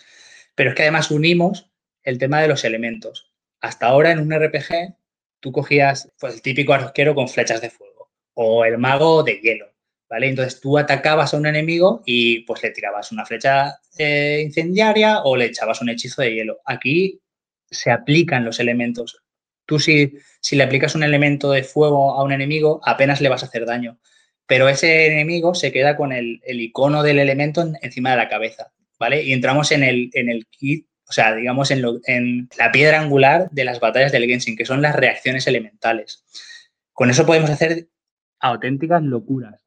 [0.55, 1.69] Pero es que además unimos
[2.03, 3.31] el tema de los elementos.
[3.61, 4.95] Hasta ahora en un RPG
[5.39, 9.73] tú cogías pues, el típico arquero con flechas de fuego o el mago de hielo.
[10.09, 10.29] ¿Vale?
[10.29, 15.35] Entonces tú atacabas a un enemigo y pues le tirabas una flecha eh, incendiaria o
[15.35, 16.59] le echabas un hechizo de hielo.
[16.63, 17.21] Aquí
[17.69, 19.21] se aplican los elementos.
[19.65, 23.43] Tú si, si le aplicas un elemento de fuego a un enemigo, apenas le vas
[23.43, 23.99] a hacer daño.
[24.45, 28.29] Pero ese enemigo se queda con el, el icono del elemento en, encima de la
[28.29, 29.23] cabeza, ¿vale?
[29.23, 32.99] Y entramos en el, en el kit, o sea, digamos, en, lo, en la piedra
[32.99, 36.25] angular de las batallas del Genshin, que son las reacciones elementales.
[36.93, 37.87] Con eso podemos hacer
[38.39, 39.63] auténticas locuras.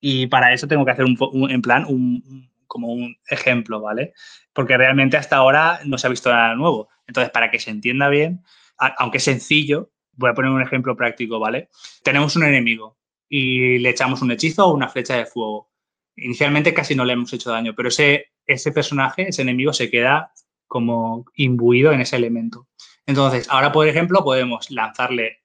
[0.00, 4.12] Y para eso tengo que hacer un, en plan un, como un ejemplo, ¿vale?
[4.52, 6.88] Porque realmente hasta ahora no se ha visto nada nuevo.
[7.06, 8.42] Entonces, para que se entienda bien,
[8.76, 11.68] aunque es sencillo, voy a poner un ejemplo práctico, ¿vale?
[12.02, 12.98] Tenemos un enemigo
[13.28, 15.70] y le echamos un hechizo o una flecha de fuego.
[16.16, 20.32] Inicialmente casi no le hemos hecho daño, pero ese, ese personaje, ese enemigo, se queda
[20.66, 22.66] como imbuido en ese elemento.
[23.06, 25.42] Entonces, ahora, por ejemplo, podemos lanzarle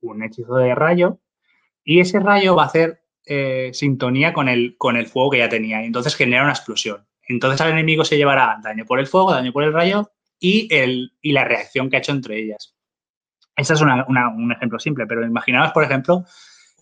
[0.00, 1.20] un hechizo de rayo
[1.84, 5.48] Y ese rayo va a hacer eh, sintonía con el, con el fuego que ya
[5.48, 5.82] tenía.
[5.82, 7.06] Y entonces genera una explosión.
[7.28, 11.12] Entonces al enemigo se llevará daño por el fuego, daño por el rayo y, el,
[11.22, 12.76] y la reacción que ha hecho entre ellas.
[13.56, 16.24] Este es un ejemplo simple, pero imaginaos, por ejemplo,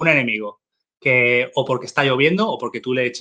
[0.00, 0.63] un enemigo
[1.04, 3.12] que o porque está lloviendo o porque tú le,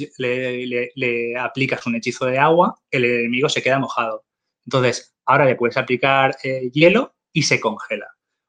[1.38, 4.24] aplicas un hechizo de agua, el enemigo se queda mojado.
[4.66, 8.08] Entonces, ahora le puedes aplicar eh, hielo y se congela.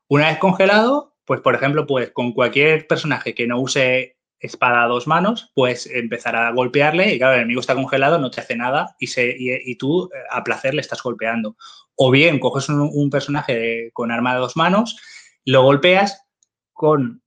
[0.08, 4.88] Una vez congelado, pues por ejemplo, pues con cualquier personaje que no use espada a
[4.88, 8.54] dos manos, pues empezar a golpearle y claro, el enemigo está congelado, no te hace
[8.54, 11.56] nada y, se, y, tú eh, a placer le estás golpeando.
[11.96, 14.96] O bien coges un, personaje con arma de dos manos,
[15.44, 16.22] lo golpeas
[16.72, 17.22] con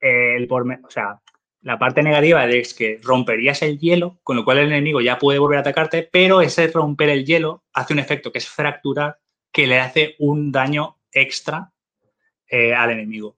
[0.00, 1.20] el por, o sea,
[1.62, 5.38] la parte negativa es que romperías el hielo, con lo cual el enemigo ya puede
[5.38, 9.18] volver a atacarte, pero ese romper el hielo hace un efecto que es fracturar,
[9.52, 11.72] que le hace un daño extra
[12.48, 13.36] eh, al enemigo.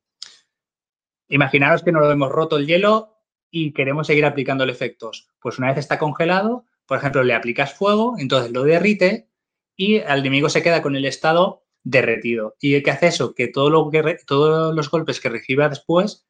[1.28, 3.18] Imaginaros que no lo hemos roto el hielo
[3.50, 5.28] y queremos seguir aplicando efectos.
[5.40, 9.28] Pues una vez está congelado, por ejemplo, le aplicas fuego, entonces lo derrite
[9.76, 12.54] y el enemigo se queda con el estado derretido.
[12.60, 13.34] ¿Y qué hace eso?
[13.34, 16.28] Que, todo lo que todos los golpes que reciba después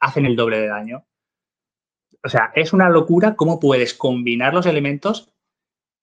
[0.00, 1.06] hacen el doble de daño.
[2.24, 5.32] O sea, es una locura cómo puedes combinar los elementos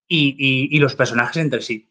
[0.07, 1.89] y, los personajes entre sí.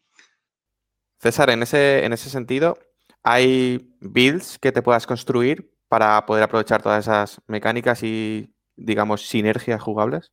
[1.19, 2.77] César, en ese, en ese sentido,
[3.23, 9.81] ¿hay builds que te puedas construir para poder aprovechar todas esas mecánicas y, digamos, sinergias
[9.81, 10.31] jugables?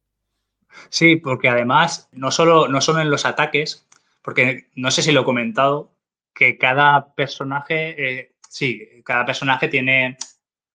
[0.90, 3.86] Sí, porque además, no solo, no solo en los ataques,
[4.22, 5.92] porque no sé si lo he comentado,
[6.34, 10.18] que cada personaje, eh, sí, cada personaje tiene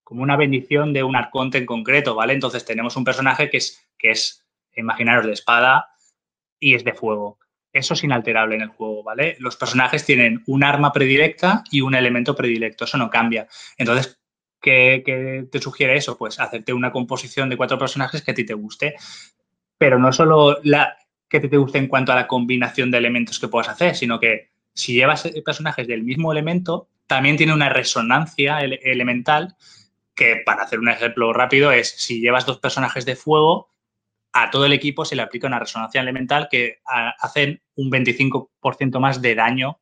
[0.04, 2.32] como una bendición de un arconte en concreto, ¿vale?
[2.32, 5.90] Entonces tenemos un personaje que es, que es, imaginaros, de espada
[6.58, 7.38] y es de fuego.
[7.72, 9.36] Eso es inalterable en el juego, ¿vale?
[9.38, 13.48] Los personajes tienen un arma predilecta y un elemento predilecto, eso no cambia.
[13.78, 14.20] Entonces,
[14.60, 16.18] ¿qué, te sugiere eso?
[16.18, 18.94] Pues hacerte una composición de cuatro personajes que a ti te guste,
[19.78, 20.96] pero no solo la,
[21.28, 24.50] que te guste en cuanto a la combinación de elementos que puedas hacer, sino que
[24.74, 29.56] si llevas personajes del mismo elemento, también tiene una resonancia elemental
[30.22, 33.70] que para hacer un ejemplo rápido es si llevas dos personajes de fuego,
[34.32, 39.20] a todo el equipo se le aplica una resonancia elemental que hacen un 25% más
[39.20, 39.80] de daño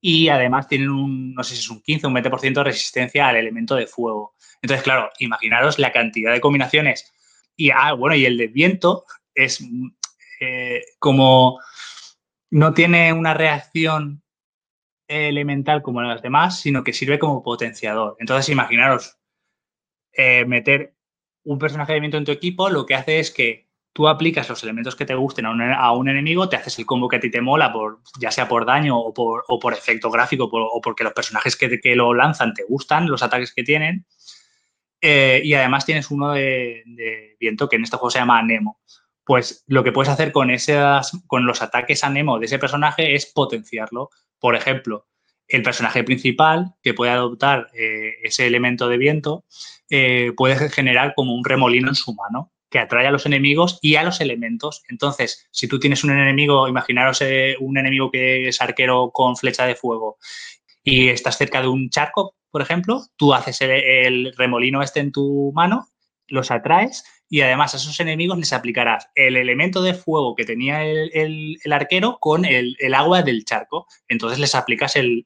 [0.00, 3.28] y además tienen un, no sé si es un 15 o un 20% de resistencia
[3.28, 4.34] al elemento de fuego.
[4.62, 7.12] Entonces, claro, imaginaros la cantidad de combinaciones.
[7.54, 9.04] Y, ah, bueno, y el de viento
[9.34, 9.62] es
[10.40, 11.60] eh, como
[12.50, 14.22] no tiene una reacción
[15.06, 18.16] elemental como las demás, sino que sirve como potenciador.
[18.18, 19.18] Entonces, imaginaros
[20.12, 20.94] eh, meter
[21.44, 24.62] un personaje de viento en tu equipo, lo que hace es que tú aplicas los
[24.62, 27.40] elementos que te gusten a un, enemigo, te haces el combo que a ti te
[27.40, 31.12] mola, por, ya sea por daño o por, o por efecto gráfico o porque los
[31.12, 34.06] personajes que, que, lo lanzan te gustan, los ataques que tienen.
[35.00, 36.84] Eh, y además tienes uno de,
[37.38, 38.80] viento que en este juego se llama Nemo.
[39.24, 43.14] Pues lo que puedes hacer con, esas, con los ataques a Nemo de ese personaje
[43.14, 44.10] es potenciarlo.
[44.38, 45.06] Por ejemplo,
[45.48, 49.44] el personaje principal que puede adoptar eh, ese elemento de viento
[49.94, 53.96] eh, puede generar como un remolino en su mano que atrae a los enemigos y
[53.96, 54.82] a los elementos.
[54.88, 59.66] Entonces, si tú tienes un enemigo, imaginaros eh, un enemigo que es arquero con flecha
[59.66, 60.16] de fuego
[60.82, 65.52] y estás cerca de un charco, por ejemplo, tú haces el remolino este en tu
[65.54, 65.88] mano,
[66.26, 70.84] los atraes y además a esos enemigos les aplicarás el elemento de fuego que tenía
[70.84, 73.86] el, arquero con el, agua del charco.
[74.08, 75.24] Entonces les aplicas el,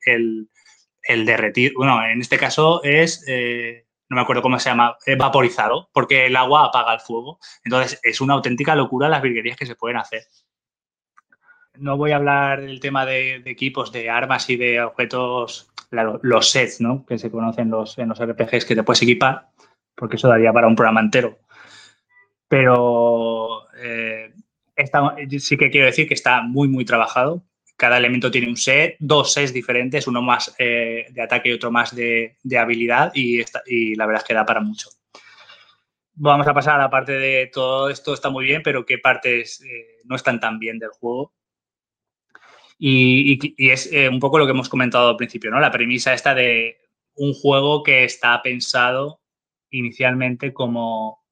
[1.09, 1.73] derretir.
[1.77, 6.37] Bueno, en este caso es, eh, no me acuerdo cómo se llama, vaporizado, porque el
[6.37, 7.39] agua apaga el fuego.
[7.65, 10.23] Entonces es una auténtica locura las virguerías que se pueden hacer.
[11.74, 16.81] No voy a hablar del tema de, equipos, de armas y de objetos, los sets,
[16.81, 17.05] ¿no?
[17.05, 19.49] Que se conocen en los RPGs que te puedes equipar,
[19.95, 21.39] porque eso daría para un programa entero
[22.49, 24.33] pero eh,
[25.39, 27.43] sí que quiero decir que está muy, muy trabajado.
[27.77, 31.70] Cada elemento tiene un set, dos sets diferentes, uno más eh, de ataque y otro
[31.70, 33.44] más de, habilidad y,
[33.94, 34.89] la verdad es que da para mucho.
[36.15, 39.61] Vamos a pasar a la parte de todo esto está muy bien, pero qué partes
[39.62, 41.35] eh, no están tan bien del juego.
[42.78, 45.61] Y, y es un poco lo que hemos comentado al principio, ¿no?
[45.61, 46.77] La premisa esta de
[47.15, 49.20] un juego que está pensado
[49.70, 51.26] inicialmente como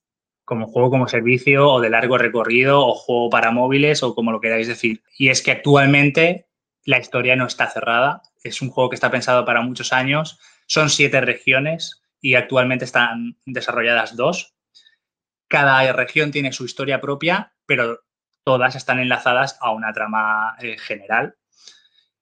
[0.44, 4.40] como juego como servicio o de largo recorrido o juego para móviles o como lo
[4.40, 5.02] queráis decir.
[5.16, 6.46] Y es que actualmente
[6.84, 8.22] la historia no está cerrada.
[8.42, 10.38] Es un juego que está pensado para muchos años.
[10.66, 14.54] Son siete regiones y actualmente están desarrolladas dos.
[15.48, 18.00] Cada región tiene su historia propia, pero
[18.44, 21.36] todas están enlazadas a una trama eh, general.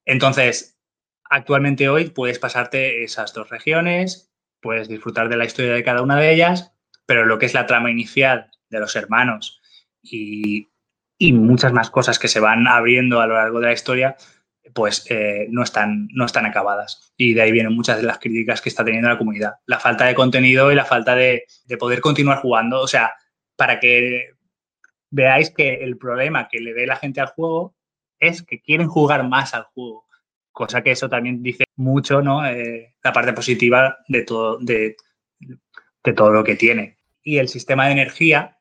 [0.05, 0.78] Entonces,
[1.24, 4.32] actualmente hoy puedes pasarte esas dos regiones
[4.62, 6.73] puedes disfrutar de la historia de cada una de ellas,
[7.13, 9.61] pero lo que es la trama inicial de los hermanos
[10.03, 10.71] y,
[11.21, 14.17] muchas más cosas que se van abriendo a lo largo de la historia,
[14.75, 17.13] pues eh, no, están, no están acabadas.
[17.19, 19.57] Y de ahí vienen muchas de las críticas que está teniendo la comunidad.
[19.67, 22.81] La falta de contenido y la falta de, de poder continuar jugando.
[22.81, 23.13] O sea,
[23.57, 24.31] para que
[25.11, 27.77] veáis que el problema que le ve la gente al juego
[28.19, 30.07] es que quieren jugar más al juego.
[30.51, 32.45] Cosa que eso también dice mucho, ¿no?
[32.47, 34.97] Eh, la parte positiva de todo, de,
[36.03, 37.02] de todo lo que tiene.
[37.23, 38.59] Y el sistema de energía,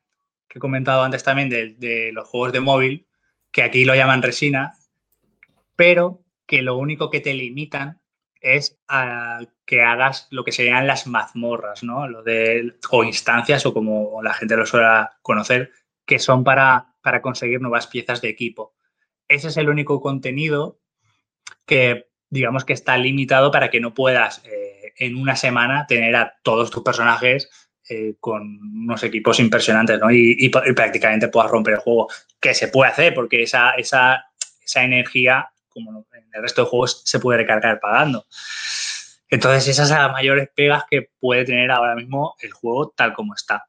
[0.48, 3.08] que he comentado antes también de, los juegos de móvil,
[3.52, 4.74] que aquí lo llaman resina,
[5.76, 8.02] pero que lo único que te limitan
[8.40, 12.08] es a que hagas lo que serían las mazmorras, ¿no?
[12.08, 15.72] Lo de, o instancias, o como la gente lo suele conocer,
[16.06, 18.76] que son para, para conseguir nuevas piezas de equipo.
[19.28, 20.80] Ese es el único contenido
[21.66, 26.38] que, digamos, que está limitado para que no puedas eh, en una semana tener a
[26.44, 27.50] todos tus personajes
[27.90, 30.12] eh, con unos equipos impresionantes, ¿no?
[30.12, 32.08] Y, prácticamente puedas romper el juego.
[32.40, 34.26] Que se puede hacer, porque esa, esa,
[34.64, 38.26] esa energía, como en el resto de juegos, se puede recargar pagando.
[39.30, 43.34] Entonces, esas son las mayores pegas que puede tener ahora mismo el juego tal como
[43.34, 43.66] está.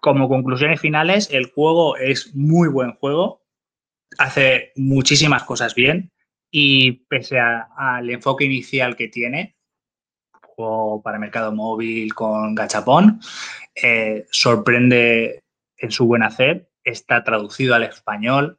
[0.00, 3.42] Como conclusiones finales, el juego es muy buen juego,
[4.18, 6.12] hace muchísimas cosas bien
[6.50, 9.53] y pese al enfoque inicial que tiene,
[10.54, 13.20] juego para mercado móvil con gachapón.
[13.74, 15.44] Eh, sorprende
[15.76, 16.70] en su buen hacer.
[16.82, 18.58] Está traducido al español.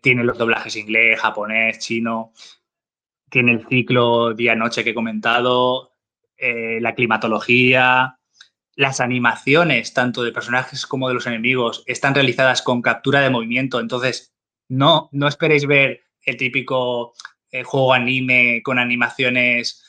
[0.00, 2.32] Tiene los doblajes inglés, japonés, chino.
[3.30, 5.92] Tiene el ciclo día-noche que he comentado.
[6.36, 8.18] Eh, la climatología.
[8.74, 13.80] Las animaciones, tanto de personajes como de los enemigos, están realizadas con captura de movimiento.
[13.80, 14.34] Entonces,
[14.68, 17.12] no, no esperéis ver el típico
[17.50, 19.84] eh, juego anime con animaciones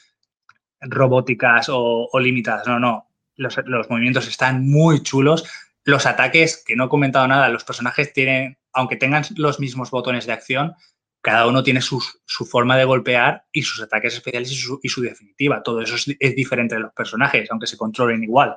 [0.84, 2.68] robóticas o, limitadas.
[2.68, 3.08] No, no.
[3.36, 3.58] Los,
[3.90, 5.46] movimientos están muy chulos.
[5.84, 10.26] Los ataques, que no he comentado nada, los personajes tienen, aunque tengan los mismos botones
[10.26, 10.76] de acción,
[11.22, 15.64] cada uno tiene su, forma de golpear y sus ataques especiales y su, definitiva.
[15.64, 18.56] Todo eso es, diferente de los personajes, aunque se controlen igual.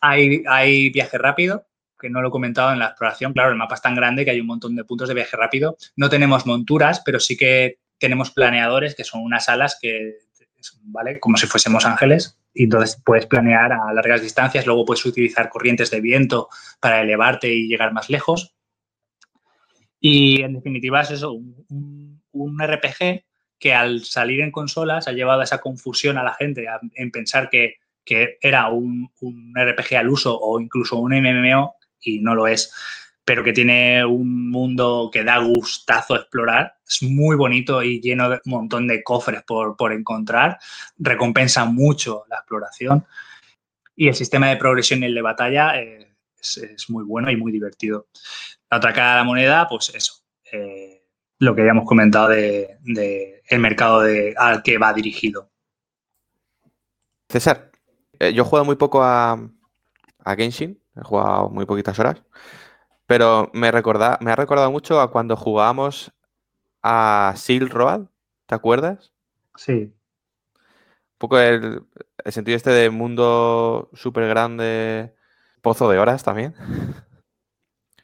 [0.00, 1.66] Hay, hay viaje rápido,
[1.98, 3.32] que no lo he comentado en la exploración.
[3.32, 5.76] Claro, el mapa es tan grande que hay un montón de puntos de viaje rápido.
[5.96, 10.18] No tenemos monturas, pero sí que tenemos planeadores, que son unas alas que
[10.82, 11.20] ¿vale?
[11.20, 12.38] Como si fuésemos ángeles.
[12.54, 16.48] Y entonces puedes planear a largas distancias, luego puedes utilizar corrientes de viento
[16.80, 18.54] para elevarte y llegar más lejos.
[20.00, 22.22] Y en definitiva es eso, un,
[22.60, 23.24] RPG
[23.58, 27.76] que al salir en consolas ha llevado esa confusión a la gente en pensar que,
[28.40, 32.72] era un, un, RPG al uso o incluso un MMO y no lo es
[33.28, 36.78] pero que tiene un mundo que da gustazo explorar.
[36.88, 40.58] Es muy bonito y lleno de un montón de cofres por, encontrar.
[40.96, 43.04] Recompensa mucho la exploración.
[43.94, 46.10] Y el sistema de progresión y el de batalla eh,
[46.40, 48.06] es, muy bueno y muy divertido.
[48.70, 50.22] La otra cara de la moneda, pues eso.
[50.50, 51.04] Eh,
[51.38, 52.78] lo que habíamos comentado de,
[53.58, 55.50] mercado de, al que va dirigido.
[57.28, 57.72] César,
[58.20, 59.38] eh, yo he jugado muy poco a,
[60.24, 62.22] a Genshin, he jugado muy poquitas horas.
[63.08, 66.12] Pero me, recorda, me ha recordado mucho a cuando jugábamos
[66.82, 68.02] a Silk Road,
[68.44, 69.14] ¿te acuerdas?
[69.56, 69.94] Sí.
[70.52, 71.86] Un poco el,
[72.26, 75.14] sentido este de mundo súper grande,
[75.62, 76.54] pozo de horas también.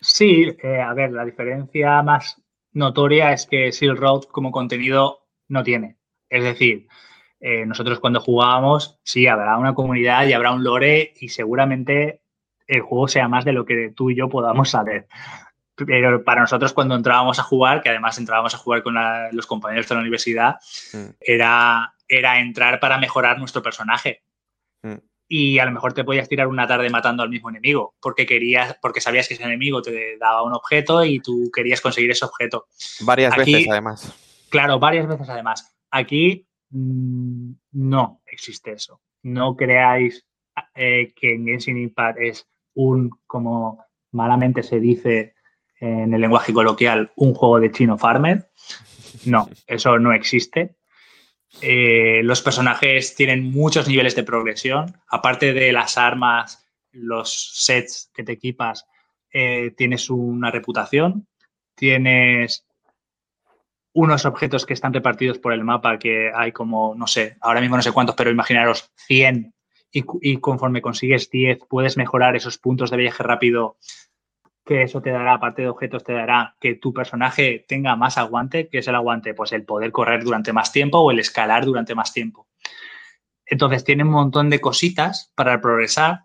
[0.00, 5.62] Sí, eh, a ver, la diferencia más notoria es que Silk Road como contenido no
[5.62, 5.98] tiene.
[6.30, 6.88] Es decir,
[7.40, 12.23] eh, nosotros cuando jugábamos, sí, habrá una comunidad y habrá un lore y seguramente
[12.66, 15.06] el juego sea más de lo que tú y yo podamos saber.
[15.76, 18.94] Pero para nosotros cuando entrábamos a jugar, que además entrábamos a jugar con
[19.32, 20.56] los compañeros de la universidad,
[20.92, 21.16] mm.
[21.20, 24.22] era, era entrar para mejorar nuestro personaje.
[24.82, 24.98] Mm.
[25.26, 28.76] Y a lo mejor te podías tirar una tarde matando al mismo enemigo, porque querías,
[28.80, 32.66] porque sabías que ese enemigo te daba un objeto y tú querías conseguir ese objeto.
[33.00, 34.46] Varias veces además.
[34.50, 35.74] Claro, varias veces además.
[35.90, 39.00] Aquí mm, no existe eso.
[39.22, 40.24] No creáis
[40.74, 45.34] eh, que en Genshin Impact es un, como malamente se dice
[45.80, 48.50] en el lenguaje coloquial, un juego de chino farmer.
[49.26, 50.76] No, eso no existe.
[51.60, 54.96] Eh, los personajes tienen muchos niveles de progresión.
[55.08, 58.86] Aparte de las armas, los sets que te equipas,
[59.32, 61.26] eh, tienes una reputación,
[61.74, 62.66] tienes
[63.92, 67.76] unos objetos que están repartidos por el mapa, que hay como, no sé, ahora mismo
[67.76, 69.53] no sé cuántos, pero imaginaros 100
[69.94, 73.78] y, conforme consigues 10 puedes mejorar esos puntos de viaje rápido
[74.66, 78.68] que eso te dará, aparte de objetos, te dará que tu personaje tenga más aguante.
[78.68, 79.34] que es el aguante?
[79.34, 82.48] Pues el poder correr durante más tiempo o el escalar durante más tiempo.
[83.46, 86.24] Entonces tiene un montón de cositas para progresar,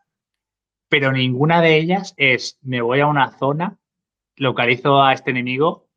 [0.88, 3.78] pero ninguna de ellas es me voy a una zona,
[4.38, 5.90] localizo a este enemigo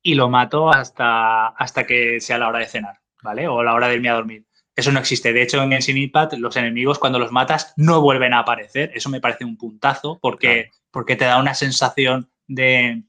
[0.00, 3.48] y lo mato hasta, hasta que sea la hora de cenar, ¿vale?
[3.48, 4.46] O la hora de irme a dormir.
[4.80, 5.34] Eso no existe.
[5.34, 8.90] De hecho, en Genshin Impact, los enemigos cuando los matas no vuelven a aparecer.
[8.94, 13.02] Eso me parece un puntazo porque, porque te da una sensación de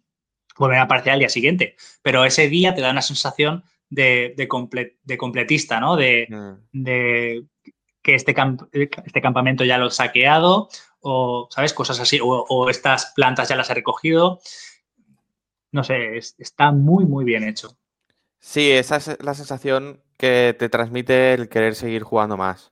[0.57, 1.77] volver a aparecer al día siguiente.
[2.01, 5.95] Pero ese día te da una sensación de, de, completista, ¿no?
[5.95, 6.53] De, mm.
[6.73, 7.45] de
[8.01, 8.35] que este,
[8.73, 10.67] este campamento ya lo he saqueado
[10.99, 11.73] o, ¿sabes?
[11.73, 12.19] Cosas así.
[12.21, 14.41] O, estas plantas ya las he recogido.
[15.71, 17.77] No sé, está muy, muy bien hecho.
[18.39, 22.71] Sí, esa es la sensación que te transmite el querer seguir jugando más.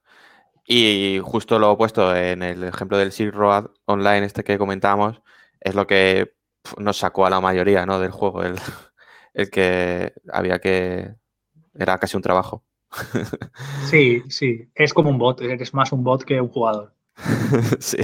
[0.66, 5.22] Y justo lo opuesto en el ejemplo del Silk Road Online, este que comentábamos,
[5.60, 6.36] es lo que
[6.78, 8.00] nos sacó a la mayoría ¿no?
[8.00, 8.56] del juego, el,
[9.34, 11.16] el que había que...
[11.74, 12.64] era casi un trabajo.
[13.90, 16.94] Sí, sí, es como un bot, eres más un bot que un jugador.
[17.80, 17.98] sí.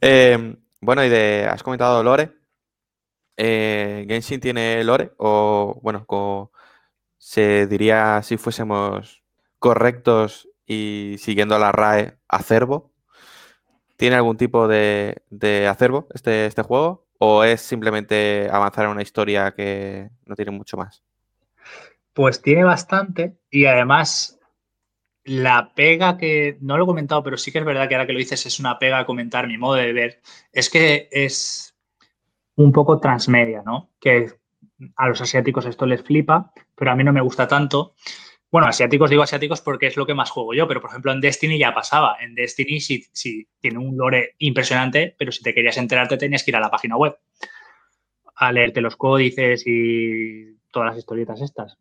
[0.00, 2.32] Em, bueno, y de, has comentado Lore.
[3.36, 5.12] Eh, ¿Genshin tiene Lore?
[5.16, 6.06] O, bueno,
[7.22, 9.22] se diría si fuésemos
[9.60, 12.90] correctos y siguiendo la RAE, acervo.
[13.96, 17.06] ¿Tiene algún tipo de, de acervo este, este juego?
[17.18, 21.04] ¿O es simplemente avanzar en una historia que no tiene mucho más?
[22.12, 24.40] Pues tiene bastante y además
[25.22, 28.14] la pega que, no lo he comentado, pero sí que es verdad que ahora que
[28.14, 30.20] lo dices es una pega a comentar mi modo de ver,
[30.50, 31.76] es que es
[32.56, 33.90] un poco transmedia, ¿no?
[34.00, 34.41] Que
[34.96, 37.94] a los asiáticos esto les flipa, pero a mí no me gusta tanto.
[38.50, 41.20] Bueno, asiáticos digo asiáticos porque es lo que más juego yo, pero por ejemplo en
[41.20, 42.16] Destiny ya pasaba.
[42.20, 46.50] En Destiny sí, sí tiene un lore impresionante, pero si te querías enterarte tenías que
[46.50, 47.16] ir a la página web
[48.36, 51.78] a leerte los códices y todas las historietas estas.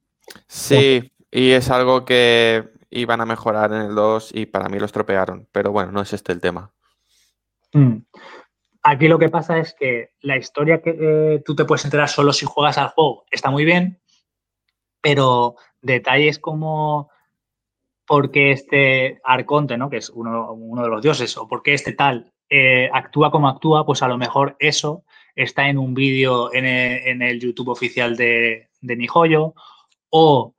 [0.48, 4.86] Sí, y es algo que iban a mejorar en el 2 y para mí lo
[4.86, 6.72] estropearon, pero bueno, no es este el tema.
[7.74, 7.98] Mm.
[8.84, 12.34] Aquí lo que pasa es que la historia que eh, tú te puedes enterar solo
[12.34, 14.02] si juegas al juego está muy bien,
[15.02, 17.12] pero detalles como
[18.08, 19.90] por qué este Arconte, ¿no?
[19.90, 23.86] que es uno, de los dioses, o por qué este tal eh, actúa como actúa,
[23.86, 25.06] pues a lo mejor eso
[25.36, 26.66] está en un vídeo en,
[27.22, 29.54] el, YouTube oficial de, de Mi Joyo,
[30.10, 30.56] o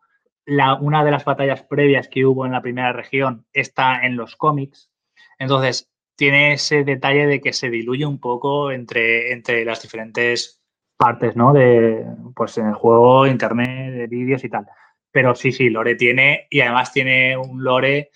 [0.81, 4.90] una de las batallas previas que hubo en la primera región está en los cómics.
[5.39, 10.62] Entonces, tiene ese detalle de que se diluye un poco entre, entre las diferentes
[10.97, 11.52] partes, ¿no?
[11.52, 14.66] De, pues en el juego, internet, de vídeos y tal.
[15.10, 18.10] Pero sí, sí, Lore tiene, y además tiene un Lore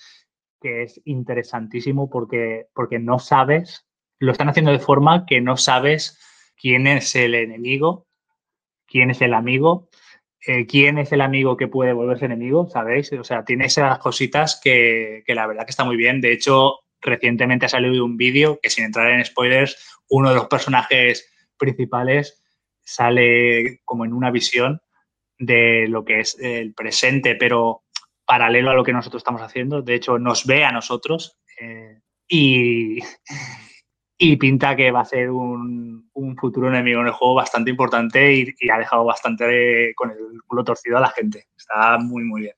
[0.61, 3.87] que es interesantísimo porque, porque no sabes,
[4.19, 6.19] lo están haciendo de forma que no sabes
[6.57, 8.07] quién es el enemigo,
[8.87, 9.89] quién es el amigo,
[10.47, 13.13] eh, quién es el amigo que puede volverse enemigo, ¿sabéis?
[13.13, 16.21] O sea, tiene esas cositas que, que la verdad que está muy bien.
[16.21, 19.77] De hecho, recientemente ha salido un vídeo que sin entrar en spoilers,
[20.09, 22.43] uno de los personajes principales
[22.83, 24.81] sale como en una visión
[25.39, 27.83] de lo que es el presente, pero
[28.25, 29.83] paralelo a lo que nosotros estamos haciendo.
[29.83, 32.99] De hecho, nos ve a nosotros eh, y,
[34.19, 38.71] y, pinta que va a ser un, futuro enemigo en el juego bastante importante y,
[38.71, 41.47] ha dejado bastante con el culo torcido a la gente.
[41.57, 42.55] Está muy, muy bien.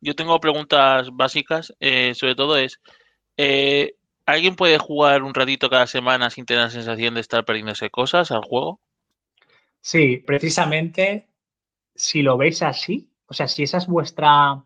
[0.00, 1.74] Yo tengo preguntas básicas.
[1.80, 2.80] Eh, sobre todo es,
[3.38, 3.94] eh,
[4.26, 8.30] ¿alguien puede jugar un ratito cada semana sin tener la sensación de estar perdiéndose cosas
[8.30, 8.80] al juego?
[9.80, 11.28] Sí, precisamente
[11.94, 14.64] si lo veis así, o sea, si esa es vuestra,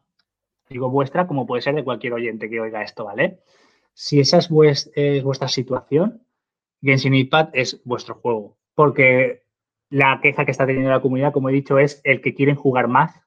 [0.68, 3.40] digo vuestra, como puede ser de cualquier oyente que oiga esto, ¿vale?
[3.94, 6.26] Si esa es, vuestra situación,
[6.82, 8.58] Genshin Impact es vuestro juego.
[8.74, 9.44] Porque
[9.90, 12.88] la queja que está teniendo la comunidad, como he dicho, es el que quieren jugar
[12.88, 13.20] más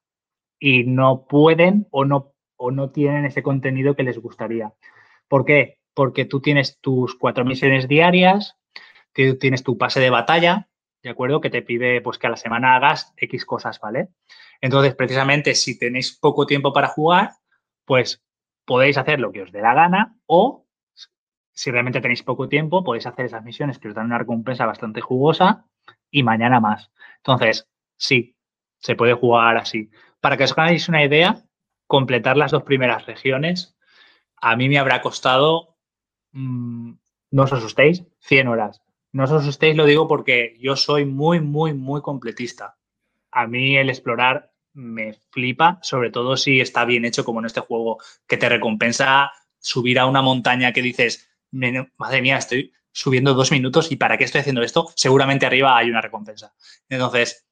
[0.59, 4.73] y no pueden o no, o no tienen ese contenido que les gustaría.
[5.27, 5.77] ¿Por qué?
[5.93, 8.57] Porque tú tienes tus cuatro misiones diarias,
[9.13, 10.67] tienes tu pase de batalla,
[11.03, 11.41] ¿de acuerdo?
[11.41, 14.09] Que te pide pues que a la semana hagas X cosas, ¿vale?
[14.61, 17.31] Entonces, precisamente, si tenéis poco tiempo para jugar,
[17.85, 18.23] pues
[18.65, 20.65] podéis hacer lo que os dé la gana o
[21.53, 24.99] si realmente tenéis poco tiempo, podéis hacer esas misiones que os dan una recompensa bastante
[24.99, 25.65] jugosa
[26.11, 26.91] y mañana más.
[27.17, 28.35] Entonces, sí,
[28.79, 29.89] se puede jugar así.
[30.19, 31.43] Para que os hagáis una idea,
[31.87, 33.77] completar las dos primeras regiones,
[34.37, 35.77] a mí me habrá costado,
[36.31, 36.91] mm,
[37.31, 38.81] no os asustéis, 100 horas.
[39.11, 42.77] No os asustéis, lo digo porque yo soy muy, muy, muy completista.
[43.31, 47.61] A mí el explorar me flipa, sobre todo si está bien hecho como en este
[47.61, 47.97] juego,
[48.27, 53.91] que te recompensa subir a una montaña que dices, madre mía, estoy subiendo dos minutos
[53.91, 54.89] y ¿para qué estoy haciendo esto?
[54.95, 56.53] Seguramente arriba hay una recompensa.
[56.89, 57.45] Entonces,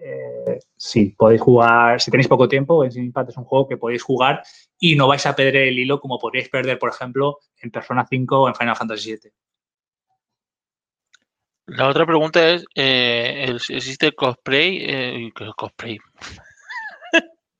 [0.00, 4.02] eh, sí, podéis jugar, si tenéis poco tiempo, Genshin Impact es un juego que podéis
[4.02, 4.42] jugar
[4.78, 8.42] y no vais a perder el hilo como podríais perder, por ejemplo, en Persona 5
[8.42, 9.32] o en Final Fantasy VII.
[11.66, 14.78] La otra pregunta es, eh, ¿existe cosplay?
[14.80, 15.98] Eh, cosplay.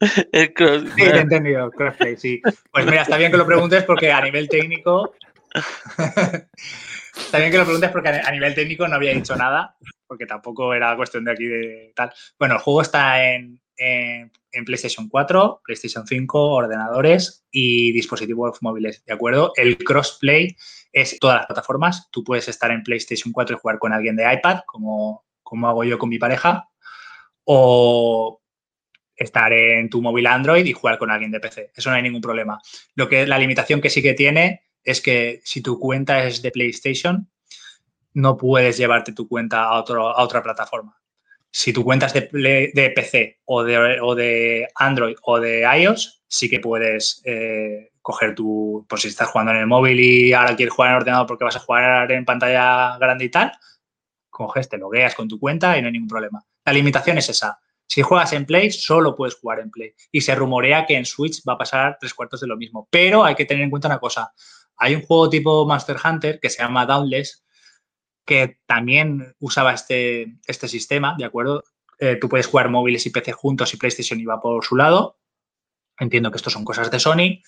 [0.32, 0.84] el cross...
[0.96, 2.40] Sí, te he entendido, crossplay, sí.
[2.72, 5.14] Pues mira, está bien que lo preguntes porque a nivel técnico...
[7.32, 9.76] bien que lo preguntes porque a nivel técnico no había dicho nada,
[10.06, 12.12] porque tampoco era cuestión de aquí de tal.
[12.38, 13.60] Bueno, el juego está en,
[14.64, 19.52] PlayStation 4, PlayStation 5, ordenadores y dispositivos móviles, ¿de acuerdo?
[19.54, 20.56] El crossplay
[20.92, 22.08] es todas las plataformas.
[22.10, 25.84] Tú puedes estar en PlayStation 4 y jugar con alguien de iPad, como, como hago
[25.84, 26.68] yo con mi pareja,
[27.44, 28.40] o
[29.18, 31.72] estar en tu móvil Android y jugar con alguien de PC.
[31.74, 32.60] Eso no hay ningún problema.
[32.94, 36.50] Lo que la limitación que sí que tiene es que si tu cuenta es de
[36.50, 37.28] PlayStation,
[38.14, 41.00] no puedes llevarte tu cuenta a, otro, a otra plataforma.
[41.50, 46.48] Si tu cuenta es de, PC o de, o de, Android o de iOS, sí
[46.48, 50.74] que puedes eh, coger tu, por si estás jugando en el móvil y ahora quieres
[50.74, 53.52] jugar en el ordenador porque vas a jugar en pantalla grande y tal,
[54.30, 56.44] coges, te logueas con tu cuenta y no hay ningún problema.
[56.64, 57.58] La limitación es esa.
[57.88, 59.94] Si juegas en Play, solo puedes jugar en Play.
[60.12, 62.86] Y se rumorea que en Switch va a pasar tres cuartos de lo mismo.
[62.90, 64.32] Pero hay que tener en cuenta una cosa.
[64.78, 67.44] Hay un juego tipo Monster Hunter que se llama Dauntless,
[68.24, 71.64] que también usaba este, este sistema, ¿de acuerdo?
[71.98, 75.18] Eh, tú puedes jugar móviles y PC juntos y PlayStation iba por su lado.
[75.98, 77.42] Entiendo que esto son cosas de Sony.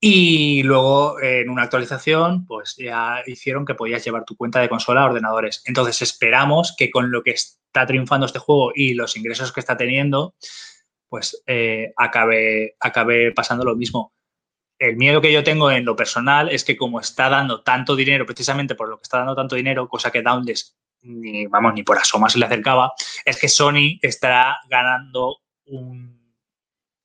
[0.00, 5.02] Y luego en una actualización, pues ya hicieron que podías llevar tu cuenta de consola
[5.02, 5.62] a ordenadores.
[5.64, 9.78] Entonces esperamos que con lo que está triunfando este juego y los ingresos que está
[9.78, 10.34] teniendo,
[11.08, 14.12] pues eh, acabe, acabe pasando lo mismo
[14.78, 18.26] el miedo que yo tengo en lo personal es que como está dando tanto dinero,
[18.26, 21.98] precisamente por lo que está dando tanto dinero, cosa que Downless ni, vamos, ni por
[21.98, 22.92] asoma se le acercaba,
[23.24, 26.24] es que Sony estará ganando un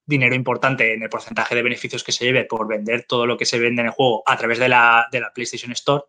[0.06, 3.46] dinero importante en el porcentaje de beneficios que se lleve por vender todo lo que
[3.46, 6.06] se vende en el juego a través de la, de la PlayStation Store.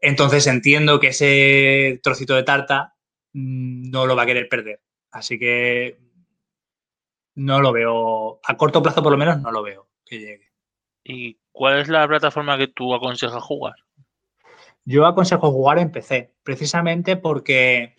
[0.00, 2.96] Entonces entiendo que ese trocito de tarta
[3.32, 4.80] mm, no lo va a querer perder.
[5.12, 5.98] Así que
[7.36, 10.53] no lo veo, a corto plazo por lo menos no lo veo que llegue.
[11.04, 13.74] ¿Y cuál es la plataforma que tú aconsejas jugar?
[14.84, 17.94] Yo aconsejo jugar en PC, precisamente porque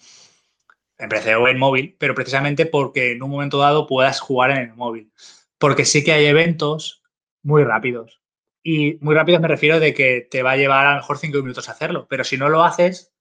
[0.98, 4.58] en PC o en móvil, pero precisamente porque en un momento dado puedas jugar en
[4.58, 5.12] el móvil.
[5.58, 7.04] Porque sí que hay eventos
[7.44, 8.22] muy rápidos.
[8.64, 11.38] Y muy rápidos me refiero de que te va a llevar a lo mejor cinco
[11.40, 13.14] minutos hacerlo, pero si no lo haces,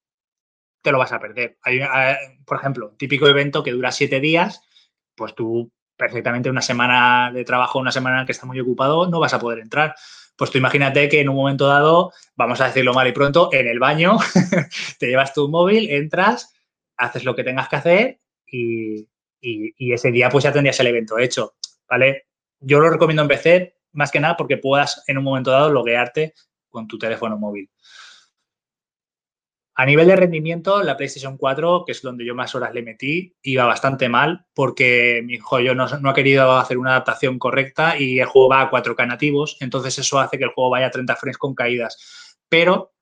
[0.82, 1.58] te lo vas a perder.
[1.62, 1.80] Hay,
[2.46, 4.62] por ejemplo, típico evento que dura siete días,
[5.14, 5.70] pues tú
[6.04, 9.60] perfectamente una semana de trabajo, una semana que está muy ocupado, no vas a poder
[9.60, 9.94] entrar.
[10.36, 13.66] Pues tú imagínate que en un momento dado, vamos a decirlo mal y pronto, en
[13.66, 14.18] el baño,
[14.98, 16.52] te llevas tu móvil, entras,
[16.98, 19.08] haces lo que tengas que hacer y,
[19.40, 21.54] ese día pues ya tendrías el evento hecho,
[21.88, 22.26] ¿vale?
[22.60, 26.34] Yo lo recomiendo empezar más que nada porque puedas en un momento dado loguearte
[26.68, 27.70] con tu teléfono móvil.
[29.76, 33.34] A nivel de rendimiento, la PlayStation 4, que es donde yo más horas le metí,
[33.42, 35.38] iba bastante mal porque mi
[35.74, 39.56] no, no ha querido hacer una adaptación correcta y el juego va a 4K nativos,
[39.60, 42.94] entonces eso hace que el juego vaya a 30 frames con caídas, pero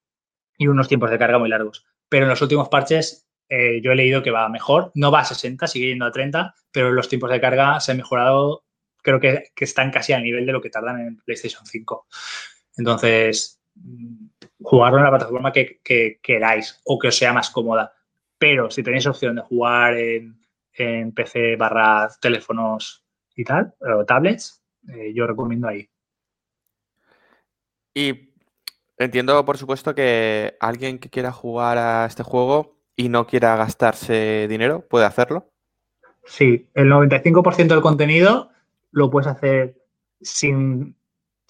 [0.56, 1.84] y unos tiempos de carga muy largos.
[2.08, 5.24] Pero en los últimos parches eh, yo he leído que va mejor, no va a
[5.26, 8.64] 60, sigue yendo a 30, pero los tiempos de carga se han mejorado,
[9.02, 12.06] creo que, que están casi al nivel de lo que tardan en PlayStation 5.
[12.78, 13.61] Entonces,
[14.60, 15.80] jugarlo en la plataforma que,
[16.22, 17.92] queráis o que os sea más cómoda.
[18.38, 23.04] Pero si tenéis opción de jugar en, PC barra teléfonos
[23.36, 25.88] y tal, o tablets, eh, yo recomiendo ahí.
[27.94, 28.30] Y
[28.96, 34.46] entiendo, por supuesto, que alguien que quiera jugar a este juego y no quiera gastarse
[34.48, 35.50] dinero, ¿puede hacerlo?
[36.24, 38.50] Sí, el 95% del contenido
[38.90, 39.82] lo puedes hacer
[40.20, 40.96] sin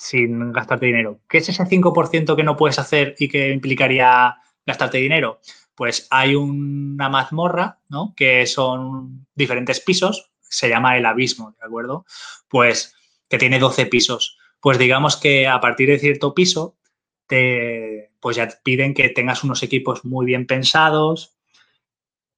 [0.03, 1.21] sin gastarte dinero.
[1.29, 5.41] ¿Qué es ese 5% que no puedes hacer y que implicaría gastarte dinero?
[5.77, 8.13] Pues hay una mazmorra, ¿no?
[8.17, 12.05] Que son diferentes pisos, se llama el abismo, ¿de acuerdo?
[12.49, 12.97] Pues
[13.29, 14.39] que tiene 12 pisos.
[14.61, 16.77] Pues digamos que a partir de cierto piso,
[17.29, 21.37] te, pues ya piden que tengas unos equipos muy bien pensados,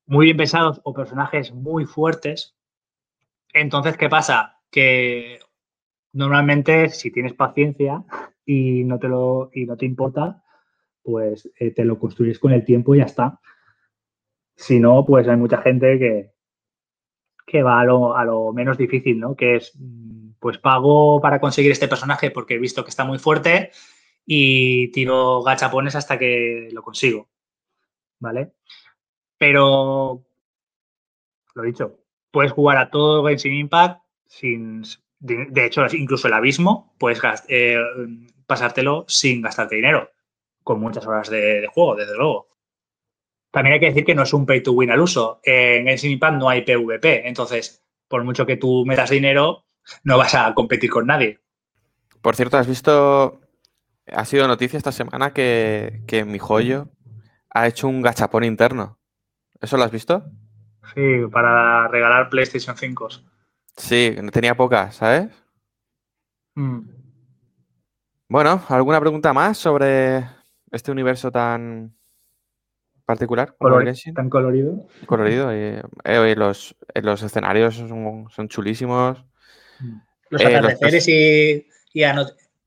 [0.04, 2.54] muy bien pensados o personajes muy fuertes.
[3.54, 4.60] Entonces, ¿qué pasa?
[4.70, 5.40] Que
[6.14, 8.04] normalmente si tienes paciencia
[8.46, 10.42] y no te, lo, y no te importa,
[11.02, 13.40] pues eh, te lo construyes con el tiempo y ya está.
[14.56, 16.32] Si no, pues hay mucha gente que,
[17.46, 19.34] que va a lo, a lo, menos difícil, ¿no?
[19.34, 23.18] Que es, mm, pues pago para conseguir este personaje porque he visto que está muy
[23.18, 23.72] fuerte
[24.24, 27.28] y tiro gachapones hasta que lo consigo,
[28.20, 28.52] ¿vale?
[29.36, 30.24] Pero
[31.54, 31.98] lo dicho,
[32.30, 34.84] puedes jugar a todo Genshin Impact sin,
[35.20, 37.78] de, hecho, incluso el abismo, puedes eh,
[38.46, 40.10] pasártelo sin gastarte dinero,
[40.62, 42.48] con muchas horas de, juego, desde luego.
[43.50, 45.40] También hay que decir que no es un pay to win al uso.
[45.44, 49.64] En Genshin Impact no hay PvP, entonces, por mucho que tú metas dinero,
[50.02, 51.40] no vas a competir con nadie.
[52.20, 53.40] Por cierto, ¿has visto?
[54.12, 56.88] Ha sido noticia esta semana que, que mi joyo
[57.50, 58.98] ha hecho un gachapón interno.
[59.60, 60.24] ¿Eso lo has visto?
[60.94, 63.08] Sí, para regalar PlayStation 5.
[63.76, 65.28] Sí, tenía pocas, ¿sabes?
[66.54, 66.80] Mm.
[68.28, 70.24] Bueno, ¿alguna pregunta más sobre
[70.70, 71.94] este universo tan
[73.04, 73.54] particular?
[74.14, 74.86] tan colorido.
[75.06, 75.52] Colorido.
[75.54, 79.24] Y, eh, los, escenarios son, chulísimos.
[79.80, 79.98] Mm.
[80.30, 81.66] Los eh, atardeceres y,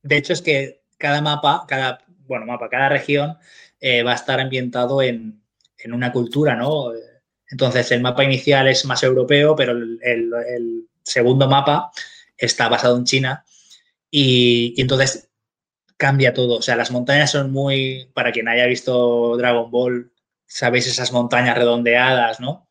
[0.03, 3.37] De hecho, es que cada mapa, cada, bueno, mapa, cada región
[3.79, 5.41] eh, va a estar ambientado en,
[5.77, 6.91] en una cultura, ¿no?
[7.49, 11.91] Entonces, el mapa inicial es más europeo, pero el, segundo mapa
[12.37, 13.45] está basado en China
[14.11, 15.29] y, entonces
[15.97, 16.57] cambia todo.
[16.57, 20.11] O sea, las montañas son muy, para quien haya visto Dragon Ball,
[20.45, 22.69] sabéis esas montañas redondeadas, ¿no?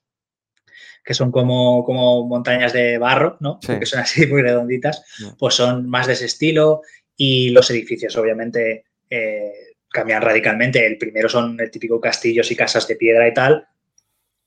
[1.04, 3.58] Que son como, como montañas de barro, ¿no?
[3.60, 5.04] Que son así muy redonditas,
[5.38, 6.82] pues son más de ese estilo
[7.16, 9.52] y los edificios, obviamente, eh,
[9.88, 10.86] cambian radicalmente.
[10.86, 13.66] El primero son el típico castillos y casas de piedra y tal,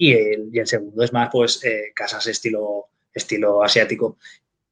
[0.01, 2.87] y el, segundo es más, pues, eh, casas estilo,
[3.19, 4.17] estilo asiático.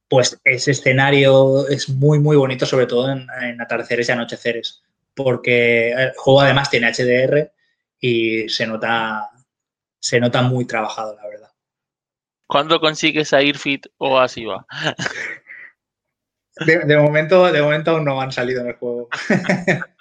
[0.08, 4.82] Pues ese escenario es muy, muy bonito, sobre todo en, atardeceres y anocheceres,
[5.14, 7.52] porque el juego además tiene HDR
[8.00, 9.30] y se nota,
[10.00, 11.52] se nota muy trabajado, la verdad.
[12.46, 14.66] ¿Cuándo consigues a Irfit o así va?
[16.66, 19.08] De, momento, de momento aún no han salido en el juego.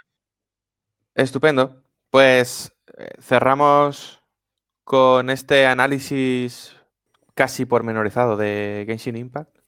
[1.15, 1.83] Estupendo.
[2.09, 4.23] Pues eh, cerramos
[4.83, 6.76] con este análisis
[7.37, 9.59] casi pormenorizado de Genshin Impact.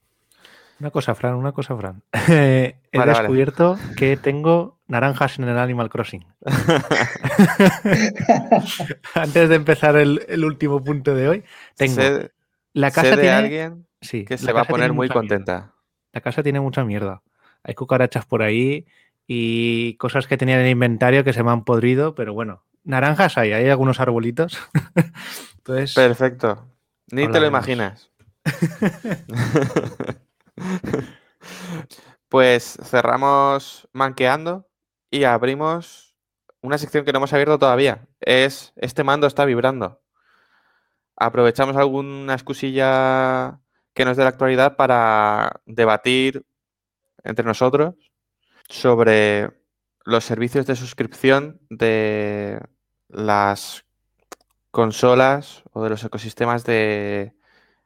[0.79, 2.01] Una cosa, Fran, una cosa, Fran.
[2.27, 6.25] He descubierto que tengo naranjas en el Animal Crossing.
[9.13, 11.43] Antes de empezar el, último punto de hoy,
[11.75, 12.01] tengo.
[12.73, 15.73] la casa de alguien que se va a poner muy contenta.
[16.11, 17.21] La casa tiene mucha mierda.
[17.61, 18.87] Hay cucarachas por ahí
[19.27, 23.37] y cosas que tenía en el inventario que se me han podrido, pero bueno, naranjas
[23.37, 24.57] hay, hay algunos arbolitos.
[25.63, 26.65] Perfecto.
[27.11, 28.11] Ni te lo imaginas.
[32.29, 34.67] pues cerramos manqueando
[35.09, 36.15] y abrimos
[36.61, 38.07] una sección que no hemos abierto todavía.
[38.19, 40.01] Es este mando está vibrando.
[41.15, 43.59] Aprovechamos alguna excusilla
[43.93, 46.45] que nos dé la actualidad para debatir
[47.23, 47.95] entre nosotros
[48.69, 49.51] sobre
[50.05, 52.61] los servicios de suscripción de
[53.09, 53.85] las
[54.71, 57.33] consolas de los ecosistemas de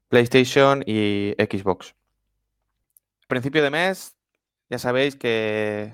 [0.10, 1.96] PlayStation y Xbox.
[3.24, 4.16] A principio de mes,
[4.70, 5.94] ya sabéis que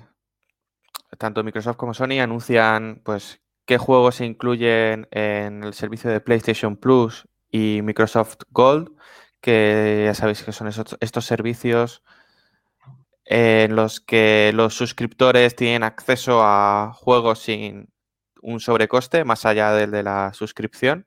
[1.18, 6.76] tanto Microsoft como Sony anuncian pues qué juegos se incluyen en el servicio de PlayStation
[6.76, 8.90] Plus y Microsoft Gold,
[9.40, 12.02] que ya sabéis que son estos servicios
[13.24, 17.88] en los que los suscriptores tienen acceso a juegos sin
[18.42, 21.06] un sobrecoste más allá del de la suscripción.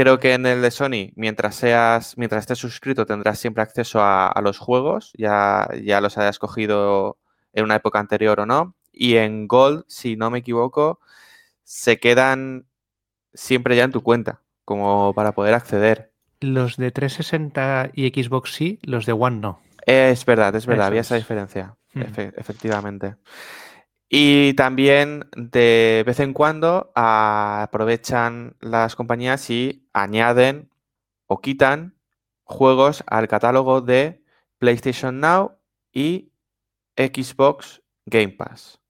[0.00, 4.32] Creo que en el de Sony, mientras seas, mientras estés suscrito, tendrás siempre acceso a,
[4.42, 7.18] los juegos, ya, ya los hayas cogido
[7.52, 8.74] en una época anterior o no.
[8.94, 11.00] Y en Gold, si no me equivoco,
[11.64, 12.64] se quedan
[13.34, 16.14] siempre ya en tu cuenta, como para poder acceder.
[16.40, 19.60] Los de 360 y Xbox sí, los de One no.
[19.84, 22.00] Es verdad, es verdad, había esa diferencia, hmm.
[22.38, 23.16] efectivamente.
[24.12, 30.68] Y también de vez en cuando aprovechan las compañías y añaden
[31.26, 31.94] o quitan
[32.42, 34.24] juegos al catálogo de
[34.58, 35.58] PlayStation Now
[35.92, 36.32] y
[36.96, 38.80] Xbox Game Pass.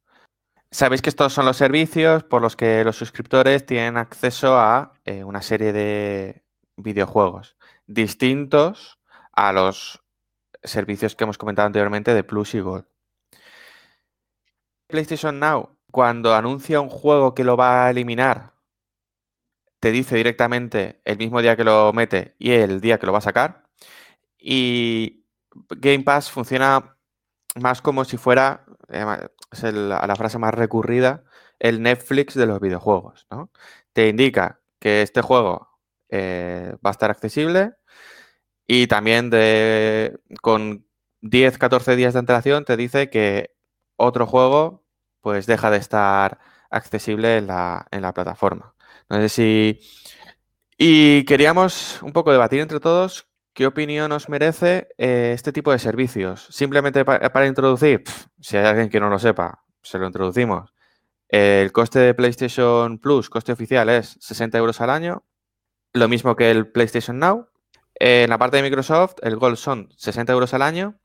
[0.70, 5.22] Sabéis que estos son los servicios por los que los suscriptores tienen acceso a eh,
[5.22, 6.42] una serie de
[6.76, 8.98] videojuegos distintos
[9.32, 10.02] a los
[10.62, 12.86] servicios que hemos comentado anteriormente de Plus y Gold.
[14.90, 18.54] PlayStation Now, cuando anuncia un juego que lo va a eliminar,
[19.80, 23.18] te dice directamente el mismo día que lo mete y el día que lo va
[23.18, 23.64] a sacar.
[24.38, 25.24] Y
[25.70, 26.96] Game Pass funciona
[27.56, 29.04] más como si fuera, eh,
[29.52, 31.24] es la frase más recurrida,
[31.58, 33.26] el Netflix de los videojuegos.
[33.92, 35.68] Te indica que este juego
[36.08, 37.74] eh, va a estar accesible
[38.66, 40.86] y también de, con
[41.22, 43.54] 10, 14 días de antelación te dice que
[43.96, 44.79] otro juego
[45.20, 46.38] pues deja de estar
[46.70, 48.74] accesible en la, plataforma.
[49.08, 49.80] No sé si
[50.78, 55.78] Y queríamos un poco debatir entre todos qué opinión os merece eh, este tipo de
[55.78, 56.46] servicios.
[56.50, 58.04] Simplemente para introducir,
[58.40, 60.72] si hay alguien que no lo sepa, se lo introducimos.
[61.28, 65.24] El coste de PlayStation Plus, coste oficial, es 60 euros al año,
[65.92, 67.48] lo mismo que el PlayStation Now.
[67.94, 70.98] En la parte de Microsoft, el Gold son 60 euros al año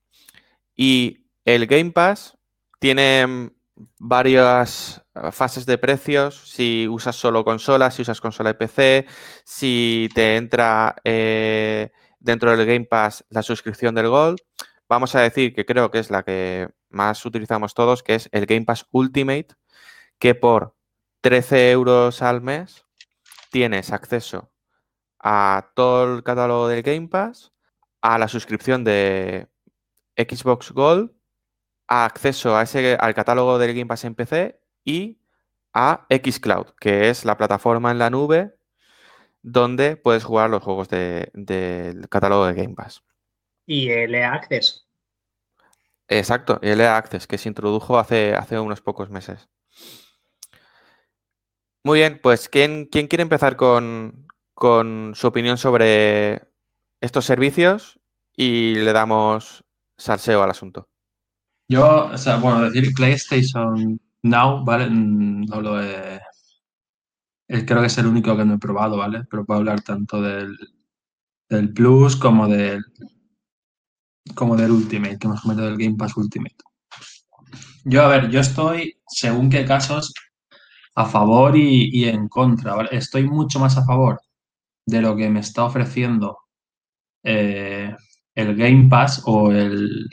[0.75, 2.37] y el Game Pass
[2.79, 3.51] tiene
[3.99, 9.05] varias eh, fases de precios, si usas solo consola, si usas consola de PC,
[9.43, 14.39] si te entra eh, dentro del Game Pass la suscripción del Gold.
[14.87, 18.45] Vamos a decir que creo que es la que más utilizamos todos, que es el
[18.45, 19.47] Game Pass Ultimate,
[20.19, 20.75] que por
[21.21, 22.85] 13 euros al mes
[23.51, 24.51] tienes acceso
[25.19, 27.51] a todo el catálogo del Game Pass,
[28.01, 29.47] a la suscripción de
[30.15, 31.14] Xbox Gold
[31.87, 35.19] acceso a ese, al catálogo del Game Pass en PC y
[35.73, 38.55] a Xcloud, que es la plataforma en la nube
[39.41, 43.03] donde puedes jugar los juegos del catálogo de Game Pass.
[43.67, 44.87] Y EA Access.
[46.07, 49.47] Exacto, EA Access, que se introdujo hace, hace unos pocos meses.
[51.83, 56.41] Muy bien, pues ¿quién, quién quiere empezar con, con su opinión sobre
[56.99, 57.99] estos servicios?
[58.35, 59.63] Y le damos
[59.95, 60.89] salseo al asunto.
[61.67, 64.89] Yo, o sea, bueno, decir PlayStation Now, ¿vale?
[64.89, 66.19] Mm, no lo he.
[67.47, 69.23] Creo que es el único que no he probado, ¿vale?
[69.29, 70.57] Pero puedo hablar tanto del,
[71.49, 72.83] del Plus como del.
[74.35, 76.55] como del Ultimate, que hemos comentado del Game Pass Ultimate.
[77.83, 80.13] Yo, a ver, yo estoy, según qué casos,
[80.95, 82.89] a favor y, en contra, ¿vale?
[82.91, 84.21] Estoy mucho más a favor
[84.85, 86.39] de lo que me está ofreciendo
[87.23, 87.95] eh,
[88.35, 90.07] el Game Pass o el,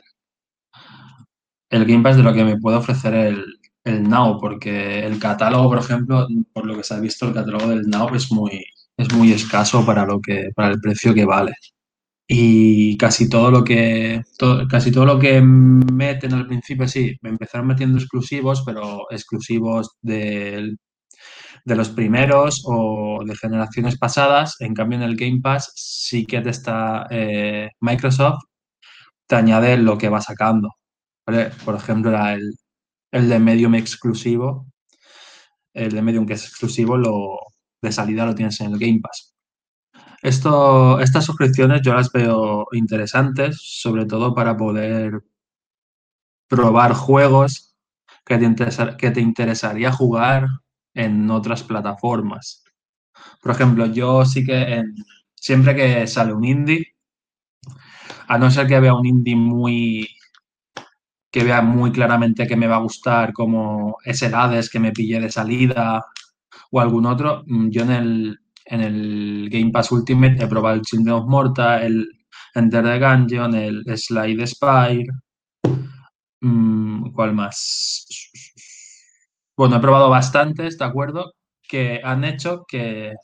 [1.73, 3.45] el Game Pass de lo que me puede ofrecer el,
[3.85, 7.69] el, Now, porque el catálogo, por ejemplo, por lo que se ha visto, el catálogo
[7.69, 8.65] del Now es muy,
[8.97, 11.53] es muy escaso para, lo que, para el precio que vale.
[12.29, 14.23] Y casi todo lo que
[14.71, 20.77] casi todo lo que meten al principio, sí, me empezaron metiendo exclusivos, pero exclusivos de,
[21.65, 24.57] de los primeros o de generaciones pasadas.
[24.61, 28.45] En cambio, en el Game Pass sí que te está eh, Microsoft,
[29.27, 30.71] te añade lo que va sacando.
[31.25, 34.67] Por ejemplo, era el, de Medium exclusivo.
[35.75, 37.39] El de Medium que es exclusivo, lo,
[37.81, 39.35] de salida lo tienes en el Game Pass.
[40.23, 45.23] Esto, estas suscripciones yo las veo interesantes, sobre todo para poder
[46.49, 47.75] probar juegos
[48.25, 48.67] que te,
[48.99, 50.47] que te interesaría jugar
[50.95, 52.63] en otras plataformas.
[53.41, 54.83] Por ejemplo, yo sí que
[55.35, 56.95] siempre que sale un indie,
[58.29, 60.09] a no ser que vea un indie muy,
[61.33, 65.19] que vea muy claramente que me va a gustar, como ese Hades que me pillé
[65.19, 66.05] de salida
[66.71, 70.83] o algún otro, mm, yo en el, en el Game Pass Ultimate he probado el
[70.83, 72.07] Children of Morta, el
[72.55, 75.07] Enter the Gungeon, el Slide Spire.
[76.41, 78.07] Mm, ¿Cuál más?
[79.57, 81.33] Bueno, he probado bastantes, ¿de acuerdo?
[81.67, 83.15] Que han hecho que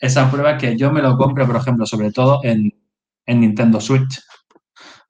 [0.00, 2.70] esa prueba que yo me lo compre, por ejemplo, sobre todo en,
[3.26, 4.20] en Nintendo Switch.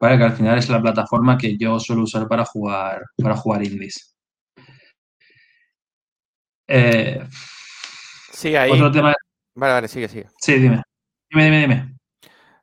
[0.01, 0.19] ¿Vale?
[0.19, 4.17] Que al final es la plataforma que yo suelo usar para jugar, para jugar indies.
[6.67, 7.27] Eh,
[8.33, 8.71] sí, ahí.
[8.73, 9.15] Otro tema.
[9.55, 10.29] Vale, vale, sigue, sigue.
[10.39, 10.83] Sí, dime.
[11.31, 11.97] Dime, dime, dime.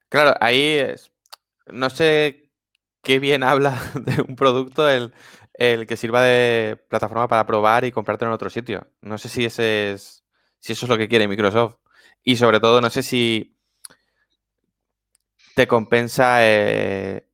[0.09, 1.11] Claro, ahí es...
[1.67, 2.49] no sé
[3.03, 5.13] qué bien habla de un producto el,
[5.53, 8.87] el, que sirva de plataforma para probar y comprarte en otro sitio.
[9.01, 10.21] No sé si ese es
[10.59, 11.75] si eso es lo que quiere Microsoft.
[12.23, 13.57] Y sobre todo, no sé si
[15.55, 17.27] te compensa eh,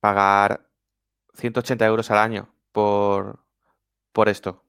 [0.00, 0.68] pagar
[1.34, 3.44] 180 euros al año por,
[4.12, 4.64] por esto.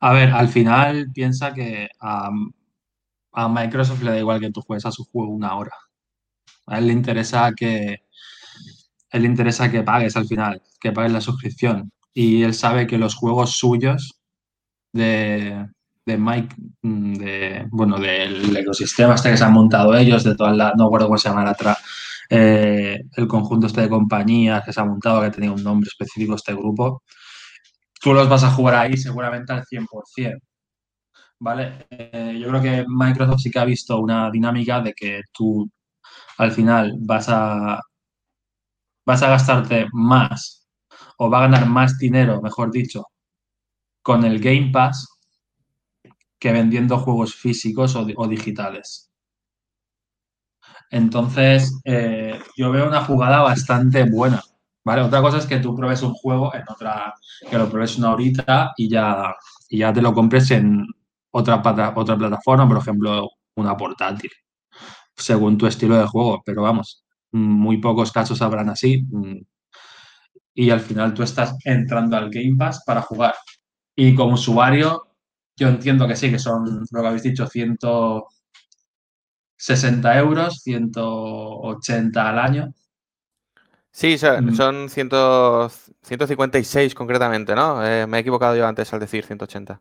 [0.00, 2.30] A ver, al final piensa que a,
[3.48, 5.72] Microsoft le da igual que tú juegues a su juego una hora.
[6.66, 8.02] A él le interesa que
[9.10, 11.92] él le interesa que pagues al final, que pagues la suscripción.
[12.12, 14.20] Y él sabe que los juegos suyos
[14.92, 15.68] de,
[16.08, 20.74] de Mike, de, bueno, del ecosistema este que se han montado ellos, de todas las,
[20.76, 21.78] no recuerdo cómo se llama la,
[22.30, 26.34] eh, el conjunto este de compañías que se ha montado, que tenía un nombre específico
[26.34, 27.02] este grupo,
[28.00, 30.38] tú los vas a jugar ahí seguramente al 100%.
[31.40, 31.86] ¿Vale?
[31.90, 35.70] Eh, yo creo que Microsoft sí que ha visto una dinámica de que tú
[36.38, 37.80] al final vas a,
[39.06, 40.68] vas a gastarte más
[41.18, 43.04] o va a ganar más dinero, mejor dicho,
[44.02, 45.17] con el Game Pass
[46.38, 49.08] que vendiendo juegos físicos o digitales.
[50.90, 54.42] Entonces, eh, yo veo una jugada bastante buena.
[54.84, 55.02] ¿Vale?
[55.02, 57.12] Otra cosa es que tú pruebes un juego en otra,
[57.50, 59.34] que lo pruebes una horita y ya,
[59.68, 60.86] ya te lo compres en
[61.30, 61.56] otra,
[61.94, 64.30] otra plataforma, por ejemplo, una portátil,
[65.14, 69.02] según tu estilo de juego, pero vamos, muy pocos casos habrán así.
[69.10, 69.42] Mm,
[70.54, 73.34] y al final tú estás entrando al Game Pass para jugar.
[73.94, 75.07] Y como usuario,
[75.58, 82.72] yo entiendo que sí, que son, lo que habéis dicho, 160 euros, 180 al año.
[83.90, 84.54] Sí, son, Mm.
[84.54, 85.08] son 100
[86.02, 87.84] 156 concretamente, ¿no?
[87.84, 89.80] Eh, me he equivocado yo antes al decir 180.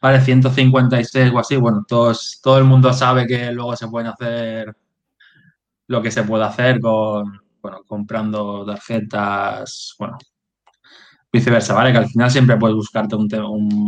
[0.00, 1.56] Vale, 156 o así.
[1.56, 4.74] Bueno, todos, todo el mundo sabe que luego se pueden hacer
[5.88, 10.16] lo que se puede hacer con, bueno, comprando tarjetas, bueno,
[11.32, 11.92] viceversa, ¿vale?
[11.92, 13.28] Que al final siempre puedes buscarte un,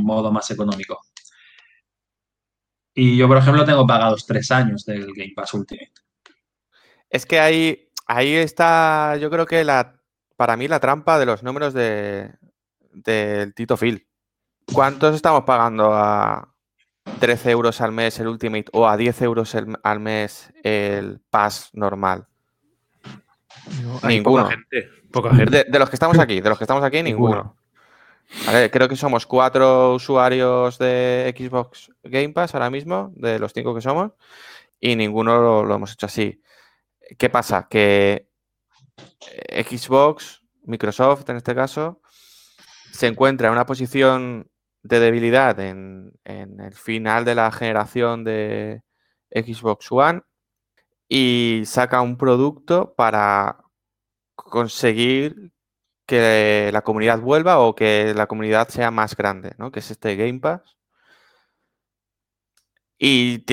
[0.05, 1.01] modo más económico.
[2.95, 5.93] Y yo, por ejemplo, tengo pagados tres años del Game Pass Ultimate.
[7.11, 10.01] Es que ahí, ahí está, yo creo que la,
[10.37, 12.33] para mí la trampa de los números de,
[12.93, 14.07] del Tito Phil.
[14.73, 16.55] ¿Cuántos estamos pagando a
[17.21, 21.71] 13 euros al mes el Ultimate o a 10 euros el- al mes el Pass
[21.75, 22.27] normal?
[24.03, 24.45] Hay Ninguno.
[24.45, 25.04] poca gente.
[25.15, 25.59] Poca gente.
[25.59, 27.57] De, de los que estamos aquí, de los que estamos aquí, ninguno.
[28.73, 33.81] Creo que somos cuatro usuarios de Xbox Game Pass ahora mismo, de los cinco que
[33.81, 34.13] somos,
[34.81, 36.43] y ninguno lo, lo hemos hecho así.
[37.17, 37.69] ¿Qué pasa?
[37.71, 38.29] Que
[39.31, 42.01] eh, Xbox, Microsoft en este caso,
[42.91, 44.51] se encuentra en una posición
[44.83, 48.83] de debilidad en, en el final de la generación de
[49.31, 50.23] Xbox One
[51.09, 53.64] y saca un producto para
[54.35, 55.53] conseguir
[56.07, 59.71] que la comunidad vuelva o que la comunidad sea más grande, ¿no?
[59.73, 60.77] Que es este Game Pass.
[62.99, 63.45] Y,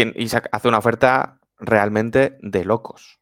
[0.52, 3.20] hace una oferta realmente de locos.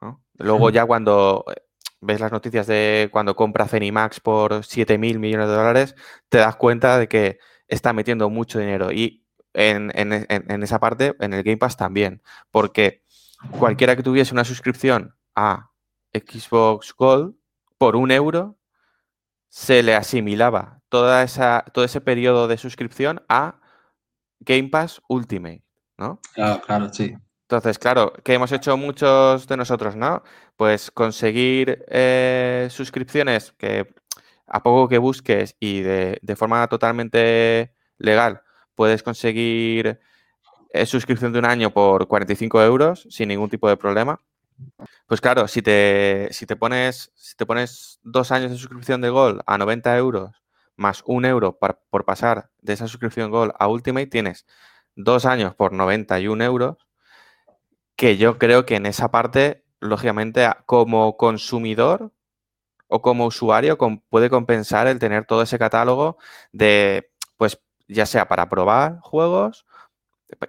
[0.00, 0.22] ¿no?
[0.38, 1.60] Luego ya cuando eh,
[2.00, 5.94] ves las noticias de cuando compra Cenimax por 7 mil millones de dólares,
[6.28, 8.90] te das cuenta de que está metiendo mucho dinero.
[8.92, 12.22] Y en- en esa parte, en el Game Pass también.
[12.50, 13.02] Porque
[13.58, 15.69] cualquiera que tuviese una suscripción a
[16.12, 17.34] Xbox Gold
[17.78, 18.58] por un euro,
[19.48, 23.60] se le asimilaba toda esa, todo ese periodo de suscripción a
[24.40, 25.64] Game Pass Ultimate,
[25.98, 26.20] ¿no?
[26.34, 27.14] Claro, claro, sí.
[27.42, 30.22] Entonces, claro, ¿qué hemos hecho muchos de nosotros, no?
[30.56, 33.92] Pues conseguir eh, suscripciones que
[34.46, 38.42] a poco que busques y de, de forma totalmente legal
[38.74, 40.00] puedes conseguir
[40.72, 44.20] eh, suscripción de un año por 45 euros sin ningún tipo de problema.
[45.06, 49.10] Pues claro, si te, si te pones, si te pones dos años de suscripción de
[49.10, 50.30] Gold a 90 euros
[50.76, 54.46] más un euro por pasar de esa suscripción Gold a Ultimate, tienes
[54.96, 56.76] dos años por 91 euros
[57.96, 62.12] que yo creo que en esa parte, lógicamente, como consumidor
[62.88, 63.78] o como usuario,
[64.08, 66.18] puede compensar el tener todo ese catálogo
[66.52, 69.66] de, pues, ya sea para probar juegos,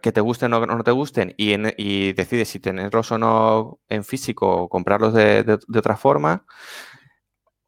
[0.02, 4.48] que te gusten o no te gusten, y, decides si tenerlos o no en físico
[4.64, 6.45] o comprarlos de, de- de otra forma,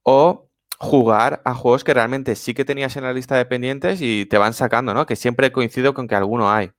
[0.04, 0.50] o
[0.80, 4.38] jugar a juegos que realmente sí que tenías en la lista de pendientes y te
[4.38, 5.06] van sacando, ¿no?
[5.06, 6.72] Que siempre coincido con que alguno hay.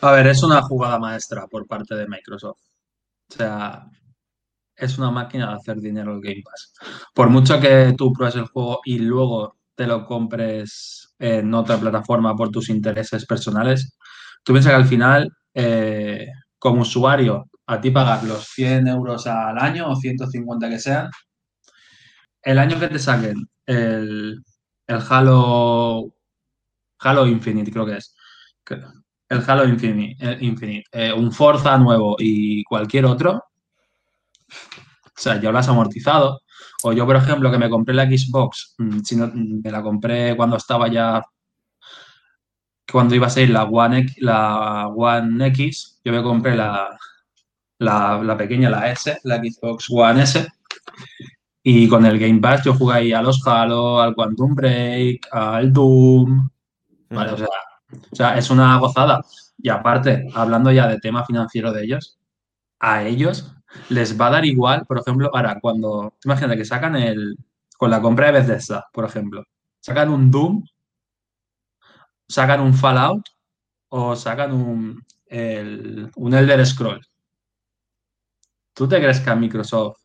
[0.00, 2.60] A ver, es una jugada maestra por parte de Microsoft.
[3.30, 3.84] O sea,
[4.76, 6.72] es una máquina de hacer dinero el Game Pass.
[7.14, 12.36] Por mucho que tú pruebes el juego y luego te lo compres en otra plataforma
[12.36, 13.96] por tus intereses personales,
[14.48, 16.26] tú piensas que al final, eh,
[16.58, 21.10] como usuario, a ti pagar los 100 euros al año o 150 que sean,
[22.40, 24.42] el año que te saquen el,
[24.86, 26.14] el Halo,
[27.00, 28.16] Halo Infinite, creo que es.
[29.28, 33.42] El Halo Infinite, eh, Infinite, eh, un Forza nuevo y cualquier otro, o
[35.14, 36.40] sea, ya lo has amortizado.
[36.84, 39.82] O yo, por ejemplo, que me compré la Xbox, mm, si no, mm, me la
[39.82, 41.22] compré cuando estaba ya,
[42.90, 46.96] cuando iba a ser la One X, la One X yo me compré la,
[47.78, 50.46] la, la pequeña, la S, la Xbox One S.
[51.62, 55.72] Y con el Game Pass yo jugué ahí a los Halo, al Quantum Break, al
[55.72, 56.48] Doom.
[57.10, 57.32] ¿vale?
[57.32, 57.48] O sea,
[58.10, 59.22] o sea, es una gozada.
[59.58, 62.18] Y aparte, hablando ya de tema financiero de ellos,
[62.80, 63.54] a ellos
[63.88, 67.36] les va a dar igual, por ejemplo, ahora cuando, imagínate que sacan el,
[67.76, 69.44] con la compra de Bethesda, por ejemplo,
[69.80, 70.64] sacan un Doom,
[72.28, 73.24] sacan un Fallout
[73.90, 77.00] o sacan un, el- un Elder Scroll.
[78.72, 79.98] ¿Tú te crees que a Microsoft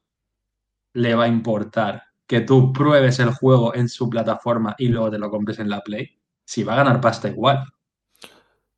[0.93, 5.19] le va a importar que tú pruebes el juego en su plataforma y luego te
[5.19, 6.19] lo compres en la Play?
[6.45, 7.63] Si va a ganar pasta igual.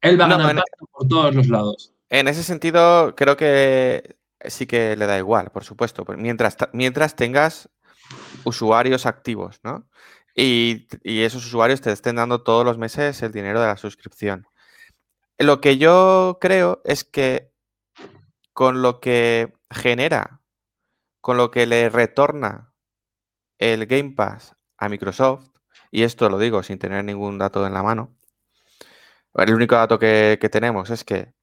[0.01, 1.93] Él va a No, ganar pasta por todos los lados.
[2.09, 7.15] En ese sentido, creo que sí que le da igual, por supuesto, pues mientras, mientras
[7.15, 7.69] tengas
[8.45, 9.87] usuarios activos, ¿no?
[10.35, 14.47] Y, esos usuarios te estén dando todos los meses el dinero de la suscripción.
[15.37, 17.51] Lo que yo creo es que
[18.53, 20.41] con lo que genera,
[21.21, 22.73] con lo que le retorna
[23.59, 25.49] el Game Pass a Microsoft,
[25.91, 28.15] y esto lo digo sin tener ningún dato en la mano,
[29.35, 31.33] el único dato que, que tenemos es que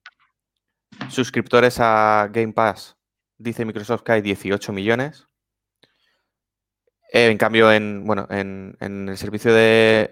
[1.08, 2.96] suscriptores a Game Pass,
[3.38, 5.26] dice Microsoft que hay 18 millones.
[7.12, 10.10] En cambio, en, bueno, en, en, el servicio de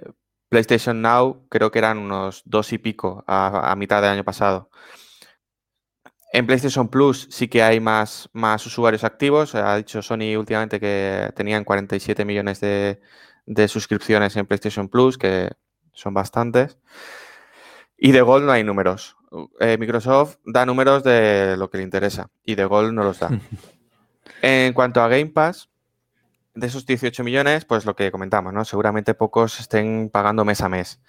[0.51, 4.70] PlayStation Now creo que eran unos dos y pico a, a, mitad del año pasado.
[6.32, 9.55] En PlayStation Plus sí que hay más, más usuarios activos.
[9.55, 13.01] Ha dicho Sony últimamente que tenían 47 millones de,
[13.47, 15.51] de suscripciones en PlayStation Plus, que
[15.93, 16.78] son bastantes.
[17.97, 19.16] Y de Gold no hay números.
[19.60, 23.31] Eh, Microsoft da números de lo que le interesa y de Gold no los da.
[24.43, 25.68] en cuanto a Game Pass,
[26.60, 28.64] de esos 18 millones, pues lo que comentamos, ¿no?
[28.64, 31.00] Seguramente pocos estén pagando mes a mes.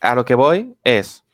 [0.00, 1.24] A lo que voy es,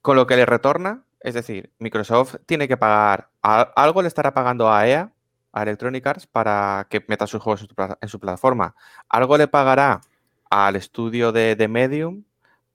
[0.00, 4.72] con lo que le retorna, es decir, Microsoft tiene que pagar, algo le estará pagando
[4.72, 5.12] a EA,
[5.52, 8.76] a Electronic Arts, para que meta sus juegos en su, en su plataforma.
[9.08, 10.00] Algo le pagará
[10.48, 12.24] al estudio de, de Medium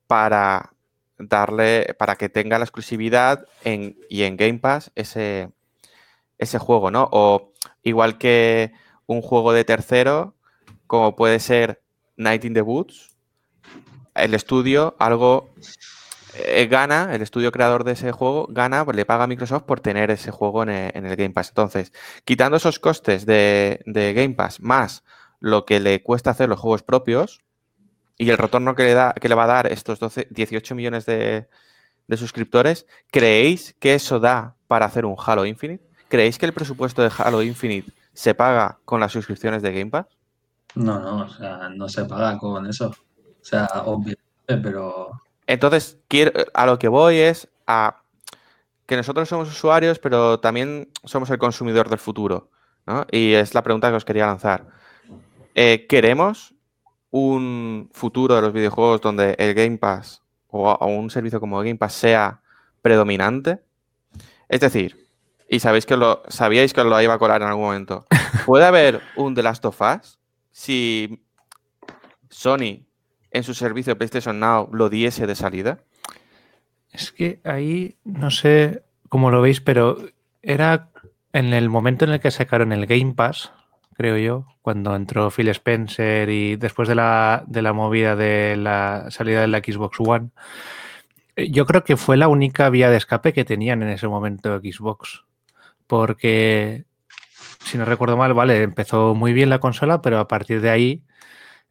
[0.08, 0.74] para
[1.18, 5.50] darle, para que tenga la exclusividad en, y en Game Pass ese,
[6.38, 7.08] ese juego, ¿no?
[7.12, 7.54] O
[7.84, 8.74] igual que
[9.06, 10.36] un juego de tercero,
[10.88, 11.82] como puede ser
[12.18, 13.16] Night in the Woods,
[14.16, 15.54] el estudio algo
[16.36, 19.80] eh, gana, el estudio creador de ese juego gana, pues le paga a Microsoft por
[19.80, 21.50] tener ese juego en el, Game Pass.
[21.50, 21.94] Entonces,
[22.26, 25.04] quitando esos costes de, de, Game Pass más
[25.40, 27.42] lo que le cuesta hacer los juegos propios,
[28.18, 31.06] y el retorno que le, da, que le va a dar estos 12, 18 millones
[31.06, 31.48] de,
[32.08, 35.84] de, suscriptores, ¿creéis que eso da para hacer un Halo Infinite?
[36.08, 40.06] ¿Creéis que el presupuesto de Halo Infinite se paga con las suscripciones de Game Pass?
[40.76, 42.88] No, no, o sea, no se paga con eso.
[42.90, 45.22] O sea, obviamente, pero...
[45.46, 48.02] Entonces, quiero, a lo que voy es a
[48.86, 52.50] que nosotros somos usuarios, pero también somos el consumidor del futuro.
[52.86, 53.06] ¿no?
[53.12, 54.68] Y es la pregunta que os quería lanzar.
[55.56, 56.56] Eh, ¿Queremos
[57.12, 61.76] un futuro de los videojuegos donde el Game Pass o, o un servicio como Game
[61.76, 62.42] Pass sea
[62.82, 63.62] predominante?
[64.50, 65.03] Es decir,
[65.54, 68.08] y sabéis que lo, sabíais que os lo iba a colar en algún momento.
[68.48, 70.18] ¿Puede haber un The Last of Us
[70.52, 71.24] si
[72.30, 72.88] Sony
[73.30, 75.84] en su servicio PlayStation Now lo diese de salida?
[76.92, 79.98] Es que ahí no sé cómo lo veis, pero
[80.42, 80.90] era
[81.34, 83.52] en el momento en el que sacaron el Game Pass,
[83.94, 89.12] creo yo, cuando entró Phil Spencer y después de la, de la movida de la
[89.12, 90.30] salida de la Xbox One,
[91.38, 95.26] yo creo que fue la única vía de escape que tenían en ese momento Xbox.
[95.94, 96.86] Porque,
[97.60, 101.04] si no recuerdo mal, vale, empezó muy bien la consola, pero a partir de ahí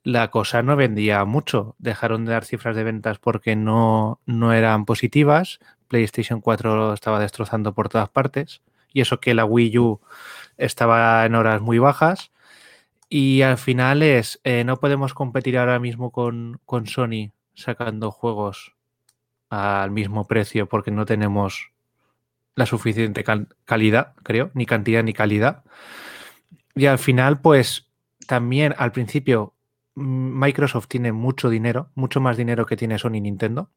[0.05, 1.75] la cosa no vendía mucho.
[1.81, 5.59] Dejaron de dar cifras de ventas porque no, no eran positivas.
[5.89, 8.63] PlayStation 4 lo estaba destrozando por todas partes.
[8.93, 10.01] Y eso que la Wii U
[10.57, 12.31] estaba en horas muy bajas.
[13.09, 18.77] Y al final es, eh, no podemos competir ahora mismo con, con, Sony sacando juegos
[19.51, 21.72] al mismo precio porque no tenemos
[22.55, 25.65] la suficiente cal calidad, creo, ni cantidad ni calidad.
[26.75, 27.89] Y al final, pues
[28.27, 29.55] también al principio
[29.95, 33.71] Microsoft tiene mucho dinero, mucho más dinero que tiene Sony y Nintendo.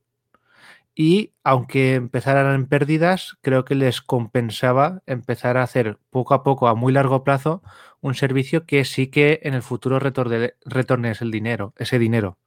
[0.97, 6.69] Y aunque empezaran en pérdidas, creo que les compensaba empezar a hacer poco a poco,
[6.69, 7.61] a muy largo plazo,
[7.99, 12.37] un servicio que sí que en el futuro retorne, retornes el dinero, ese dinero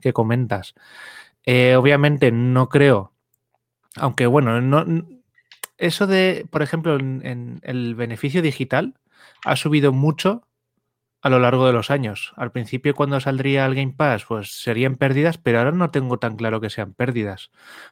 [0.00, 0.74] que comentas.
[1.44, 3.12] Eh, obviamente no creo,
[3.96, 4.84] aunque bueno, no,
[5.78, 8.94] eso de, por ejemplo, en, el beneficio digital
[9.44, 10.42] ha subido mucho
[11.22, 12.32] a lo largo de los años.
[12.36, 16.36] Al principio, cuando saldría el Game Pass, pues serían pérdidas, pero ahora no tengo tan
[16.36, 17.50] claro que sean pérdidas.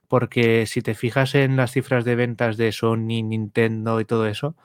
[0.09, 4.57] Porque si te fijas en las cifras de ventas de Sony, Nintendo y todo eso,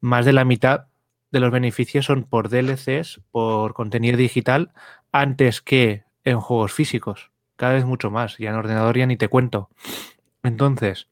[0.00, 0.86] más de la mitad
[1.30, 4.72] de los beneficios son por DLCs, por contenido digital,
[5.12, 7.30] antes que en juegos físicos.
[7.56, 8.40] Cada vez mucho más.
[8.40, 9.68] Y en ordenador ya ni te cuento.
[10.42, 11.08] Entonces,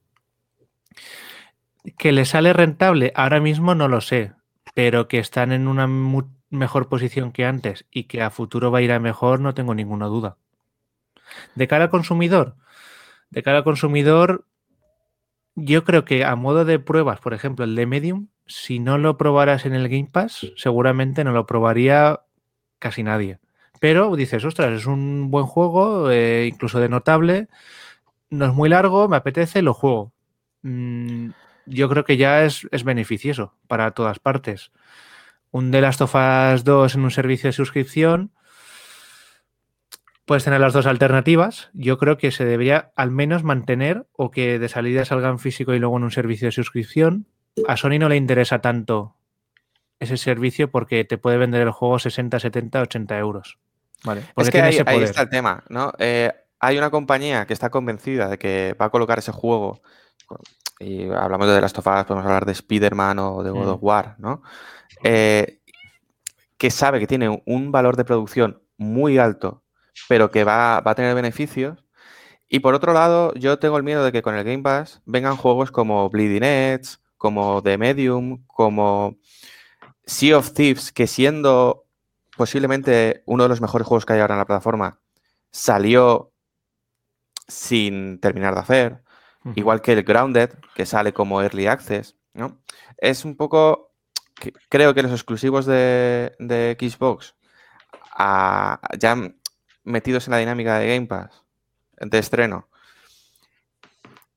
[1.96, 4.32] que le sale rentable ahora mismo no lo sé,
[4.74, 5.86] pero que están en una
[6.50, 9.74] mejor posición que antes y que a futuro va a ir a mejor, no tengo
[9.74, 10.36] ninguna duda.
[11.54, 12.56] De cara al consumidor,
[13.30, 14.46] de cara al consumidor,
[15.54, 19.16] yo creo que a modo de pruebas, por ejemplo, el de Medium, si no lo
[19.18, 22.20] probaras en el Game Pass, seguramente no lo probaría
[22.78, 23.38] casi nadie.
[23.80, 27.48] Pero dices, ostras, es un buen juego, eh, incluso de notable,
[28.30, 30.12] no es muy largo, me apetece, lo juego.
[30.62, 31.30] Mm,
[31.68, 34.72] yo creo que ya es, es beneficioso para todas partes
[35.50, 38.32] un The Last of Us 2 en un servicio de suscripción,
[40.24, 41.70] puedes tener las dos alternativas.
[41.72, 45.74] Yo creo que se debería al menos mantener o que de salida salga en físico
[45.74, 47.26] y luego en un servicio de suscripción.
[47.66, 49.16] A Sony no le interesa tanto
[50.00, 53.58] ese servicio porque te puede vender el juego 60, 70, 80 euros.
[54.04, 55.92] Vale, es que ahí, ahí, está el tema, ¿no?
[55.98, 56.30] Eh,
[56.60, 59.82] hay una compañía que está convencida de que va a colocar ese juego,
[60.78, 63.82] y hablamos de las tofadas, podemos hablar de Spider-Man o de God of.
[63.82, 64.42] War, ¿no?
[65.02, 65.60] Eh,
[66.56, 69.62] que sabe que tiene un valor de producción muy alto,
[70.08, 71.84] pero que va, va, a tener beneficios.
[72.48, 75.36] Y por otro lado, yo tengo el miedo de que con el Game Pass vengan
[75.36, 79.18] juegos como Bleeding Edge, como The Medium, como
[80.06, 81.86] Sea of Thieves, que siendo
[82.36, 85.00] posiblemente uno de los mejores juegos que hay ahora en la plataforma,
[85.50, 86.32] salió
[87.48, 89.02] sin terminar de hacer,
[89.54, 92.58] igual que el Grounded, que sale como Early Access, ¿no?
[92.96, 93.92] Es un poco,
[94.68, 97.34] creo que los exclusivos de, Xbox,
[98.98, 99.16] ya
[99.84, 101.44] metidos en la dinámica de Game Pass,
[102.00, 102.68] de estreno,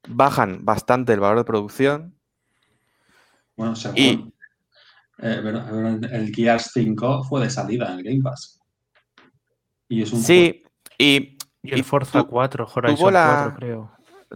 [0.07, 2.15] bajan bastante el valor de producción.
[3.55, 4.33] Bueno, según,
[5.19, 8.59] eh, el Gears 5 fue de salida en el Game Pass.
[9.87, 10.63] Y es un sí,
[10.97, 13.91] y, el Forza 4, Horizon 4, creo.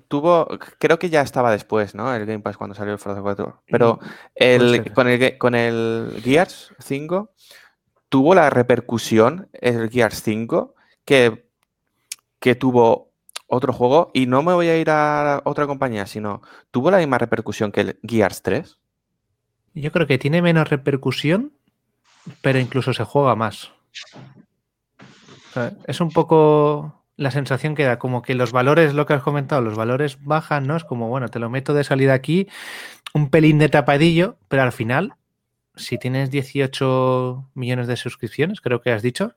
[0.07, 0.47] Tuvo,
[0.79, 2.13] creo que ya estaba después, ¿no?
[2.13, 3.63] El Game Pass cuando salió el Forza 4.
[3.67, 3.99] Pero
[4.35, 7.31] el, con, el, con el Gears 5
[8.09, 11.49] tuvo la repercusión, el Gears 5, que,
[12.39, 13.11] que tuvo
[13.47, 16.41] otro juego, y no me voy a ir a otra compañía, sino
[16.71, 18.77] tuvo la misma repercusión que el Gears 3.
[19.75, 21.53] Yo creo que tiene menos repercusión,
[22.41, 23.71] pero incluso se juega más.
[25.85, 29.61] es un poco la sensación que da, como que los valores, lo que has comentado,
[29.61, 30.75] los valores bajan, ¿no?
[30.75, 32.47] Es como, bueno, te lo meto de salida aquí,
[33.13, 35.13] un pelín de tapadillo, pero al final,
[35.75, 39.35] si tienes 18 millones de suscripciones, creo que has dicho,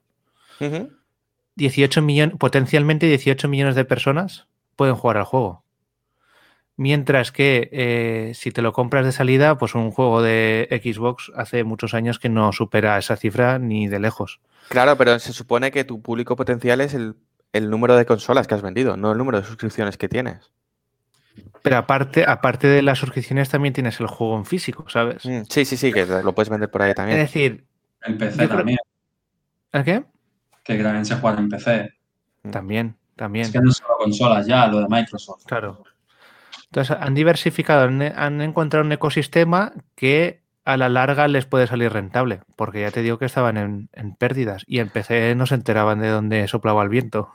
[1.55, 5.65] 18 millones, potencialmente 18 millones de personas pueden jugar al juego.
[6.77, 11.65] Mientras que eh, si te lo compras de salida, pues un juego de Xbox hace
[11.65, 14.41] muchos años que no supera esa cifra ni de lejos.
[14.69, 17.17] Claro, pero se supone que tu público potencial es el,
[17.53, 20.51] número de consolas que has vendido, no el número de suscripciones que tienes.
[21.63, 25.25] Pero aparte, aparte de las suscripciones también tienes el juego en físico, ¿sabes?
[25.25, 27.19] Mm, sí, sí, sí, que lo puedes vender por ahí también.
[27.19, 27.65] Es decir...
[28.03, 28.79] En PC también.
[29.73, 30.05] ¿El qué?
[30.65, 31.93] Que también se juega en PC.
[32.51, 33.47] También, también.
[33.47, 35.45] Es que no solo consolas ya, lo de Microsoft.
[35.47, 35.85] Claro.
[36.67, 42.43] Entonces han diversificado, han, encontrado un ecosistema que a la larga les puede salir rentable,
[42.55, 46.09] porque ya te digo que estaban en, pérdidas y en PC no se enteraban de
[46.09, 47.33] dónde soplaba el viento.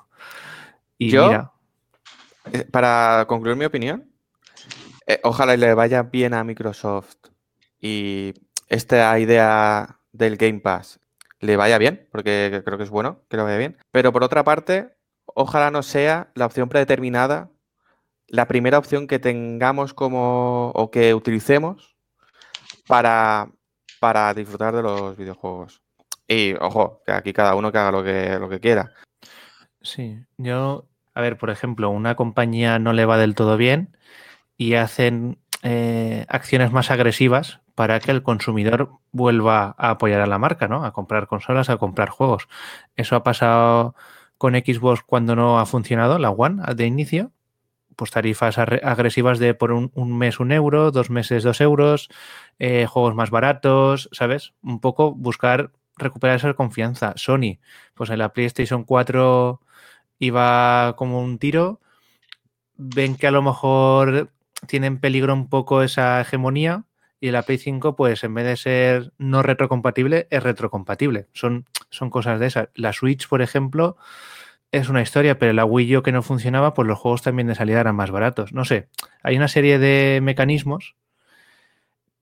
[0.99, 1.51] Y Yo,
[2.51, 4.11] eh, para concluir mi opinión,
[5.07, 7.15] eh, ojalá le vaya bien a Microsoft
[7.81, 8.35] y
[8.69, 10.99] esta idea del Game Pass
[11.39, 13.77] le vaya bien, porque creo que es bueno que le vaya bien.
[13.89, 14.93] Pero por otra parte,
[15.25, 17.49] ojalá no sea la opción predeterminada
[18.27, 21.92] la primera opción que tengamos como o que utilicemos
[22.87, 23.49] para,
[23.99, 25.81] para disfrutar de los videojuegos.
[26.27, 28.91] Y ojo, que aquí cada uno que haga lo que, lo que quiera.
[29.81, 33.97] Sí, yo, a ver, por ejemplo, una compañía no le va del todo bien
[34.57, 40.37] y hacen eh, acciones más agresivas para que el consumidor vuelva a apoyar a la
[40.37, 40.85] marca, ¿no?
[40.85, 42.47] A comprar consolas, a comprar juegos.
[42.95, 43.95] Eso ha pasado
[44.37, 47.31] con Xbox cuando no ha funcionado, la One de inicio,
[47.95, 52.09] pues tarifas agresivas de por un, mes un euro, dos meses dos euros,
[52.59, 54.53] eh, juegos más baratos, ¿sabes?
[54.61, 57.13] Un poco buscar recuperar esa confianza.
[57.15, 57.59] Sony,
[57.93, 59.61] pues en la PlayStation 4
[60.19, 61.81] iba como un tiro,
[62.75, 64.31] ven que a lo mejor
[64.67, 66.85] tiene en peligro un poco esa hegemonía
[67.23, 71.27] y la Play 5, pues en vez de ser no retrocompatible, es retrocompatible.
[71.31, 72.67] Son, son cosas de esas.
[72.75, 73.95] La Switch, por ejemplo,
[74.73, 77.79] es una historia, pero la Wii que no funcionaba, pues los juegos también de salida
[77.79, 78.53] eran más baratos.
[78.53, 78.89] No sé,
[79.21, 80.95] hay una serie de mecanismos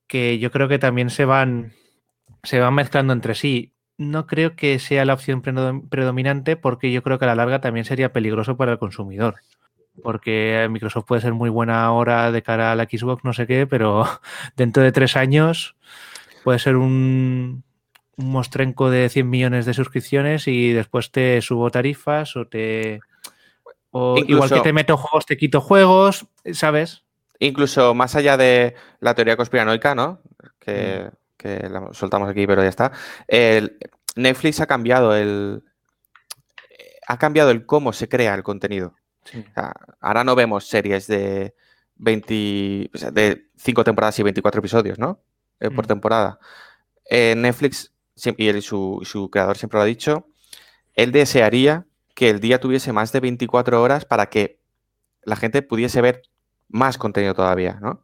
[0.05, 1.71] que yo creo que también se van,
[2.43, 3.73] se van mezclando entre sí.
[3.97, 7.85] No creo que sea la opción predominante porque yo creo que a la larga también
[7.85, 9.35] sería peligroso para el consumidor.
[10.03, 13.65] Porque Microsoft puede ser muy buena ahora de cara a la Xbox, no sé qué,
[13.65, 14.05] pero
[14.57, 15.77] dentro de tres años
[16.43, 17.63] puede ser un,
[18.21, 23.01] un mostrenco de 100 millones de suscripciones y después te subo tarifas o te...
[23.93, 27.03] O igual que te meto juegos, te quito juegos, ¿sabes?
[27.39, 30.21] Incluso más allá de la teoría conspiranoica, ¿no?
[30.59, 31.11] Que,
[31.43, 31.71] mm.
[31.73, 32.93] la soltamos aquí, pero ya está.
[33.27, 33.77] El,
[34.15, 35.63] Netflix ha cambiado el.
[37.05, 38.95] Ha cambiado el cómo se crea el contenido.
[39.99, 41.53] ahora no vemos series de
[41.95, 42.91] 20.
[43.11, 45.19] de 5 temporadas y 24 episodios, ¿no?
[45.59, 45.87] Eh, por mm.
[45.87, 46.39] temporada.
[47.09, 47.91] Netflix
[48.37, 50.27] y él, su, su creador siempre lo ha dicho,
[50.93, 51.85] él desearía
[52.15, 54.59] que el día tuviese más de 24 horas para que
[55.23, 56.23] la gente pudiese ver
[56.67, 58.01] más contenido todavía, ¿no?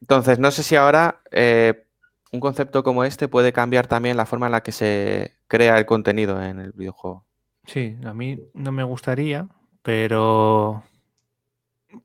[0.00, 1.86] Entonces, no sé si ahora eh,
[2.32, 5.86] un concepto como este puede cambiar también la forma en la que se crea el
[5.86, 7.24] contenido en el videojuego.
[7.66, 9.48] Sí, a mí no me gustaría,
[9.82, 10.82] pero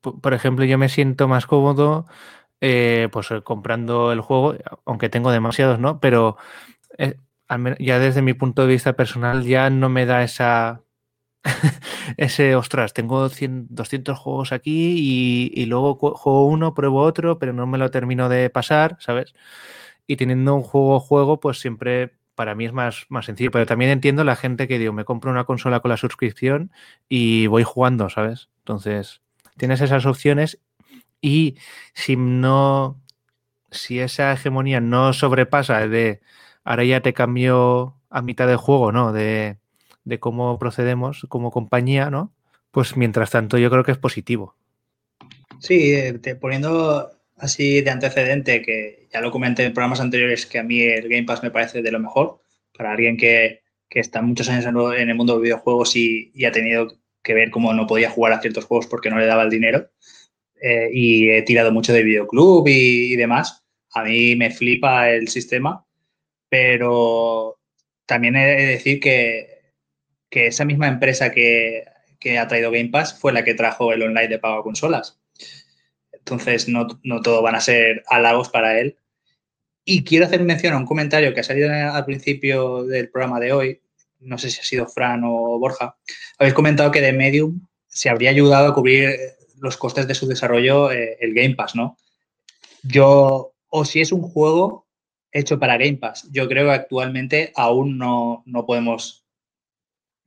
[0.01, 2.05] por ejemplo, yo me siento más cómodo
[2.61, 4.55] eh, pues eh, comprando el juego,
[4.85, 5.99] aunque tengo demasiados, ¿no?
[5.99, 6.37] Pero
[7.80, 10.84] ya desde mi punto de vista personal ya no me da esa
[12.18, 17.77] ese, ostras, tengo 200 juegos aquí y, luego juego uno, pruebo otro, pero no me
[17.77, 19.34] lo termino de pasar, ¿sabes?
[20.07, 23.51] Y teniendo un juego juego, pues siempre para mí es más, más sencillo.
[23.51, 26.72] Pero también entiendo la gente que digo, me compro una consola con la suscripción
[27.09, 28.49] y voy jugando, ¿sabes?
[28.59, 29.22] Entonces,
[29.57, 30.59] tienes esas opciones
[31.22, 31.57] y
[31.93, 33.01] si no,
[33.72, 36.22] si esa hegemonía no sobrepasa de
[36.68, 39.14] ahora ya te cambio a mitad de juego, ¿no?
[39.14, 39.57] De
[40.19, 42.34] cómo procedemos como compañía, ¿no?
[42.72, 44.53] Pues mientras tanto yo creo que es positivo.
[45.60, 50.64] Sí, eh, poniendo así de antecedente, que ya lo comenté en programas anteriores, que a
[50.64, 52.41] mí el Game Pass me parece de lo mejor,
[52.77, 57.34] para alguien que, está muchos años en el mundo de videojuegos y, ha tenido que
[57.34, 59.89] ver cómo no podía jugar a ciertos juegos porque no le daba el dinero.
[60.61, 63.64] Eh, y he tirado mucho de videoclub y, y demás.
[63.94, 65.86] A mí me flipa el sistema,
[66.49, 67.59] pero
[68.05, 69.57] también he de decir que
[70.29, 71.85] que esa misma empresa que,
[72.37, 75.19] ha traído Game Pass fue la que trajo el online de pago a consolas.
[76.11, 76.87] Entonces, no,
[77.23, 78.97] todo van a ser halagos para él.
[79.85, 83.53] Y quiero hacer mención a un comentario que ha salido al principio del programa de
[83.53, 83.81] hoy.
[84.19, 85.95] No sé si ha sido Fran o Borja.
[86.37, 89.15] Habéis comentado que de Medium se habría ayudado a cubrir
[89.59, 91.97] los costes de su desarrollo eh, el Game Pass, ¿no?
[92.83, 94.86] Yo, o si es un juego
[95.31, 99.25] hecho para Game Pass, yo creo que actualmente aún no, no podemos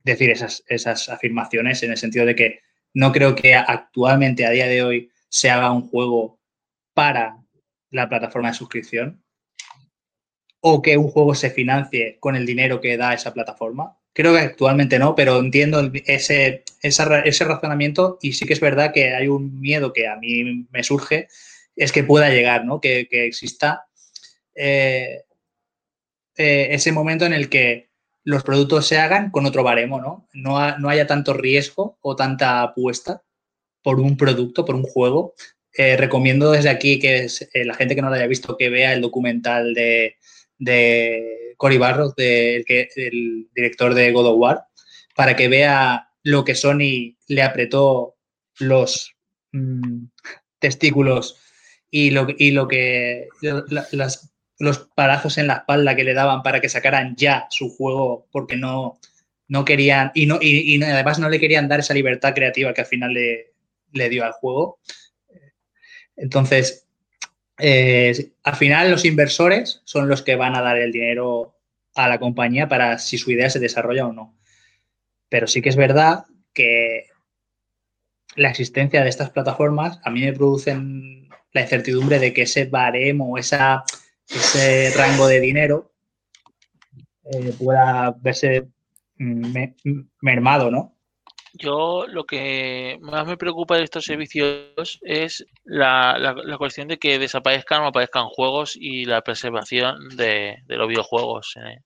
[0.03, 2.59] decir esas, esas afirmaciones en el sentido de que
[2.93, 6.39] no creo que actualmente, a día de hoy, se haga un juego
[6.93, 7.37] para
[7.89, 9.23] la plataforma de suscripción
[10.61, 13.97] o que un juego se financie con el dinero que da esa plataforma.
[14.13, 19.15] Creo que actualmente no, pero entiendo ese, ese razonamiento y sí que es verdad que
[19.15, 21.27] hay un miedo que a mí me surge,
[21.75, 22.79] es que pueda llegar, ¿no?
[22.79, 23.87] que, exista
[24.55, 25.23] eh,
[26.37, 27.89] eh, ese momento en el que
[28.23, 30.27] los productos se hagan con otro baremo, ¿no?
[30.33, 30.57] No,
[30.89, 33.23] haya tanto riesgo o tanta apuesta
[33.81, 35.33] por un producto, por un juego.
[35.73, 39.01] Eh, recomiendo desde aquí que la gente que no lo haya visto que vea el
[39.01, 40.17] documental de,
[40.57, 44.65] de Cory Barros, del director de God of War,
[45.15, 48.15] para que vea lo que Sony le apretó
[48.59, 49.15] los
[49.51, 50.05] mm,
[50.59, 51.37] testículos
[51.89, 53.27] y lo, y lo que
[53.91, 54.30] las
[54.61, 58.55] los palazos en la espalda que le daban para que sacaran ya su juego porque
[58.55, 58.99] no,
[59.47, 62.87] no querían y, no, y, además no le querían dar esa libertad creativa que al
[62.87, 64.79] final le, dio al juego.
[66.15, 66.87] Entonces,
[67.57, 71.57] eh, al final los inversores son los que van a dar el dinero
[71.95, 74.37] a la compañía para si su idea se desarrolla o no.
[75.27, 77.07] Pero sí que es verdad que
[78.35, 83.37] la existencia de estas plataformas a mí me producen la incertidumbre de que ese baremo,
[83.37, 83.83] esa
[84.33, 85.91] ese rango de dinero
[87.25, 88.67] eh, pueda verse
[90.21, 90.95] mermado, ¿no?
[91.53, 97.81] Yo lo que más me preocupa de estos servicios es la, cuestión de que desaparezcan
[97.81, 101.55] o aparezcan juegos y la preservación de, los videojuegos.
[101.57, 101.79] Eh.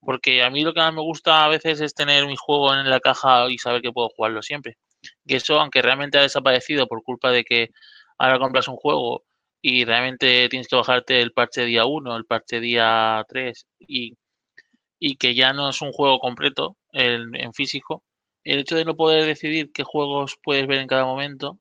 [0.00, 2.88] Porque a mí lo que más me gusta a veces es tener mi juego en
[2.88, 4.78] la caja y saber que puedo jugarlo siempre.
[5.26, 7.70] Que eso, aunque realmente ha desaparecido por culpa de que
[8.18, 9.24] ahora compras un juego
[9.62, 14.16] y realmente tienes que bajarte el parche día 1, el parche día 3 y,
[15.18, 18.04] que ya no es un juego completo en, físico,
[18.44, 21.58] el hecho de no poder decidir qué juegos puedes ver en cada momento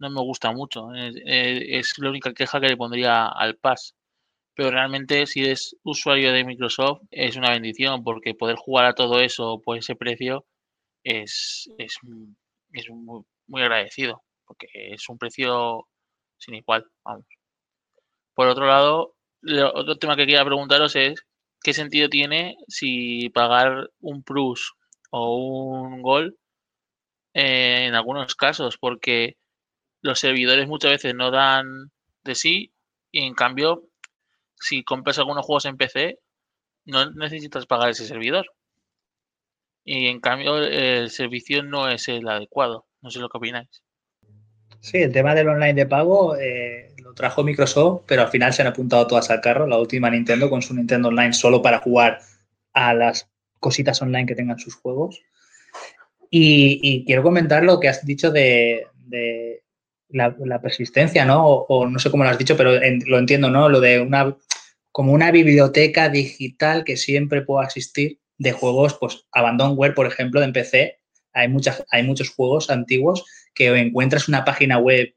[0.00, 0.90] no me gusta mucho.
[0.94, 3.96] Es, la única queja que le pondría al Pass.
[4.54, 9.20] Pero realmente si eres usuario de Microsoft es una bendición porque poder jugar a todo
[9.20, 10.46] eso por ese precio
[11.04, 11.96] es, es,
[12.72, 15.88] es muy, muy agradecido porque es un precio
[16.38, 17.26] sin igual, vamos.
[18.34, 19.14] Por otro lado,
[19.74, 21.24] otro tema que quería preguntaros es
[21.62, 24.74] qué sentido tiene si pagar un plus
[25.10, 26.38] o un gol
[27.34, 29.36] eh, en algunos casos, porque
[30.02, 31.90] los servidores muchas veces no dan
[32.24, 32.72] de sí
[33.10, 33.84] y en cambio,
[34.56, 36.18] si compras algunos juegos en PC,
[36.84, 38.46] no necesitas pagar ese servidor.
[39.84, 42.86] Y en cambio, el servicio no es el adecuado.
[43.00, 43.82] No sé lo que opináis.
[44.80, 48.62] Sí, el tema del online de pago eh, lo trajo Microsoft, pero al final se
[48.62, 49.66] han apuntado todas al carro.
[49.66, 52.20] La última Nintendo con su Nintendo Online solo para jugar
[52.72, 53.28] a las
[53.58, 55.20] cositas online que tengan sus juegos.
[56.30, 58.86] Y, quiero comentar lo que has dicho de,
[60.10, 61.46] la, persistencia, ¿no?
[61.46, 62.72] O, no sé cómo lo has dicho, pero
[63.06, 63.68] lo entiendo, ¿no?
[63.68, 64.36] Lo de una
[64.92, 70.48] como una biblioteca digital que siempre pueda asistir de juegos, pues Abandonware, por ejemplo, de
[70.48, 70.98] PC.
[71.32, 73.24] Hay, muchas, hay muchos juegos antiguos
[73.58, 75.12] que encuentras una página web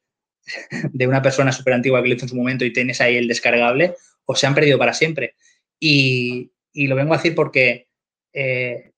[0.91, 3.27] de una persona súper antigua que lo hizo en su momento y tienes ahí el
[3.27, 3.93] descargable,
[4.25, 5.35] o se han perdido para siempre.
[5.79, 7.87] Y, lo vengo a decir porque
[8.33, 8.91] eh,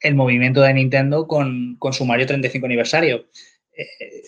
[0.00, 3.26] el movimiento de Nintendo con, su Mario 35 aniversario.
[3.72, 4.22] Eh,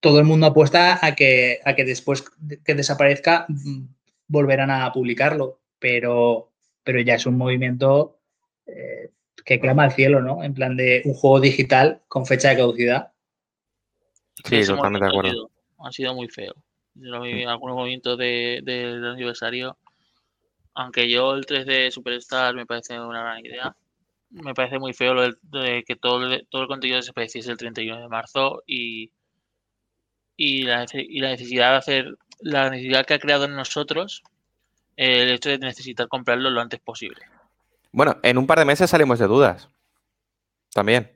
[0.00, 2.24] todo el mundo apuesta a que, a que después
[2.64, 3.86] que desaparezca mm,
[4.28, 6.52] volverán a publicarlo, pero,
[6.84, 8.20] pero ya es un movimiento
[8.66, 9.10] eh,
[9.44, 10.44] que clama al cielo, ¿no?
[10.44, 13.13] En plan de un juego digital con fecha de caducidad.
[14.42, 15.50] Sí, totalmente de acuerdo.
[15.78, 16.54] Ha sido, muy feo.
[17.48, 19.76] algunos movimientos del aniversario,
[20.74, 23.76] aunque yo el 3D Superstar me parece una gran idea,
[24.30, 28.08] me parece muy feo lo de, que todo, todo el contenido desapareciese el 31 de
[28.08, 29.10] marzo y,
[30.36, 34.22] y, la, y la necesidad de hacer, la necesidad que ha creado en nosotros
[34.96, 37.22] el hecho de necesitar comprarlo lo antes posible.
[37.92, 39.68] Bueno, en un par de meses salimos de dudas.
[40.72, 41.12] También.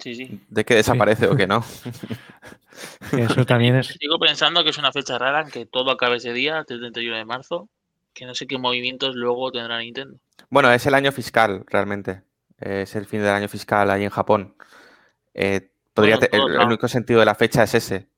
[0.00, 0.40] Sí, sí.
[0.48, 1.62] De que desaparece o que no.
[3.12, 3.88] Eso también es.
[3.88, 7.16] Sigo pensando que es una fecha rara en que todo acabe ese día, el 31
[7.16, 7.68] de marzo,
[8.14, 10.18] que no sé qué movimientos luego tendrá Nintendo.
[10.48, 12.22] Bueno, es el año fiscal, realmente.
[12.58, 14.54] Es el fin del año fiscal ahí en Japón.
[15.34, 18.08] Eh, podría el, único sentido de la fecha es ese.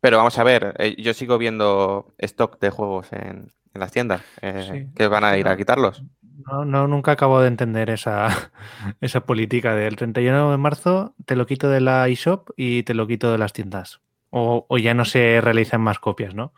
[0.00, 4.22] Pero vamos a ver, eh, yo sigo viendo stock de juegos en, las tiendas.
[4.42, 6.02] Eh, ¿Que van a ir a quitarlos?
[6.46, 8.28] No, no, nunca acabo de entender esa,
[9.00, 13.06] esa política del 31 de marzo te lo quito de la eShop y te lo
[13.06, 14.00] quito de las tiendas.
[14.30, 16.52] O, ya no se realizan más copias, ¿no?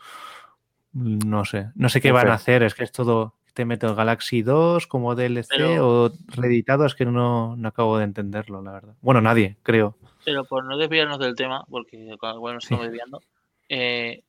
[0.93, 1.71] No sé.
[1.77, 2.63] No sé qué van a hacer.
[2.63, 3.37] Es que es todo.
[3.55, 6.85] Te meto Galaxy 2 como DLC o reeditado.
[6.85, 8.95] Es que no, no, acabo de entenderlo, la verdad.
[9.01, 9.97] Bueno, nadie, creo.
[10.25, 13.23] Pero por no desviarnos del tema, porque bueno, nos estamos desviando,
[13.69, 14.25] eh,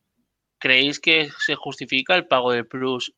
[0.60, 3.14] ¿creéis que se justifica el pago del Plus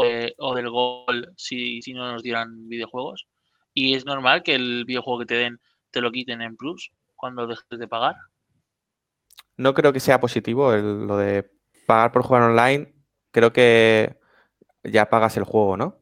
[0.00, 3.26] o, del Gol si, si, no nos dieran videojuegos?
[3.74, 5.60] ¿Y es normal que el videojuego que te den
[5.90, 8.16] te lo quiten en Plus cuando dejes de pagar?
[9.56, 11.50] No creo que sea positivo lo de
[11.86, 12.94] pagar por jugar online.
[13.30, 14.16] Creo que
[14.84, 15.98] ya pagas el juego, ¿no?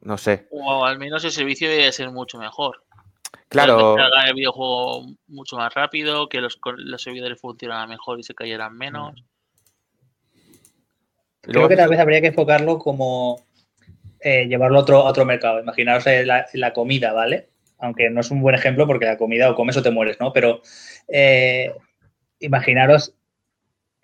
[0.00, 0.48] No sé.
[0.50, 2.84] O al menos el servicio debe ser mucho mejor.
[3.48, 3.96] Claro.
[3.96, 8.76] Que el videojuego mucho más rápido, que los, los servidores funcionaran mejor y se cayeran
[8.76, 9.24] menos.
[11.42, 13.44] Creo que tal vez habría que enfocarlo como
[14.20, 15.60] eh, llevarlo a otro, otro mercado.
[15.60, 16.04] Imaginaros
[16.54, 17.48] la, comida, ¿vale?
[17.78, 20.32] Aunque no es un buen ejemplo porque la comida o comes o te mueres, ¿no?
[20.32, 20.62] Pero
[21.08, 21.74] eh,
[22.38, 23.14] imaginaros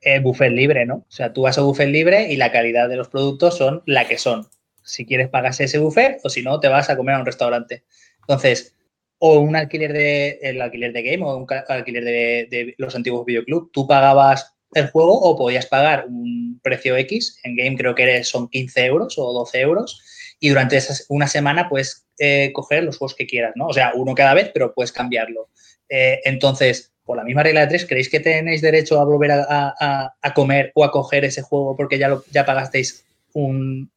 [0.01, 0.97] el buffet libre, ¿no?
[0.97, 4.07] O sea, tú vas a buffet libre y la calidad de los productos son la
[4.09, 4.47] que son.
[4.83, 7.85] Si quieres pagas ese buffet o si no, te vas a comer a un restaurante.
[8.21, 8.77] Entonces,
[9.19, 13.71] o un alquiler de, el alquiler de game o un alquiler de, los antiguos videoclub.
[13.73, 18.49] Tú pagabas el juego o podías pagar un precio X, en game creo que son
[18.49, 20.03] 15 euros o 12 euros,
[20.41, 23.67] y durante esa, una semana puedes eh, coger los juegos que quieras, ¿no?
[23.67, 25.49] O sea, uno cada vez, pero puedes cambiarlo.
[25.89, 30.33] Eh, entonces, por la misma regla de tres, ¿creéis que tenéis derecho a volver a,
[30.35, 33.91] comer o a coger ese juego porque ya, lo, ya pagasteis un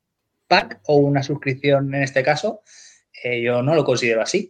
[0.47, 2.61] pack o una suscripción en este caso?
[3.23, 4.49] Eh, yo no lo considero así.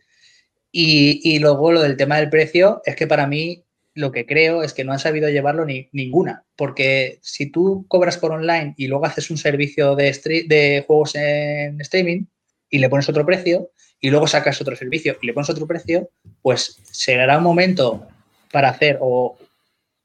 [0.71, 4.73] Y, luego lo del tema del precio es que para mí lo que creo es
[4.73, 9.05] que no han sabido llevarlo ni, ninguna, porque si tú cobras por online y luego
[9.05, 12.25] haces un servicio de, de juegos en streaming
[12.69, 16.09] y le pones otro precio y luego sacas otro servicio y le pones otro precio,
[16.41, 18.07] pues llegará un momento
[18.51, 19.37] para hacer o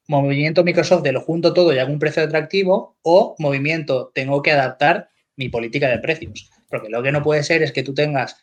[0.08, 4.52] movimiento Microsoft de lo junto todo y hago un precio atractivo o movimiento tengo que
[4.52, 8.36] adaptar mi política de precios, porque lo que no puede ser es que tú tengas,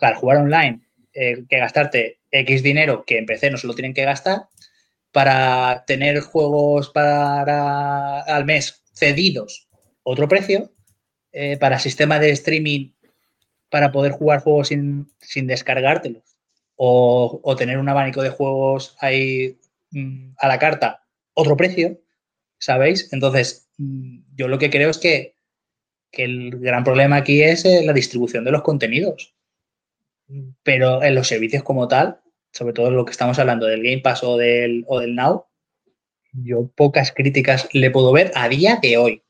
[0.00, 0.80] al jugar online,
[1.12, 4.48] eh, que gastarte X dinero que en PC no se lo tienen que gastar
[5.14, 9.68] para tener juegos para al mes cedidos
[10.02, 10.72] otro precio,
[11.30, 12.90] eh, para sistema de streaming
[13.70, 15.06] para poder jugar juegos sin,
[15.46, 16.24] descargártelos.
[16.74, 19.56] O, tener un abanico de juegos ahí
[19.92, 22.00] mm, a la carta otro precio,
[22.58, 23.12] ¿sabéis?
[23.12, 25.36] Entonces, mm, yo lo que creo es que,
[26.10, 29.36] que el gran problema aquí es eh, la distribución de los contenidos.
[30.64, 32.20] Pero en los servicios como tal,
[32.54, 35.46] sobre todo lo que estamos hablando del Game Pass o del, o del Now,
[36.32, 39.22] yo pocas críticas le puedo ver a día de hoy.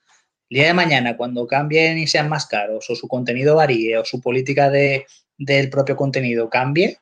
[0.50, 4.04] El día de mañana, cuando cambien y sean más caros, o su contenido varíe, o
[4.04, 5.06] su política de,
[5.38, 6.98] del propio contenido cambie,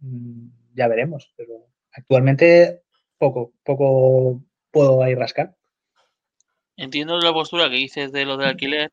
[0.00, 1.32] mm, ya veremos.
[1.36, 2.82] Pero actualmente
[3.16, 5.56] poco, poco puedo ahí rascar.
[6.76, 8.92] Entiendo la postura que dices de lo del alquiler,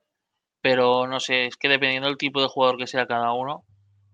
[0.61, 3.66] pero no sé, es que dependiendo del tipo de jugador que sea cada uno,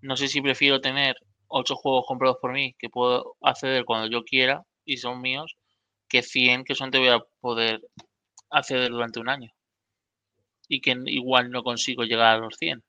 [0.01, 1.15] no sé si prefiero tener
[1.51, 5.57] ocho juegos comprados por mí que puedo acceder cuando yo quiera y son míos,
[6.07, 7.81] que 100 que son te voy a poder
[8.49, 9.51] acceder durante un año.
[10.67, 12.83] Y que igual no consigo llegar a los 100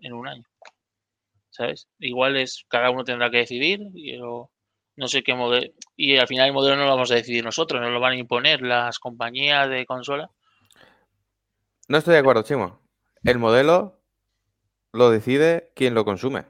[0.00, 0.44] en un año.
[1.50, 1.88] ¿Sabes?
[1.98, 3.80] Igual es, cada uno tendrá que decidir.
[3.94, 5.72] Y no sé qué modelo.
[5.96, 8.16] Y al final el modelo no lo vamos a decidir nosotros, no lo van a
[8.16, 10.30] imponer las compañías de consola.
[11.88, 12.80] No estoy de acuerdo, Chimo.
[13.24, 14.00] El modelo
[14.92, 16.44] lo decide quien lo consume.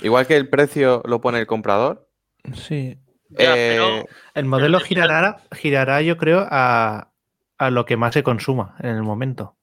[0.00, 2.08] Igual que el precio lo pone el comprador.
[2.54, 2.98] Sí.
[3.38, 4.04] eh,
[4.34, 7.10] El modelo girará, girará yo creo, a,
[7.58, 9.56] a lo que más se consuma en el momento.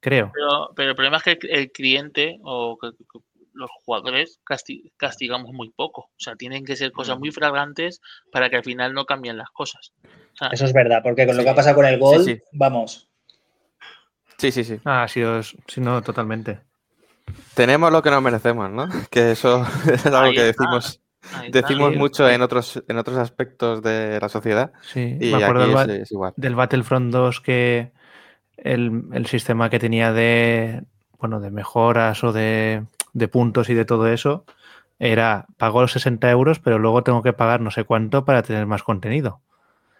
[0.00, 0.30] Creo.
[0.34, 3.18] Pero, pero el problema es que el, cliente o que- que
[3.52, 6.02] los jugadores casti- castigamos muy poco.
[6.10, 8.00] O sea, tienen que ser cosas muy fragrantes
[8.32, 9.92] para que al final no cambien las cosas.
[10.04, 12.40] O sea, Eso es verdad, porque con lo que ha pasado con el Gold, sí.
[12.52, 13.08] vamos.
[14.38, 14.80] sí, sí, sí.
[14.84, 15.22] Ah, sí,
[15.68, 16.60] sí, no, totalmente.
[17.54, 18.88] Tenemos lo que nos merecemos, ¿no?
[19.10, 21.00] Que eso es algo que decimos,
[21.50, 24.72] decimos mucho en otros, en otros aspectos de la sociedad.
[24.82, 26.32] Sí, Y me acuerdo aquí del, es, Ba- es igual.
[26.36, 27.92] del Battlefront 2 que
[28.56, 30.82] el, el sistema que tenía de
[31.18, 34.44] bueno de mejoras o de, de puntos y de todo eso
[34.98, 38.66] era pago los 60 euros, pero luego tengo que pagar no sé cuánto para tener
[38.66, 39.40] más contenido.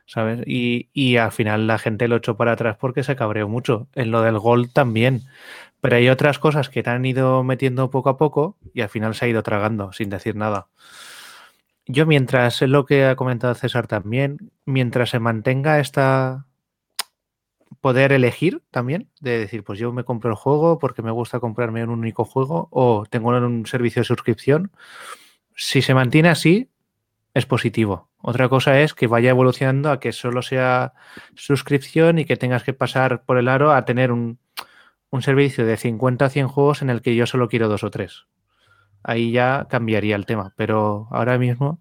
[0.06, 0.42] ¿Sabes?
[0.46, 3.88] Y, y al final la gente lo echó para atrás porque se cabreó mucho.
[3.94, 5.22] En lo del Gold también.
[5.84, 9.14] Pero hay otras cosas que te han ido metiendo poco a poco y al final
[9.14, 10.68] se ha ido tragando sin decir nada.
[11.84, 16.46] Yo mientras, lo que ha comentado César también, mientras se mantenga esta
[17.82, 21.84] poder elegir también, de decir, pues yo me compro el juego porque me gusta comprarme
[21.84, 24.72] un único juego o tengo un servicio de suscripción,
[25.54, 26.70] si se mantiene así,
[27.34, 28.08] es positivo.
[28.22, 30.94] Otra cosa es que vaya evolucionando a que solo sea
[31.34, 34.38] suscripción y que tengas que pasar por el aro a tener un,
[35.14, 37.90] un servicio de 50 a 100 juegos en el que yo solo quiero dos o
[37.90, 38.26] tres.
[39.04, 41.78] Ahí ya cambiaría el tema, pero ahora mismo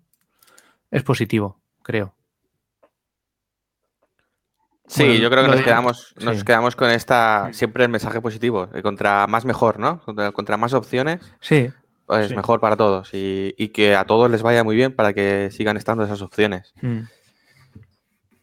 [0.92, 2.14] es positivo, creo.
[4.86, 6.46] Sí, Bueno, yo creo que nos de- quedamos, nos sí.
[6.46, 10.00] quedamos con esta, siempre el mensaje positivo, eh, contra más mejor, ¿no?
[10.02, 11.72] Contra, contra más opciones, Sí,
[12.06, 12.36] pues Sí.
[12.36, 15.78] mejor para todos y, y que a todos les vaya muy bien para que sigan
[15.78, 16.74] estando esas opciones.
[16.84, 17.00] mm,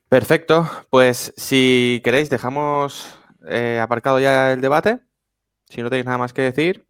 [0.08, 5.00] Perfecto, pues si queréis dejamos eh, aparcado ya el debate,
[5.68, 6.86] si no tenéis nada más que decir,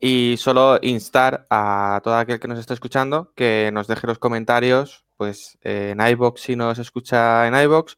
[0.00, 5.06] y solo instar a todo aquel que nos esté escuchando que nos deje los comentarios,
[5.16, 7.96] pues eh, en iBox si nos escucha en iBox.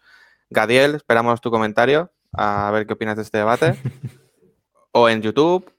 [0.50, 3.76] Gadiel, esperamos tu comentario, a ver qué opinas de este debate,
[4.92, 5.70] o en YouTube,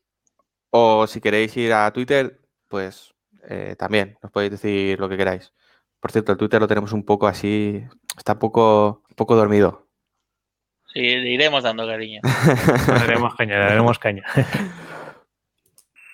[0.69, 5.53] o si queréis ir a Twitter, pues eh, también nos podéis decir lo que queráis.
[5.99, 7.83] Por cierto, el Twitter lo tenemos un poco así,
[8.17, 9.88] está un poco, un poco dormido.
[10.93, 12.21] Sí, le iremos dando cariño.
[12.87, 14.23] le daremos caña, le daremos caña.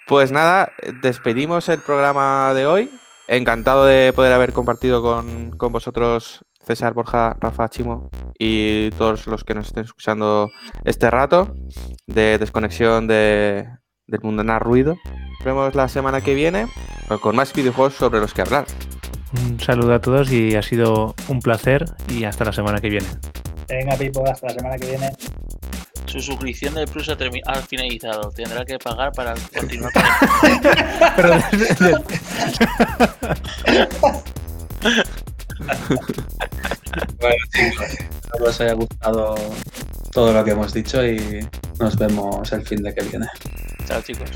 [0.08, 0.72] Pues nada,
[1.02, 2.90] despedimos el programa de hoy.
[3.28, 9.44] Encantado de poder haber compartido con, con vosotros, César, Borja, Rafa, Chimo y todos los
[9.44, 10.50] que nos estén escuchando
[10.84, 11.56] este rato
[12.06, 13.68] de desconexión de,
[14.08, 14.95] del mundanar ruido.
[15.06, 16.68] Nos vemos la semana que viene
[17.22, 18.66] con más videojuegos sobre los que hablar.
[19.48, 23.08] Un saludo a todos y ha sido un placer y hasta la semana que viene.
[23.68, 25.11] Venga, Pipo, hasta la semana que viene.
[26.06, 27.16] Su suscripción del Plus ha,
[27.61, 28.32] finalizado.
[28.32, 30.03] Tendrá que pagar para continuar con
[30.52, 30.61] el
[31.16, 31.30] Pero
[37.19, 39.35] Bueno, chicos, espero que os haya gustado
[40.11, 41.45] todo lo que hemos dicho y
[41.80, 43.27] nos vemos el fin de que viene.
[43.88, 44.30] Chao, chicos.